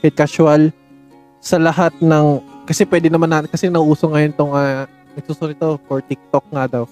kahit 0.00 0.14
casual, 0.16 0.74
sa 1.42 1.58
lahat 1.58 1.90
ng 1.98 2.38
kasi 2.62 2.86
pwede 2.86 3.10
naman 3.10 3.26
natin 3.26 3.50
kasi 3.50 3.66
nauuso 3.66 4.06
ngayon 4.06 4.30
tong 4.38 4.54
uh, 4.54 4.86
nagsusunod 5.18 5.58
ito 5.58 5.70
for 5.90 5.98
TikTok 5.98 6.46
nga 6.54 6.70
daw. 6.70 6.84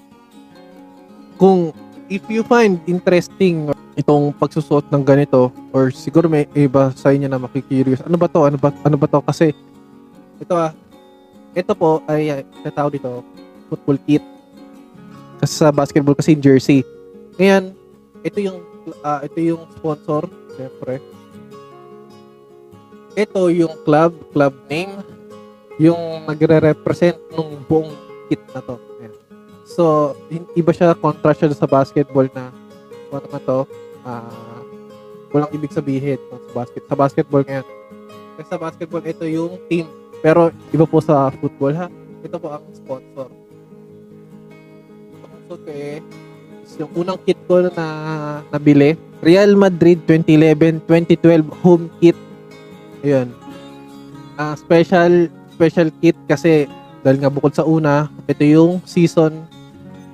Kung 1.39 1.71
if 2.11 2.27
you 2.27 2.43
find 2.43 2.83
interesting 2.91 3.71
itong 3.95 4.35
pagsusuot 4.35 4.91
ng 4.91 5.07
ganito 5.07 5.55
or 5.71 5.95
siguro 5.95 6.27
may 6.27 6.51
iba 6.59 6.91
sa 6.99 7.15
inyo 7.15 7.31
na 7.31 7.39
makikurious. 7.39 8.03
Ano 8.03 8.19
ba 8.19 8.27
to? 8.27 8.43
Ano 8.43 8.59
ba 8.59 8.75
ano 8.83 8.97
ba 8.99 9.07
to? 9.07 9.23
Kasi 9.23 9.55
ito 10.43 10.53
ah 10.59 10.75
ito 11.55 11.73
po 11.79 12.03
ay 12.11 12.43
uh, 12.43 12.75
tawag 12.75 12.99
dito 12.99 13.23
football 13.71 14.03
kit. 14.03 14.25
Kasi 15.39 15.63
sa 15.63 15.71
basketball 15.71 16.19
kasi 16.19 16.35
jersey. 16.35 16.83
Ngayon, 17.39 17.73
ito 18.27 18.39
yung 18.43 18.59
ah, 19.07 19.23
ito 19.23 19.39
yung 19.39 19.63
sponsor, 19.79 20.27
syempre 20.59 20.99
ito 23.15 23.41
yung 23.51 23.75
club, 23.83 24.15
club 24.31 24.55
name, 24.71 24.95
yung 25.81 26.29
nagre-represent 26.29 27.19
nung 27.35 27.59
buong 27.67 27.91
kit 28.29 28.43
na 28.55 28.61
to. 28.63 28.77
Ayan. 29.01 29.15
So, 29.65 30.15
iba 30.55 30.71
siya 30.71 30.95
kontra 30.95 31.35
siya 31.35 31.51
sa 31.55 31.67
basketball 31.67 32.29
na 32.31 32.53
ano 33.11 33.27
naman 33.27 33.43
to, 33.43 33.59
ah, 34.07 34.61
walang 35.35 35.51
ibig 35.55 35.75
sabihin 35.75 36.19
no, 36.31 36.39
sa 36.39 36.51
basket 36.63 36.83
sa 36.87 36.97
basketball 36.99 37.43
ngayon. 37.43 37.67
Kasi 38.39 38.47
sa 38.47 38.59
basketball 38.59 39.03
ito 39.03 39.25
yung 39.27 39.59
team, 39.67 39.87
pero 40.23 40.55
iba 40.71 40.87
po 40.87 41.03
sa 41.03 41.31
football 41.39 41.75
ha. 41.75 41.87
Ito 42.23 42.37
po 42.39 42.55
ang 42.55 42.65
sponsor. 42.77 43.29
Sponsor 45.11 45.59
ko 45.65 45.71
eh, 45.71 45.99
yung 46.79 46.93
unang 46.95 47.19
kit 47.27 47.37
ko 47.51 47.67
na 47.67 47.87
nabili, 48.55 48.95
Real 49.21 49.53
Madrid 49.59 50.01
2011-2012 50.07 51.45
home 51.61 51.91
kit 51.99 52.17
Ayun. 53.01 53.29
Ah, 54.37 54.57
special 54.57 55.29
special 55.57 55.89
kit 56.01 56.17
kasi 56.25 56.65
dahil 57.01 57.17
nga 57.21 57.33
bukod 57.33 57.53
sa 57.57 57.65
una, 57.65 58.13
ito 58.29 58.45
yung 58.45 58.81
season 58.85 59.45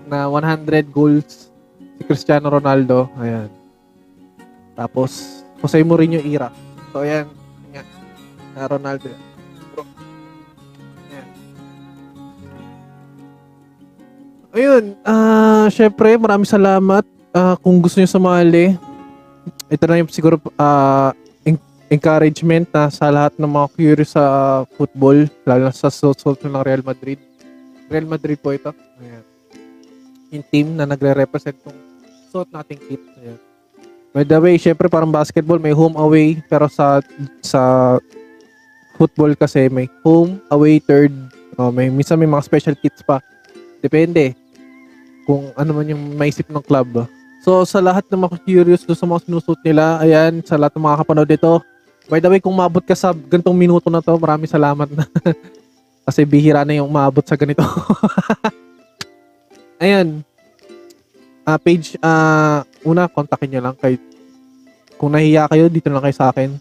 na 0.07 0.31
100 0.31 0.87
goals 0.95 1.51
si 1.99 2.03
Cristiano 2.07 2.47
Ronaldo. 2.47 3.11
Ayan. 3.19 3.51
Tapos, 4.79 5.43
Jose 5.59 5.83
Mourinho 5.83 6.23
era. 6.23 6.55
So, 6.95 7.03
ayan. 7.03 7.27
Ayan. 7.75 7.87
Na 8.55 8.71
Ronaldo. 8.71 9.11
Ayan. 11.11 11.29
Ayun. 14.55 14.85
Ah, 15.03 15.67
syempre, 15.75 16.15
maraming 16.15 16.47
salamat. 16.47 17.03
Ah, 17.35 17.59
kung 17.59 17.83
gusto 17.83 17.99
niyo 17.99 18.07
sumali, 18.07 18.79
ito 19.67 19.85
na 19.91 19.99
yung 19.99 20.11
siguro 20.11 20.39
ah 20.55 21.11
encouragement 21.87 22.67
na 22.75 22.91
sa 22.91 23.11
lahat 23.11 23.39
ng 23.39 23.47
mga 23.51 23.69
curious 23.79 24.13
sa 24.19 24.25
football, 24.75 25.27
lalo 25.47 25.71
na 25.71 25.75
sa 25.75 25.91
susunod 25.91 26.39
ng 26.43 26.65
Real 26.67 26.83
Madrid. 26.83 27.19
Real 27.87 28.07
Madrid 28.07 28.39
po 28.43 28.51
ito. 28.51 28.75
Ayan. 28.99 29.25
Yung 30.35 30.47
team 30.51 30.67
na 30.75 30.85
nagre-represent 30.87 31.55
kung 31.63 31.77
suot 32.35 32.51
nating 32.51 32.83
kit. 32.91 33.03
Ayan. 33.23 33.39
By 34.11 34.25
the 34.25 34.39
way, 34.41 34.57
syempre 34.57 34.89
parang 34.89 35.13
basketball 35.13 35.61
may 35.61 35.77
home 35.77 35.93
away 36.01 36.41
pero 36.49 36.73
sa 36.73 37.05
sa 37.45 37.61
football 38.97 39.37
kasi 39.37 39.69
may 39.69 39.93
home 40.01 40.41
away 40.49 40.81
third. 40.81 41.13
Oh, 41.61 41.69
may 41.69 41.93
minsan 41.93 42.17
may 42.17 42.29
mga 42.29 42.49
special 42.49 42.75
kits 42.81 43.05
pa. 43.05 43.21
Depende 43.85 44.33
kung 45.29 45.53
ano 45.53 45.71
man 45.77 45.93
yung 45.93 46.17
maisip 46.17 46.49
ng 46.49 46.65
club. 46.65 47.05
So 47.45 47.63
sa 47.69 47.79
lahat 47.79 48.09
ng 48.09 48.25
mga 48.25 48.37
curious 48.43 48.83
do 48.89 48.97
sa 48.97 49.05
mga 49.05 49.29
sinusuot 49.29 49.61
nila, 49.63 50.01
ayan, 50.01 50.41
sa 50.43 50.57
lahat 50.57 50.75
ng 50.75 50.87
mga 50.89 50.99
kapanood 51.05 51.29
dito, 51.29 51.53
By 52.07 52.23
the 52.23 52.31
way, 52.31 52.39
kung 52.39 52.55
maabot 52.55 52.83
ka 52.87 52.95
sa 52.95 53.11
gantong 53.11 53.59
minuto 53.59 53.91
na 53.91 53.99
to, 53.99 54.15
maraming 54.15 54.47
salamat 54.51 54.87
na. 54.87 55.05
Kasi 56.07 56.23
bihira 56.23 56.63
na 56.63 56.79
yung 56.79 56.87
maabot 56.87 57.27
sa 57.27 57.35
ganito. 57.35 57.67
Ayan. 59.83 60.23
Uh, 61.43 61.59
page, 61.59 61.99
uh, 61.99 62.63
una, 62.87 63.11
kontakin 63.11 63.51
nyo 63.51 63.61
lang. 63.71 63.75
Kay, 63.75 63.99
kung 64.95 65.11
nahiya 65.11 65.51
kayo, 65.51 65.67
dito 65.67 65.91
lang 65.91 66.03
kayo 66.03 66.15
sa 66.15 66.31
akin. 66.31 66.55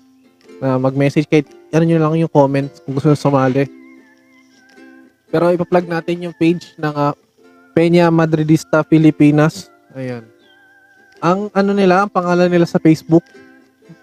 Uh, 0.57 0.81
mag-message 0.81 1.29
kahit 1.29 1.45
ano 1.69 1.83
nyo 1.85 1.97
lang 2.01 2.25
yung 2.25 2.31
comments 2.31 2.81
kung 2.81 2.97
gusto 2.97 3.13
nyo 3.13 3.17
sumali. 3.17 3.69
Pero 5.29 5.53
ipa-plug 5.53 5.85
natin 5.85 6.25
yung 6.25 6.35
page 6.35 6.73
ng 6.81 6.95
uh, 6.95 7.13
Peña 7.77 8.09
Madridista 8.09 8.81
Filipinas. 8.81 9.69
Ayan. 9.93 10.25
Ang 11.21 11.53
ano 11.53 11.71
nila, 11.75 12.05
ang 12.05 12.11
pangalan 12.11 12.49
nila 12.49 12.65
sa 12.65 12.81
Facebook, 12.81 13.21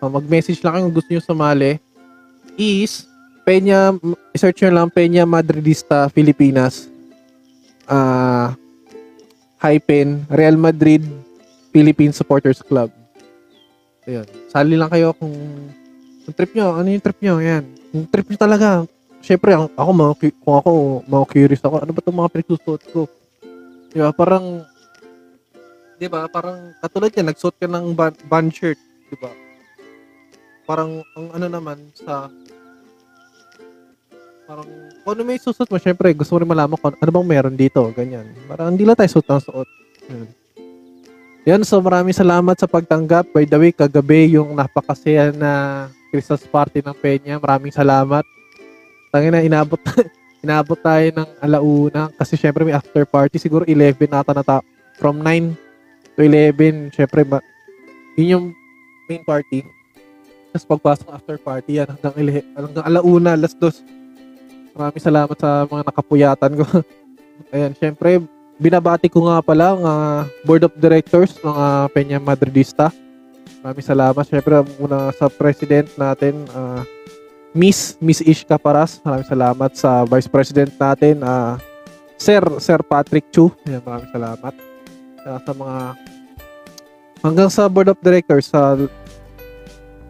uh, 0.03 0.11
mag-message 0.11 0.59
lang 0.66 0.82
kung 0.82 0.98
gusto 0.98 1.09
niyo 1.14 1.22
sumali. 1.22 1.78
Is 2.59 3.07
Peña 3.42 3.94
search 4.34 4.62
nyo 4.62 4.70
lang 4.82 4.88
Peña 4.90 5.22
Madridista 5.22 6.11
Filipinas. 6.11 6.90
Uh, 7.86 8.55
hyphen 9.62 10.26
Real 10.30 10.59
Madrid 10.59 11.03
Philippine 11.70 12.11
Supporters 12.11 12.62
Club. 12.62 12.90
Ayun. 14.07 14.26
Sali 14.50 14.74
lang 14.74 14.90
kayo 14.90 15.14
kung 15.14 15.34
kung 16.22 16.34
trip 16.34 16.55
nyo 16.55 16.74
ano 16.78 16.86
yung 16.90 17.03
trip 17.03 17.18
nyo? 17.22 17.38
Yan 17.38 17.64
yung 17.92 18.07
trip 18.09 18.26
nyo 18.26 18.38
talaga. 18.40 18.68
Syempre 19.22 19.55
ako, 19.55 19.90
mga, 19.94 20.12
kung 20.42 20.57
ako 20.59 20.70
mga 21.07 21.24
curious 21.30 21.62
ako 21.62 21.74
ano 21.78 21.90
ba 21.94 22.00
itong 22.03 22.18
mga 22.18 22.32
pinagsusuot 22.34 22.82
ko? 22.90 23.00
Diba 23.92 24.11
parang 24.14 24.66
diba 25.98 26.26
parang 26.26 26.74
katulad 26.82 27.11
yan 27.14 27.30
nagsuot 27.30 27.55
ka 27.59 27.66
ng 27.70 27.94
band, 27.94 28.18
band 28.26 28.50
shirt 28.50 28.78
diba 29.07 29.30
parang 30.64 31.02
ang 31.18 31.26
ano 31.34 31.46
naman 31.48 31.78
sa 31.94 32.30
Parang, 34.42 34.68
kung 35.00 35.12
ano 35.16 35.22
may 35.22 35.38
susot 35.40 35.64
mo, 35.70 35.78
syempre, 35.78 36.12
gusto 36.12 36.34
mo 36.34 36.42
rin 36.42 36.50
malaman 36.50 36.76
kung 36.76 36.92
ano 36.92 37.10
bang 37.14 37.24
meron 37.30 37.56
dito, 37.56 37.80
ganyan. 37.94 38.26
Parang 38.50 38.74
hindi 38.74 38.84
lang 38.84 38.98
tayo 38.98 39.08
suot 39.08 39.24
ng 39.24 39.42
suot. 39.48 39.68
Yun. 40.12 40.28
Yan, 41.42 41.62
so 41.66 41.82
maraming 41.82 42.12
salamat 42.14 42.54
sa 42.54 42.68
pagtanggap. 42.68 43.32
By 43.34 43.48
the 43.48 43.58
way, 43.58 43.72
kagabi 43.72 44.36
yung 44.36 44.54
napakasaya 44.54 45.34
na 45.34 45.52
Christmas 46.12 46.44
party 46.46 46.84
ng 46.84 46.94
Peña. 46.94 47.40
Maraming 47.40 47.74
salamat. 47.74 48.22
Tangina, 49.08 49.40
inabot, 49.40 49.80
inabot 50.44 50.78
tayo 50.78 51.06
ng 51.16 51.28
alauna 51.42 52.12
kasi 52.14 52.36
syempre 52.36 52.62
may 52.62 52.76
after 52.76 53.02
party. 53.08 53.42
Siguro 53.42 53.66
11 53.66 54.06
nata 54.06 54.30
na 54.36 54.44
ta- 54.44 54.66
from 55.00 55.18
9 55.18 55.54
to 56.14 56.20
11. 56.22 56.94
Syempre, 56.94 57.24
ma- 57.24 57.42
yun 58.14 58.28
yung 58.38 58.46
main 59.10 59.24
party. 59.26 59.64
Tapos 60.53 60.68
pagpasok 60.68 61.09
ng 61.09 61.16
after 61.16 61.36
party, 61.40 61.80
yan 61.80 61.88
hanggang, 61.88 62.14
ile- 62.20 62.48
hanggang 62.53 62.84
alauna, 62.84 63.32
last 63.40 63.57
dos. 63.57 63.80
Maraming 64.76 65.05
salamat 65.05 65.36
sa 65.40 65.64
mga 65.64 65.82
nakapuyatan 65.88 66.53
ko. 66.61 66.64
Ayan, 67.57 67.72
syempre, 67.76 68.20
binabati 68.61 69.09
ko 69.09 69.24
nga 69.28 69.40
pala 69.40 69.72
ang 69.72 69.82
ah, 69.82 70.20
board 70.44 70.68
of 70.68 70.72
directors 70.76 71.40
ng 71.40 71.57
Peña 71.96 72.20
Madridista. 72.20 72.92
Maraming 73.64 73.88
salamat. 73.88 74.24
Syempre, 74.28 74.61
muna 74.76 75.09
sa 75.16 75.32
president 75.32 75.88
natin, 75.96 76.44
ah, 76.53 76.84
Miss, 77.57 77.96
Miss 77.96 78.20
Ishka 78.20 78.61
Paras. 78.61 79.00
Maraming 79.00 79.28
salamat 79.28 79.70
sa 79.72 80.05
vice 80.05 80.28
president 80.28 80.72
natin, 80.76 81.24
ah, 81.24 81.57
Sir, 82.20 82.44
Sir 82.61 82.84
Patrick 82.84 83.32
Chu. 83.32 83.48
Ayan, 83.64 83.80
maraming 83.80 84.12
salamat. 84.12 84.55
Kaya 85.22 85.38
sa 85.42 85.53
mga 85.57 85.78
hanggang 87.22 87.50
sa 87.50 87.70
board 87.70 87.88
of 87.88 87.98
directors 88.03 88.50
sa 88.50 88.74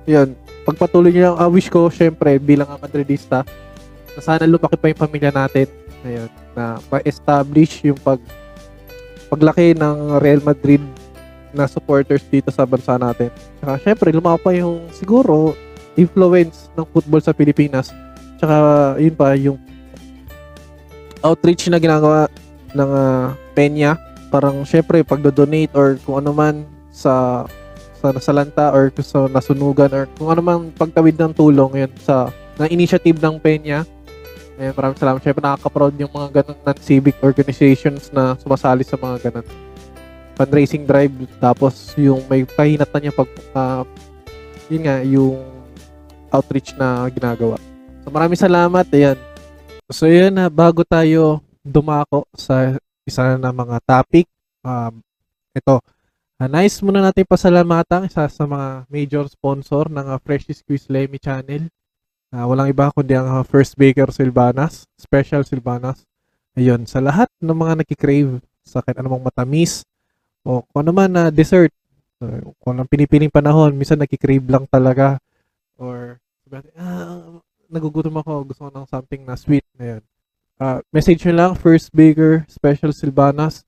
yun, 0.06 0.34
pagpatuloy 0.66 1.10
niyo 1.10 1.32
lang, 1.32 1.36
ah, 1.38 1.50
wish 1.50 1.70
ko, 1.70 1.90
syempre, 1.90 2.38
bilang 2.38 2.70
ah, 2.70 2.78
Madridista, 2.78 3.46
na 4.12 4.20
sana 4.20 4.44
lumaki 4.46 4.76
pa 4.78 4.90
yung 4.90 5.00
pamilya 5.00 5.30
natin. 5.32 5.66
Ayun, 6.02 6.30
na 6.58 6.82
ma-establish 6.90 7.86
yung 7.86 7.98
pag 8.02 8.18
paglaki 9.32 9.72
ng 9.72 10.20
Real 10.20 10.44
Madrid 10.44 10.82
na 11.56 11.64
supporters 11.64 12.20
dito 12.28 12.52
sa 12.52 12.68
bansa 12.68 13.00
natin. 13.00 13.32
Tsaka 13.60 13.72
syempre, 13.80 14.08
lumaki 14.12 14.40
pa 14.44 14.50
yung 14.52 14.88
siguro 14.92 15.56
influence 15.96 16.68
ng 16.76 16.84
football 16.92 17.22
sa 17.24 17.32
Pilipinas. 17.32 17.92
Tsaka 18.36 18.56
yun 19.00 19.14
pa, 19.16 19.32
yung 19.38 19.56
outreach 21.22 21.70
na 21.70 21.78
ginagawa 21.80 22.28
ng 22.74 22.90
ah, 22.90 23.32
Peña. 23.56 23.96
Parang 24.32 24.64
syempre, 24.64 25.04
pagdo-donate 25.04 25.72
or 25.76 25.96
kung 26.02 26.20
ano 26.20 26.32
man 26.32 26.64
sa 26.92 27.44
sa 28.02 28.10
nasalanta 28.10 28.74
or 28.74 28.90
sa 28.98 29.30
nasunugan 29.30 29.94
or 29.94 30.04
kung 30.18 30.34
ano 30.34 30.42
man 30.42 30.58
pagtawid 30.74 31.14
ng 31.14 31.32
tulong 31.38 31.86
yun 31.86 31.92
sa 32.02 32.34
na 32.58 32.66
initiative 32.66 33.22
ng 33.22 33.38
Peña. 33.38 33.86
Ayun, 34.58 34.74
maraming 34.76 34.98
salamat. 34.98 35.22
Syempre 35.22 35.40
nakaka-proud 35.40 35.94
yung 35.96 36.12
mga 36.12 36.28
ganun 36.42 36.58
non-civic 36.66 37.16
organizations 37.22 38.10
na 38.10 38.34
sumasali 38.42 38.82
sa 38.82 38.98
mga 38.98 39.30
ganun 39.30 39.46
fundraising 40.34 40.82
drive 40.82 41.14
tapos 41.38 41.94
yung 41.94 42.24
may 42.26 42.42
kahinatan 42.42 42.98
niya 42.98 43.14
pag 43.14 43.30
ah, 43.54 43.84
yun 44.66 44.82
nga 44.82 44.96
yung 45.06 45.38
outreach 46.32 46.74
na 46.74 47.06
ginagawa. 47.12 47.60
So 48.02 48.10
maraming 48.10 48.40
salamat. 48.40 48.88
Ayan. 48.90 49.18
So 49.92 50.10
yun 50.10 50.34
na 50.34 50.50
bago 50.50 50.82
tayo 50.82 51.44
dumako 51.62 52.26
sa 52.34 52.74
isa 53.06 53.38
na 53.38 53.54
mga 53.54 53.78
topic 53.86 54.26
um, 54.64 54.98
ito 55.52 55.78
Ah, 56.42 56.50
nice 56.50 56.82
muna 56.82 56.98
natin 56.98 57.22
pasalamatan 57.22 58.10
isa 58.10 58.26
sa 58.26 58.44
mga 58.50 58.90
major 58.90 59.30
sponsor 59.30 59.86
ng 59.86 60.10
uh, 60.10 60.18
Fresh 60.18 60.50
Squeeze 60.50 60.90
Lemmy 60.90 61.22
Channel. 61.22 61.70
Ah, 62.34 62.50
walang 62.50 62.66
iba 62.66 62.90
kundi 62.90 63.14
ang 63.14 63.30
ah, 63.30 63.46
First 63.46 63.78
Baker 63.78 64.10
Silvanas, 64.10 64.90
Special 64.98 65.46
Silvanas. 65.46 66.02
Ayun, 66.58 66.82
sa 66.82 66.98
lahat 66.98 67.30
ng 67.38 67.54
mga 67.54 67.86
nakikrave 67.86 68.42
sa 68.66 68.82
kahit 68.82 68.98
anumang 68.98 69.22
matamis 69.22 69.86
o 70.42 70.66
kung 70.66 70.82
ano 70.82 70.90
man 70.90 71.14
na 71.14 71.30
dessert, 71.30 71.70
uh, 72.18 72.42
kung 72.58 72.74
anong 72.74 72.90
pinipiling 72.90 73.30
panahon, 73.30 73.70
minsan 73.78 74.02
nakikrave 74.02 74.42
lang 74.42 74.66
talaga 74.66 75.22
or 75.78 76.18
ah, 76.74 77.38
nagugutom 77.70 78.18
ako, 78.18 78.50
gusto 78.50 78.66
ko 78.66 78.70
ng 78.74 78.90
something 78.90 79.22
na 79.22 79.38
sweet. 79.38 79.62
Ayun. 79.78 80.02
Ah, 80.58 80.82
message 80.90 81.22
nyo 81.22 81.38
lang, 81.38 81.52
First 81.54 81.94
Baker 81.94 82.42
Special 82.50 82.90
Silvanas. 82.90 83.62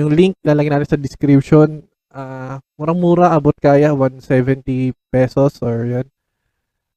Yung 0.00 0.08
link 0.08 0.40
lalagyan 0.40 0.80
natin 0.80 0.96
sa 0.96 0.96
description 0.96 1.84
ah 2.14 2.62
murang-mura 2.78 3.34
abot 3.34 3.54
kaya 3.58 3.90
170 3.90 4.94
pesos 5.10 5.58
or 5.60 5.82
yan. 5.84 6.06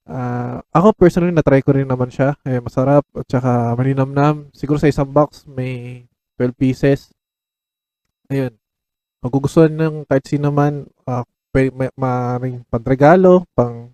Ah, 0.07 0.63
ako 0.72 0.95
personally 0.95 1.36
na-try 1.36 1.59
ko 1.59 1.76
rin 1.76 1.89
naman 1.89 2.07
siya. 2.07 2.38
Eh, 2.47 2.63
masarap 2.63 3.03
at 3.18 3.28
saka 3.28 3.76
malinamnam. 3.76 4.47
Siguro 4.55 4.80
sa 4.80 4.88
isang 4.88 5.09
box 5.11 5.43
may 5.49 6.05
12 6.39 6.55
pieces. 6.55 7.11
Ayun. 8.32 8.55
Magugustuhan 9.20 9.74
ng 9.74 10.07
kahit 10.07 10.24
sino 10.30 10.53
man 10.53 10.88
uh, 11.09 11.26
pwede 11.51 11.74
ma- 11.76 11.95
maaaring 11.97 12.63
panregalo, 12.70 13.43
pang 13.57 13.91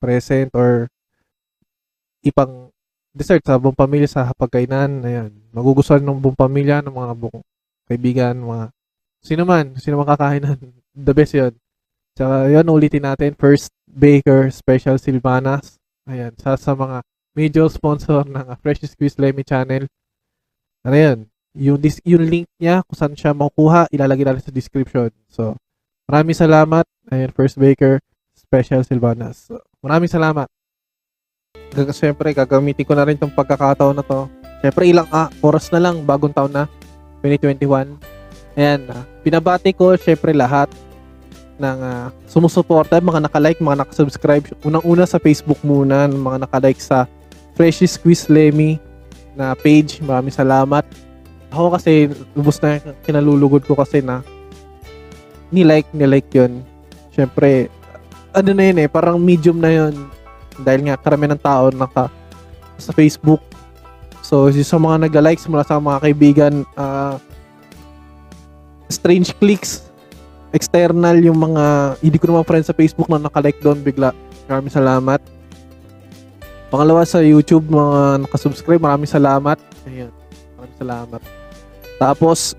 present 0.00 0.48
or 0.54 0.88
ipang 2.24 2.70
dessert 3.12 3.42
sa 3.44 3.60
buong 3.60 3.76
pamilya 3.76 4.08
sa 4.08 4.32
pagkainan. 4.32 5.04
Ayan. 5.04 5.30
Magugustuhan 5.52 6.00
ng 6.00 6.20
buong 6.22 6.38
pamilya, 6.38 6.80
ng 6.80 6.94
mga 6.94 7.12
buong 7.20 7.40
kaibigan, 7.88 8.34
mga 8.40 8.72
Sino 9.24 9.48
man, 9.48 9.72
sino 9.80 9.96
man 9.96 10.12
kakainan. 10.12 10.60
The 10.92 11.16
best 11.16 11.32
yun. 11.32 11.56
Tsaka 12.12 12.52
yun, 12.52 12.68
ulitin 12.68 13.08
natin. 13.08 13.32
First 13.32 13.72
Baker 13.88 14.52
Special 14.52 15.00
Silvanas. 15.00 15.80
Ayan, 16.04 16.36
sa, 16.36 16.60
sa 16.60 16.76
mga 16.76 17.00
major 17.32 17.66
sponsor 17.72 18.28
ng 18.28 18.46
Fresh 18.60 18.84
Squeeze 18.84 19.16
Lemmy 19.16 19.40
Channel. 19.40 19.88
Ano 20.84 20.96
yan? 20.96 21.18
Yung, 21.56 21.80
dis, 21.80 22.04
yung 22.04 22.28
link 22.28 22.46
niya, 22.60 22.84
kung 22.84 23.00
saan 23.00 23.16
siya 23.16 23.32
makukuha, 23.32 23.88
ilalagay 23.88 24.28
natin 24.28 24.44
sa 24.44 24.52
description. 24.52 25.08
So, 25.32 25.56
maraming 26.04 26.36
salamat. 26.36 26.84
Ayan, 27.08 27.32
First 27.32 27.56
Baker 27.56 28.04
Special 28.36 28.84
Silvanas. 28.84 29.48
So, 29.48 29.64
maraming 29.80 30.12
salamat. 30.12 30.46
Siyempre, 31.96 32.36
gagamitin 32.36 32.84
ko 32.84 32.92
na 32.92 33.08
rin 33.08 33.16
itong 33.16 33.32
pagkakataon 33.32 33.96
na 33.96 34.04
to. 34.04 34.28
Siyempre, 34.60 34.84
ilang 34.84 35.08
ah, 35.08 35.32
oras 35.40 35.72
na 35.72 35.80
lang, 35.80 36.04
bagong 36.04 36.36
taon 36.36 36.52
na, 36.52 36.68
2021. 37.24 38.14
Ayan, 38.54 38.86
ah, 38.90 39.02
pinabati 39.26 39.74
ko 39.74 39.98
syempre 39.98 40.30
lahat 40.30 40.70
ng 41.58 41.78
uh, 41.82 42.06
sumusuporta, 42.26 42.98
mga 42.98 43.26
nakalike, 43.26 43.62
mga 43.62 43.82
nakasubscribe. 43.82 44.46
Unang-una 44.62 45.06
sa 45.06 45.18
Facebook 45.18 45.58
muna, 45.62 46.06
mga 46.06 46.46
nakalike 46.46 46.82
sa 46.82 47.06
Fresh 47.54 47.86
Squeeze 47.86 48.26
Lemmy 48.30 48.78
na 49.38 49.54
page. 49.54 50.02
Maraming 50.02 50.34
salamat. 50.34 50.82
Ako 51.50 51.74
kasi, 51.78 52.10
lubos 52.34 52.58
na 52.58 52.82
kinalulugod 53.06 53.62
ko 53.62 53.78
kasi 53.78 54.02
na 54.02 54.22
nilike, 55.54 55.90
nilike 55.94 56.30
yun. 56.34 56.62
Syempre, 57.14 57.70
ano 58.34 58.50
na 58.50 58.64
yun 58.66 58.78
eh, 58.82 58.88
parang 58.90 59.18
medium 59.22 59.62
na 59.62 59.70
yun. 59.70 59.94
Dahil 60.58 60.90
nga, 60.90 60.98
karamihan 60.98 61.38
ng 61.38 61.42
tao 61.42 61.70
naka 61.70 62.10
sa 62.78 62.90
Facebook. 62.90 63.42
So, 64.22 64.50
sa 64.50 64.78
mga 64.78 65.06
nagla-likes 65.06 65.46
mula 65.46 65.62
sa 65.62 65.78
mga 65.78 66.02
kaibigan, 66.02 66.54
ah, 66.74 67.22
strange 68.94 69.34
clicks 69.42 69.90
external 70.54 71.18
yung 71.18 71.34
mga 71.34 71.98
hindi 71.98 72.16
ko 72.22 72.30
naman 72.30 72.46
friends 72.46 72.70
sa 72.70 72.78
Facebook 72.78 73.10
na 73.10 73.18
nakalike 73.18 73.58
doon 73.58 73.82
bigla. 73.82 74.14
Maraming 74.46 74.70
salamat. 74.70 75.18
Pangalawa 76.70 77.02
sa 77.02 77.18
YouTube 77.18 77.66
mga 77.66 78.22
nakasubscribe 78.22 78.78
maraming 78.78 79.10
salamat. 79.10 79.58
Ayun 79.90 80.14
maraming 80.54 80.78
salamat. 80.78 81.20
Tapos 81.98 82.54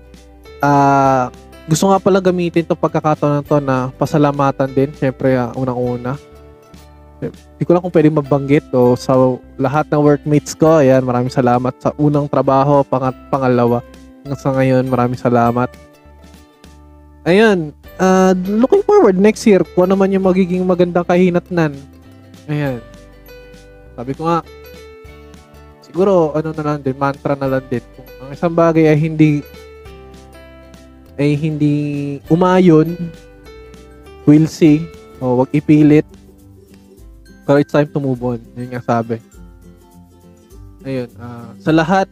ah 0.60 1.32
gusto 1.66 1.88
nga 1.88 1.98
pala 1.98 2.20
gamitin 2.20 2.68
itong 2.68 2.78
pagkakataon 2.78 3.32
na 3.40 3.42
to 3.42 3.56
na 3.58 3.76
pasalamatan 3.96 4.70
din 4.70 4.92
syempre 4.92 5.34
uh, 5.40 5.56
unang-una. 5.56 6.20
Hindi 7.16 7.64
ko 7.64 7.72
lang 7.72 7.80
kung 7.80 7.96
pwede 7.96 8.12
mabanggit 8.12 8.68
o 8.76 8.92
sa 8.92 9.16
lahat 9.56 9.88
ng 9.88 10.04
workmates 10.04 10.52
ko 10.52 10.84
ayan 10.84 11.00
maraming 11.00 11.32
salamat. 11.32 11.72
Sa 11.80 11.96
unang 11.96 12.28
trabaho 12.28 12.84
pangat 12.84 13.16
pangalawa 13.32 13.80
hanggang 14.20 14.36
sa 14.36 14.52
ngayon 14.52 14.84
maraming 14.84 15.16
salamat 15.16 15.72
Ayan, 17.26 17.74
uh, 17.98 18.38
looking 18.46 18.86
forward 18.86 19.18
next 19.18 19.42
year 19.50 19.66
kung 19.74 19.90
ano 19.90 19.98
naman 19.98 20.14
yung 20.14 20.22
magiging 20.22 20.62
magandang 20.62 21.02
kahinatnan. 21.02 21.74
Ayan. 22.46 22.78
Sabi 23.98 24.14
ko 24.14 24.30
nga, 24.30 24.46
siguro 25.82 26.30
ano 26.38 26.54
na 26.54 26.62
lang 26.62 26.78
din, 26.86 26.94
mantra 26.94 27.34
na 27.34 27.50
lang 27.50 27.66
din. 27.66 27.82
Kung 27.98 28.06
ang 28.22 28.30
isang 28.30 28.54
bagay 28.54 28.86
ay 28.86 28.98
hindi 29.02 29.42
ay 31.18 31.34
hindi 31.34 31.74
umayon, 32.30 32.94
we'll 34.22 34.46
see. 34.46 34.86
O 35.18 35.42
wag 35.42 35.50
ipilit. 35.50 36.06
Pero 37.42 37.58
it's 37.58 37.74
time 37.74 37.90
to 37.90 37.98
move 37.98 38.22
on. 38.22 38.38
Yun 38.54 38.70
nga 38.70 38.86
sabi. 38.86 39.18
Ayun. 40.86 41.10
Uh, 41.18 41.50
sa 41.58 41.74
lahat, 41.74 42.06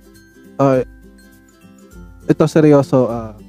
uh, 0.59 0.83
ito 2.27 2.45
seryoso, 2.51 3.07
uh, 3.07 3.44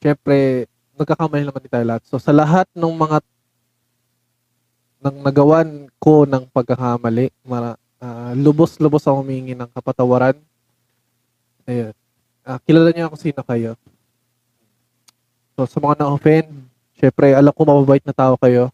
syempre, 0.00 0.66
nagkakamali 0.96 1.44
naman 1.46 1.64
tayo 1.68 1.84
lahat. 1.86 2.02
So, 2.08 2.18
sa 2.18 2.32
lahat 2.34 2.66
ng 2.76 2.94
mga 2.96 3.18
ng 5.00 5.16
nagawan 5.24 5.88
ko 5.96 6.28
ng 6.28 6.44
pagkakamali, 6.52 7.32
mara, 7.40 7.80
Ah, 8.00 8.32
lubos-lubos 8.32 9.04
ako 9.04 9.20
humingi 9.20 9.52
ng 9.52 9.68
kapatawaran. 9.76 10.32
Ayun. 11.68 11.92
Ah, 12.40 12.56
kilala 12.64 12.96
niyo 12.96 13.12
ako 13.12 13.16
sino 13.20 13.44
kayo. 13.44 13.76
So, 15.52 15.68
sa 15.68 15.76
mga 15.84 16.00
na-offend, 16.00 16.48
syempre, 16.96 17.36
alam 17.36 17.52
ko 17.52 17.60
mababait 17.68 18.00
na 18.00 18.16
tao 18.16 18.40
kayo. 18.40 18.72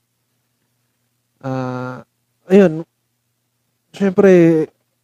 Ah, 1.43 2.07
ayun. 2.47 2.87
Syempre, 3.91 4.31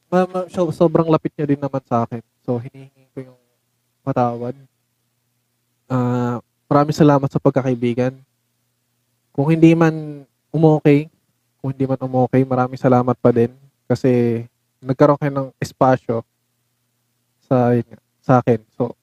ma- 0.07 0.31
ma- 0.31 0.47
so- 0.47 0.71
sobrang 0.71 1.11
lapit 1.11 1.35
niyo 1.35 1.51
din 1.51 1.59
naman 1.59 1.83
sa 1.83 2.07
akin. 2.07 2.23
So, 2.47 2.63
hinihingi 2.63 3.11
ko 3.11 3.19
yung 3.27 3.41
patawad. 4.07 4.55
Ah, 5.93 6.41
maraming 6.73 6.97
salamat 6.97 7.29
sa 7.29 7.37
pagkakaibigan. 7.37 8.17
Kung 9.29 9.53
hindi 9.53 9.77
man 9.77 10.25
umokay, 10.49 11.13
kung 11.61 11.69
hindi 11.77 11.85
man 11.85 12.01
umokay, 12.01 12.49
maraming 12.49 12.81
salamat 12.81 13.13
pa 13.21 13.29
din 13.29 13.53
kasi 13.85 14.41
nagkaroon 14.81 15.21
kayo 15.21 15.33
ng 15.37 15.49
espasyo 15.61 16.25
sa 17.45 17.77
sa 18.25 18.41
akin. 18.41 18.65
So, 18.73 18.97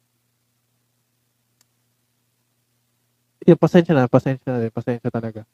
yun, 3.45 3.57
pasensya 3.61 3.93
na, 3.93 4.09
pasensya 4.09 4.49
na 4.49 4.61
rin, 4.65 4.73
pasensya 4.73 5.13
talaga. 5.13 5.45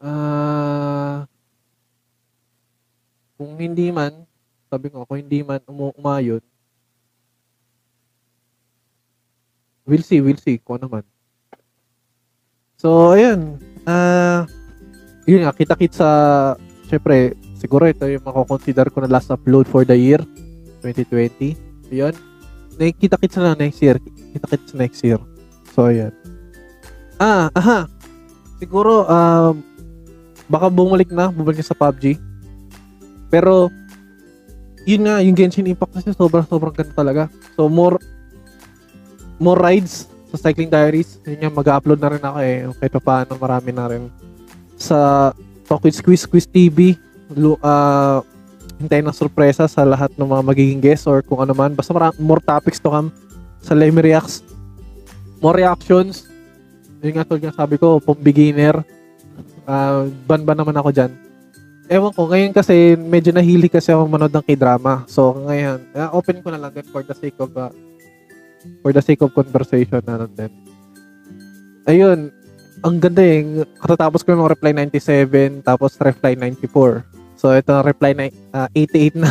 Ah, 0.00 1.28
kung 3.36 3.60
hindi 3.60 3.92
man, 3.92 4.24
sabi 4.72 4.88
ko, 4.88 5.04
kung 5.04 5.20
hindi 5.20 5.44
man 5.44 5.60
umu 5.68 5.92
umayon, 6.00 6.40
we'll 9.88 10.04
see, 10.04 10.20
we'll 10.20 10.38
see, 10.38 10.60
kung 10.60 10.84
ano. 10.84 11.00
So, 12.76 13.16
ayun, 13.16 13.56
ah, 13.88 14.44
yun 15.24 15.48
nga, 15.48 15.56
kita-kit 15.56 15.96
sa, 15.96 16.54
syempre, 16.86 17.34
siguro 17.56 17.88
ito 17.88 18.04
yung 18.06 18.22
mako-consider 18.22 18.92
ko 18.92 19.02
na 19.02 19.10
last 19.10 19.32
upload 19.32 19.66
for 19.66 19.82
the 19.82 19.96
year, 19.96 20.20
2020. 20.84 21.56
Yun. 21.90 22.14
Nakikita-kit 22.78 23.32
sa 23.32 23.56
next 23.56 23.80
year. 23.82 23.96
Kita-kit 24.36 24.62
sa 24.68 24.76
next 24.78 25.00
year. 25.02 25.18
So, 25.74 25.90
ayan. 25.90 26.14
Ah, 27.18 27.50
aha. 27.56 27.90
Siguro, 28.62 29.08
um, 29.08 29.58
baka 30.46 30.70
bumalik 30.70 31.10
na, 31.10 31.34
bumalik 31.34 31.64
sa 31.66 31.74
PUBG. 31.74 32.14
Pero, 33.26 33.72
yun 34.86 35.04
nga, 35.04 35.18
yung 35.20 35.34
Genshin 35.34 35.66
Impact 35.66 35.98
kasi 35.98 36.14
sobrang-sobrang 36.14 36.72
ganda 36.72 36.94
talaga. 36.94 37.22
So, 37.58 37.66
more, 37.66 37.98
more 39.40 39.58
rides 39.58 40.10
sa 40.28 40.36
Cycling 40.48 40.68
Diaries. 40.68 41.16
Yun 41.24 41.40
nga, 41.40 41.50
mag-upload 41.50 42.00
na 42.02 42.10
rin 42.12 42.22
ako 42.22 42.38
eh. 42.44 42.56
Kahit 42.76 42.92
pa 43.00 43.02
paano, 43.02 43.32
marami 43.40 43.70
na 43.72 43.86
rin. 43.88 44.02
Sa 44.76 45.30
Talk 45.64 45.84
with 45.84 45.96
Squeeze 45.96 46.24
Squeeze 46.28 46.48
TV, 46.48 46.96
lu- 47.32 47.60
ah, 47.64 48.20
hintayin 48.78 49.04
ng 49.08 49.16
sorpresa 49.16 49.66
sa 49.66 49.82
lahat 49.82 50.14
ng 50.14 50.28
mga 50.28 50.42
magiging 50.44 50.80
guests 50.80 51.08
or 51.08 51.24
kung 51.24 51.42
ano 51.42 51.52
man. 51.56 51.74
Basta 51.74 51.90
mara- 51.96 52.16
more 52.20 52.42
topics 52.42 52.78
to 52.78 52.92
come 52.92 53.10
sa 53.58 53.74
Lemmy 53.74 54.04
Reacts. 54.04 54.44
More 55.42 55.56
reactions. 55.56 56.26
Yun 57.02 57.14
nga 57.18 57.26
tulad 57.26 57.54
sabi 57.54 57.78
ko, 57.78 58.02
pang 58.02 58.18
beginner. 58.18 58.82
Uh, 59.68 60.08
ban-ban 60.26 60.56
naman 60.56 60.74
ako 60.74 60.90
dyan. 60.90 61.12
Ewan 61.88 62.12
ko, 62.12 62.28
ngayon 62.28 62.52
kasi 62.52 62.96
medyo 63.00 63.32
nahilig 63.32 63.72
kasi 63.72 63.92
ako 63.92 64.08
manood 64.08 64.32
ng 64.32 64.44
k-drama. 64.44 65.08
So 65.08 65.36
ngayon, 65.40 65.88
uh, 65.96 66.10
open 66.12 66.44
ko 66.44 66.52
na 66.52 66.60
lang 66.60 66.72
din 66.72 66.84
for 66.88 67.00
the 67.00 67.16
sake 67.16 67.36
of 67.40 67.52
uh, 67.56 67.72
for 68.80 68.90
the 68.94 69.02
sake 69.02 69.20
of 69.24 69.34
conversation 69.34 70.02
na 70.04 70.24
lang 70.24 70.32
din. 70.34 70.52
Ayun, 71.88 72.18
ang 72.84 72.96
ganda 73.02 73.22
eh. 73.24 73.64
Katatapos 73.80 74.22
ko 74.22 74.36
yung 74.36 74.46
Reply 74.46 74.72
97, 74.76 75.66
tapos 75.66 75.98
Reply 75.98 76.36
94. 76.36 77.18
So, 77.38 77.54
ito 77.54 77.70
ang 77.70 77.86
reply 77.86 78.18
na 78.18 78.24
ah, 78.50 78.68
88 78.74 79.14
na. 79.14 79.30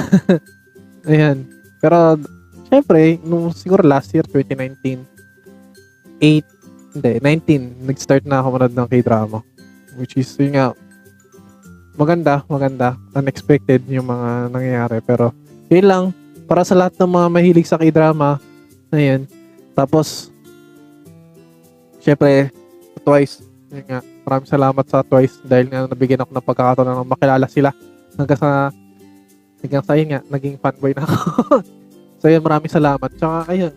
Ayan. 1.11 1.43
Pero, 1.83 2.15
syempre, 2.71 3.19
nung 3.19 3.51
siguro 3.51 3.83
last 3.83 4.15
year, 4.15 4.23
2019, 4.23 5.03
8, 6.23 6.95
hindi, 6.95 7.11
19, 7.19 7.83
nag-start 7.83 8.23
na 8.23 8.39
ako 8.39 8.47
manood 8.55 8.75
ng 8.79 8.88
k-drama. 8.88 9.43
Which 9.99 10.15
is, 10.15 10.31
yun 10.39 10.55
nga, 10.55 10.71
maganda, 11.99 12.47
maganda. 12.47 12.95
Unexpected 13.11 13.83
yung 13.91 14.07
mga 14.07 14.55
nangyayari. 14.55 14.97
Pero, 15.03 15.35
yun 15.67 15.88
lang, 15.91 16.03
para 16.47 16.63
sa 16.63 16.79
lahat 16.79 16.95
ng 16.95 17.11
mga 17.11 17.27
mahilig 17.27 17.67
sa 17.67 17.75
k-drama, 17.75 18.39
ayan. 18.91 19.27
Tapos, 19.77 20.31
syempre, 22.01 22.51
twice, 23.03 23.43
yun 23.71 23.85
nga, 23.88 23.99
maraming 24.23 24.49
salamat 24.49 24.85
sa 24.88 25.03
twice 25.03 25.39
dahil 25.43 25.67
nga 25.67 25.88
nabigyan 25.88 26.23
ako 26.23 26.31
ng 26.31 26.47
pagkakataon 26.47 26.88
na 26.88 27.03
makilala 27.03 27.47
sila 27.47 27.69
hanggang 28.15 28.39
sa 28.39 28.51
hanggang 29.61 29.83
sa 29.83 29.93
yun 29.95 30.09
nga, 30.15 30.21
naging 30.31 30.55
fanboy 30.57 30.91
na 30.95 31.03
ako. 31.03 31.19
so 32.21 32.25
yun, 32.31 32.43
maraming 32.43 32.71
salamat. 32.71 33.09
Tsaka 33.15 33.47
ayun. 33.51 33.73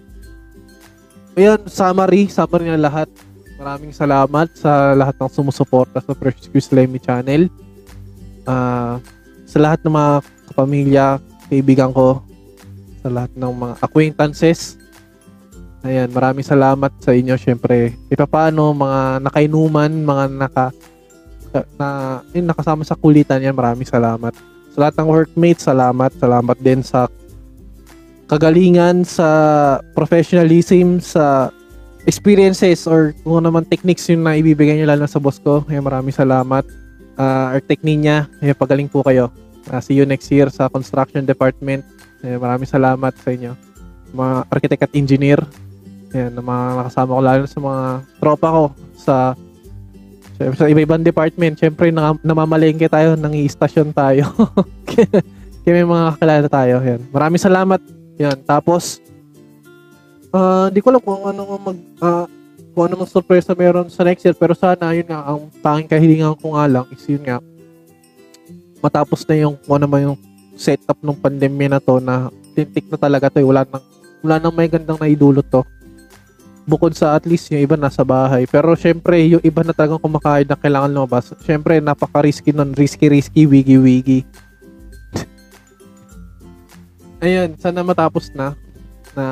Ayun, 1.39 1.61
summary, 1.71 2.27
summary 2.27 2.67
na 2.67 2.81
lahat. 2.81 3.09
Maraming 3.61 3.93
salamat 3.93 4.49
sa 4.57 4.97
lahat 4.97 5.15
ng 5.21 5.31
sumusuporta 5.31 6.01
sa 6.01 6.17
Precious 6.17 6.49
Quiz 6.49 6.73
Lemmy 6.73 6.97
channel. 6.97 7.53
Ah, 8.49 8.97
sa 9.45 9.61
lahat 9.61 9.85
ng 9.85 9.93
mga 9.93 10.13
kapamilya, 10.49 11.07
kaibigan 11.53 11.93
ko, 11.93 12.25
sa 13.05 13.09
lahat 13.13 13.33
ng 13.37 13.53
mga 13.53 13.75
acquaintances. 13.85 14.80
Ayan, 15.81 16.13
maraming 16.13 16.45
salamat 16.45 16.93
sa 17.01 17.17
inyo 17.17 17.41
syempre. 17.41 17.97
Ito 18.13 18.29
paano 18.29 18.77
mga 18.77 19.25
nakainuman, 19.25 19.93
mga 20.05 20.25
naka 20.37 20.67
na 21.75 22.21
yun, 22.31 22.47
nakasama 22.47 22.87
sa 22.87 22.95
kulitan 22.95 23.43
yan, 23.43 23.57
maraming 23.57 23.89
salamat. 23.89 24.37
Sa 24.71 24.79
lahat 24.79 24.95
ng 25.01 25.09
workmates, 25.11 25.67
salamat. 25.67 26.15
Salamat 26.15 26.57
din 26.63 26.85
sa 26.85 27.11
kagalingan, 28.31 29.03
sa 29.03 29.29
professionalism, 29.97 31.03
sa 31.03 31.51
experiences 32.07 32.87
or 32.87 33.13
kung 33.27 33.43
ano 33.43 33.51
naman 33.51 33.67
techniques 33.67 34.07
yung 34.09 34.23
na 34.23 34.39
ibibigay 34.39 34.79
nyo 34.79 34.87
lalo 34.95 35.09
sa 35.11 35.19
boss 35.19 35.43
ko. 35.43 35.67
Kaya 35.67 35.83
maraming 35.83 36.15
salamat. 36.15 36.63
Uh, 37.19 37.57
our 37.57 37.61
technique 37.61 38.01
niya, 38.01 38.31
kaya 38.39 38.55
pagaling 38.55 38.89
po 38.89 39.03
kayo. 39.03 39.29
Uh, 39.69 39.83
see 39.83 39.99
you 39.99 40.07
next 40.09 40.31
year 40.31 40.49
sa 40.49 40.71
construction 40.71 41.27
department. 41.27 41.83
Kaya 42.23 42.39
maraming 42.39 42.69
salamat 42.71 43.13
sa 43.19 43.35
inyo. 43.35 43.53
Mga 44.15 44.35
architect 44.49 44.83
at 44.87 44.93
engineer. 44.95 45.41
Ayan, 46.11 46.35
na 46.35 46.43
mga 46.43 46.65
nakasama 46.83 47.15
ko 47.15 47.23
lalo 47.23 47.43
sa 47.47 47.61
mga 47.63 47.83
tropa 48.19 48.49
ko 48.51 48.65
sa 48.99 49.17
Siyempre, 50.41 50.57
sa 50.57 50.73
iba-ibang 50.73 51.05
department, 51.05 51.61
syempre 51.61 51.93
na, 51.93 52.17
namamalengke 52.25 52.89
tayo, 52.89 53.13
nang 53.13 53.37
istasyon 53.37 53.93
tayo. 53.93 54.25
Kaya 55.61 55.73
may 55.77 55.85
mga 55.85 56.17
kakilala 56.17 56.49
tayo. 56.49 56.75
Yan. 56.81 57.05
Maraming 57.13 57.45
salamat. 57.45 57.77
Yan. 58.17 58.41
Tapos, 58.49 59.05
ah 60.33 60.73
di 60.73 60.81
ko 60.81 60.89
alam 60.89 61.05
kung 61.05 61.29
ano 61.29 61.61
mag, 61.61 61.79
ah, 62.01 62.25
kung 62.73 62.89
ano 62.89 63.05
mang 63.05 63.13
surpresa 63.13 63.53
meron 63.53 63.93
sa 63.93 64.01
next 64.01 64.25
year. 64.25 64.33
Pero 64.33 64.57
sana, 64.57 64.97
yun 64.97 65.13
nga, 65.13 65.29
ang 65.29 65.53
tanging 65.61 65.93
kahilingan 65.93 66.33
ko 66.41 66.57
nga 66.57 66.65
lang 66.65 66.89
is 66.89 67.05
yun 67.05 67.21
nga, 67.21 67.37
matapos 68.81 69.21
na 69.29 69.45
yung 69.45 69.61
kung 69.61 69.77
ano 69.77 69.87
man 69.93 70.01
yung 70.09 70.19
setup 70.57 70.97
ng 71.05 71.21
pandemya 71.21 71.77
na 71.77 71.81
to 71.85 72.01
na 72.01 72.33
tintik 72.57 72.89
na 72.89 72.97
talaga 72.97 73.29
to. 73.29 73.45
Eh. 73.45 73.47
Wala 73.47 73.69
nang, 73.69 73.85
wala 74.25 74.37
nang 74.41 74.57
may 74.57 74.73
gandang 74.73 74.97
naidulot 74.97 75.45
to 75.53 75.61
bukod 76.71 76.95
sa 76.95 77.19
at 77.19 77.27
least 77.27 77.51
yung 77.51 77.67
iba 77.67 77.75
nasa 77.75 78.07
bahay. 78.07 78.47
Pero 78.47 78.79
syempre, 78.79 79.19
yung 79.27 79.43
iba 79.43 79.67
na 79.67 79.75
talagang 79.75 79.99
kumakain 79.99 80.47
na 80.47 80.55
kailangan 80.55 80.95
lumabas. 80.95 81.35
Syempre, 81.43 81.83
napaka-risky 81.83 82.55
nun. 82.55 82.71
Risky-risky, 82.71 83.51
wigi-wigi. 83.51 84.23
Ayun, 87.27 87.59
sana 87.59 87.83
matapos 87.83 88.31
na 88.31 88.55
na 89.19 89.27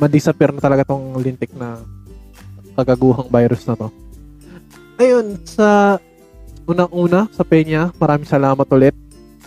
ma-disappear 0.00 0.56
na 0.56 0.64
talaga 0.64 0.88
tong 0.88 1.20
lintik 1.20 1.52
na 1.52 1.84
kagaguhang 2.72 3.28
virus 3.28 3.68
na 3.68 3.76
to. 3.76 3.92
Ayun, 4.96 5.36
sa 5.44 6.00
unang-una, 6.64 7.28
sa 7.30 7.44
Peña, 7.44 7.92
maraming 8.00 8.26
salamat 8.26 8.64
ulit. 8.72 8.96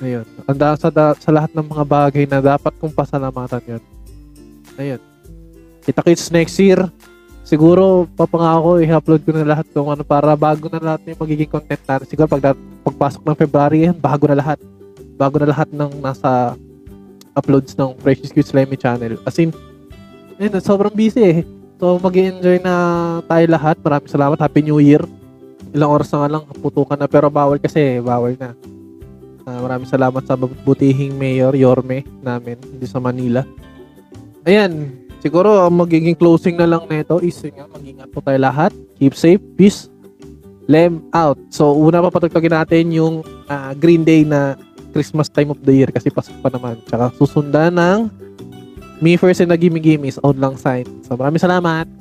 Ayun, 0.02 0.26
anda 0.46 0.78
sa, 0.78 0.94
da, 0.94 1.18
sa 1.18 1.30
lahat 1.30 1.54
ng 1.54 1.66
mga 1.66 1.86
bagay 1.86 2.24
na 2.30 2.42
dapat 2.42 2.74
kong 2.78 2.94
pasalamatan 2.94 3.62
yun. 3.66 3.84
Ayun, 4.80 5.02
kita-kits 5.82 6.30
next 6.30 6.58
year. 6.62 6.80
Siguro, 7.42 8.08
papangako, 8.16 8.80
i-upload 8.80 9.22
ko 9.28 9.32
na 9.36 9.44
lahat 9.44 9.68
kung 9.74 9.90
ano 9.92 10.06
para 10.06 10.38
bago 10.38 10.72
na 10.72 10.80
lahat 10.80 11.04
yung 11.10 11.20
magiging 11.20 11.52
content 11.52 11.84
natin. 11.84 12.08
Siguro 12.08 12.30
pag 12.30 12.56
pagpasok 12.86 13.22
ng 13.28 13.38
February, 13.38 13.82
bago 13.92 14.24
na 14.30 14.38
lahat. 14.40 14.58
Bago 15.20 15.36
na 15.42 15.52
lahat 15.52 15.68
ng 15.74 16.00
nasa 16.00 16.56
uploads 17.36 17.76
ng 17.76 17.98
Precious 18.00 18.32
Q 18.32 18.46
Slimy 18.46 18.80
channel. 18.80 19.20
As 19.28 19.36
in, 19.42 19.52
yun, 20.40 20.54
sobrang 20.64 20.94
busy 20.96 21.22
eh. 21.22 21.40
So, 21.82 21.98
mag 21.98 22.14
enjoy 22.14 22.62
na 22.62 22.74
tayo 23.26 23.46
lahat. 23.50 23.76
Maraming 23.82 24.10
salamat. 24.14 24.38
Happy 24.38 24.62
New 24.62 24.78
Year. 24.78 25.02
Ilang 25.74 25.92
oras 25.92 26.14
na 26.14 26.24
nga 26.24 26.32
lang, 26.38 26.44
putukan 26.62 26.96
na. 26.96 27.10
Pero 27.10 27.28
bawal 27.34 27.58
kasi, 27.58 27.98
bawal 28.00 28.38
na. 28.38 28.54
Uh, 29.42 29.60
maraming 29.66 29.90
salamat 29.90 30.22
sa 30.30 30.38
butihing 30.38 31.18
mayor, 31.18 31.58
Yorme, 31.58 32.06
namin, 32.22 32.62
hindi 32.62 32.86
sa 32.86 33.02
Manila. 33.02 33.42
Ayan, 34.46 35.01
siguro 35.22 35.64
ang 35.64 35.78
magiging 35.78 36.18
closing 36.18 36.58
na 36.58 36.68
lang 36.68 36.84
nito 36.90 37.22
is 37.22 37.38
yun 37.46 37.56
nga, 37.56 37.70
mag-ingat 37.70 38.10
po 38.10 38.20
tayo 38.20 38.42
lahat. 38.42 38.74
Keep 38.98 39.14
safe, 39.14 39.42
peace, 39.56 39.88
lem 40.66 41.06
out. 41.14 41.38
So, 41.54 41.78
una 41.78 42.02
pa 42.02 42.10
patugtugin 42.10 42.52
natin 42.52 42.92
yung 42.92 43.22
uh, 43.48 43.72
Green 43.78 44.02
Day 44.02 44.26
na 44.26 44.58
Christmas 44.92 45.32
time 45.32 45.54
of 45.54 45.62
the 45.64 45.72
year 45.72 45.90
kasi 45.94 46.12
pasok 46.12 46.36
pa 46.44 46.50
naman. 46.52 46.82
Tsaka 46.90 47.14
susundan 47.16 47.78
ng 47.78 48.12
Me 49.02 49.18
First 49.18 49.42
and 49.42 49.50
the 49.50 49.58
Gimme 49.58 49.82
Gimmes, 49.82 50.22
Old 50.22 50.38
Lang 50.38 50.60
Sign. 50.60 50.86
So 51.08 51.18
maraming 51.18 51.42
salamat. 51.42 52.01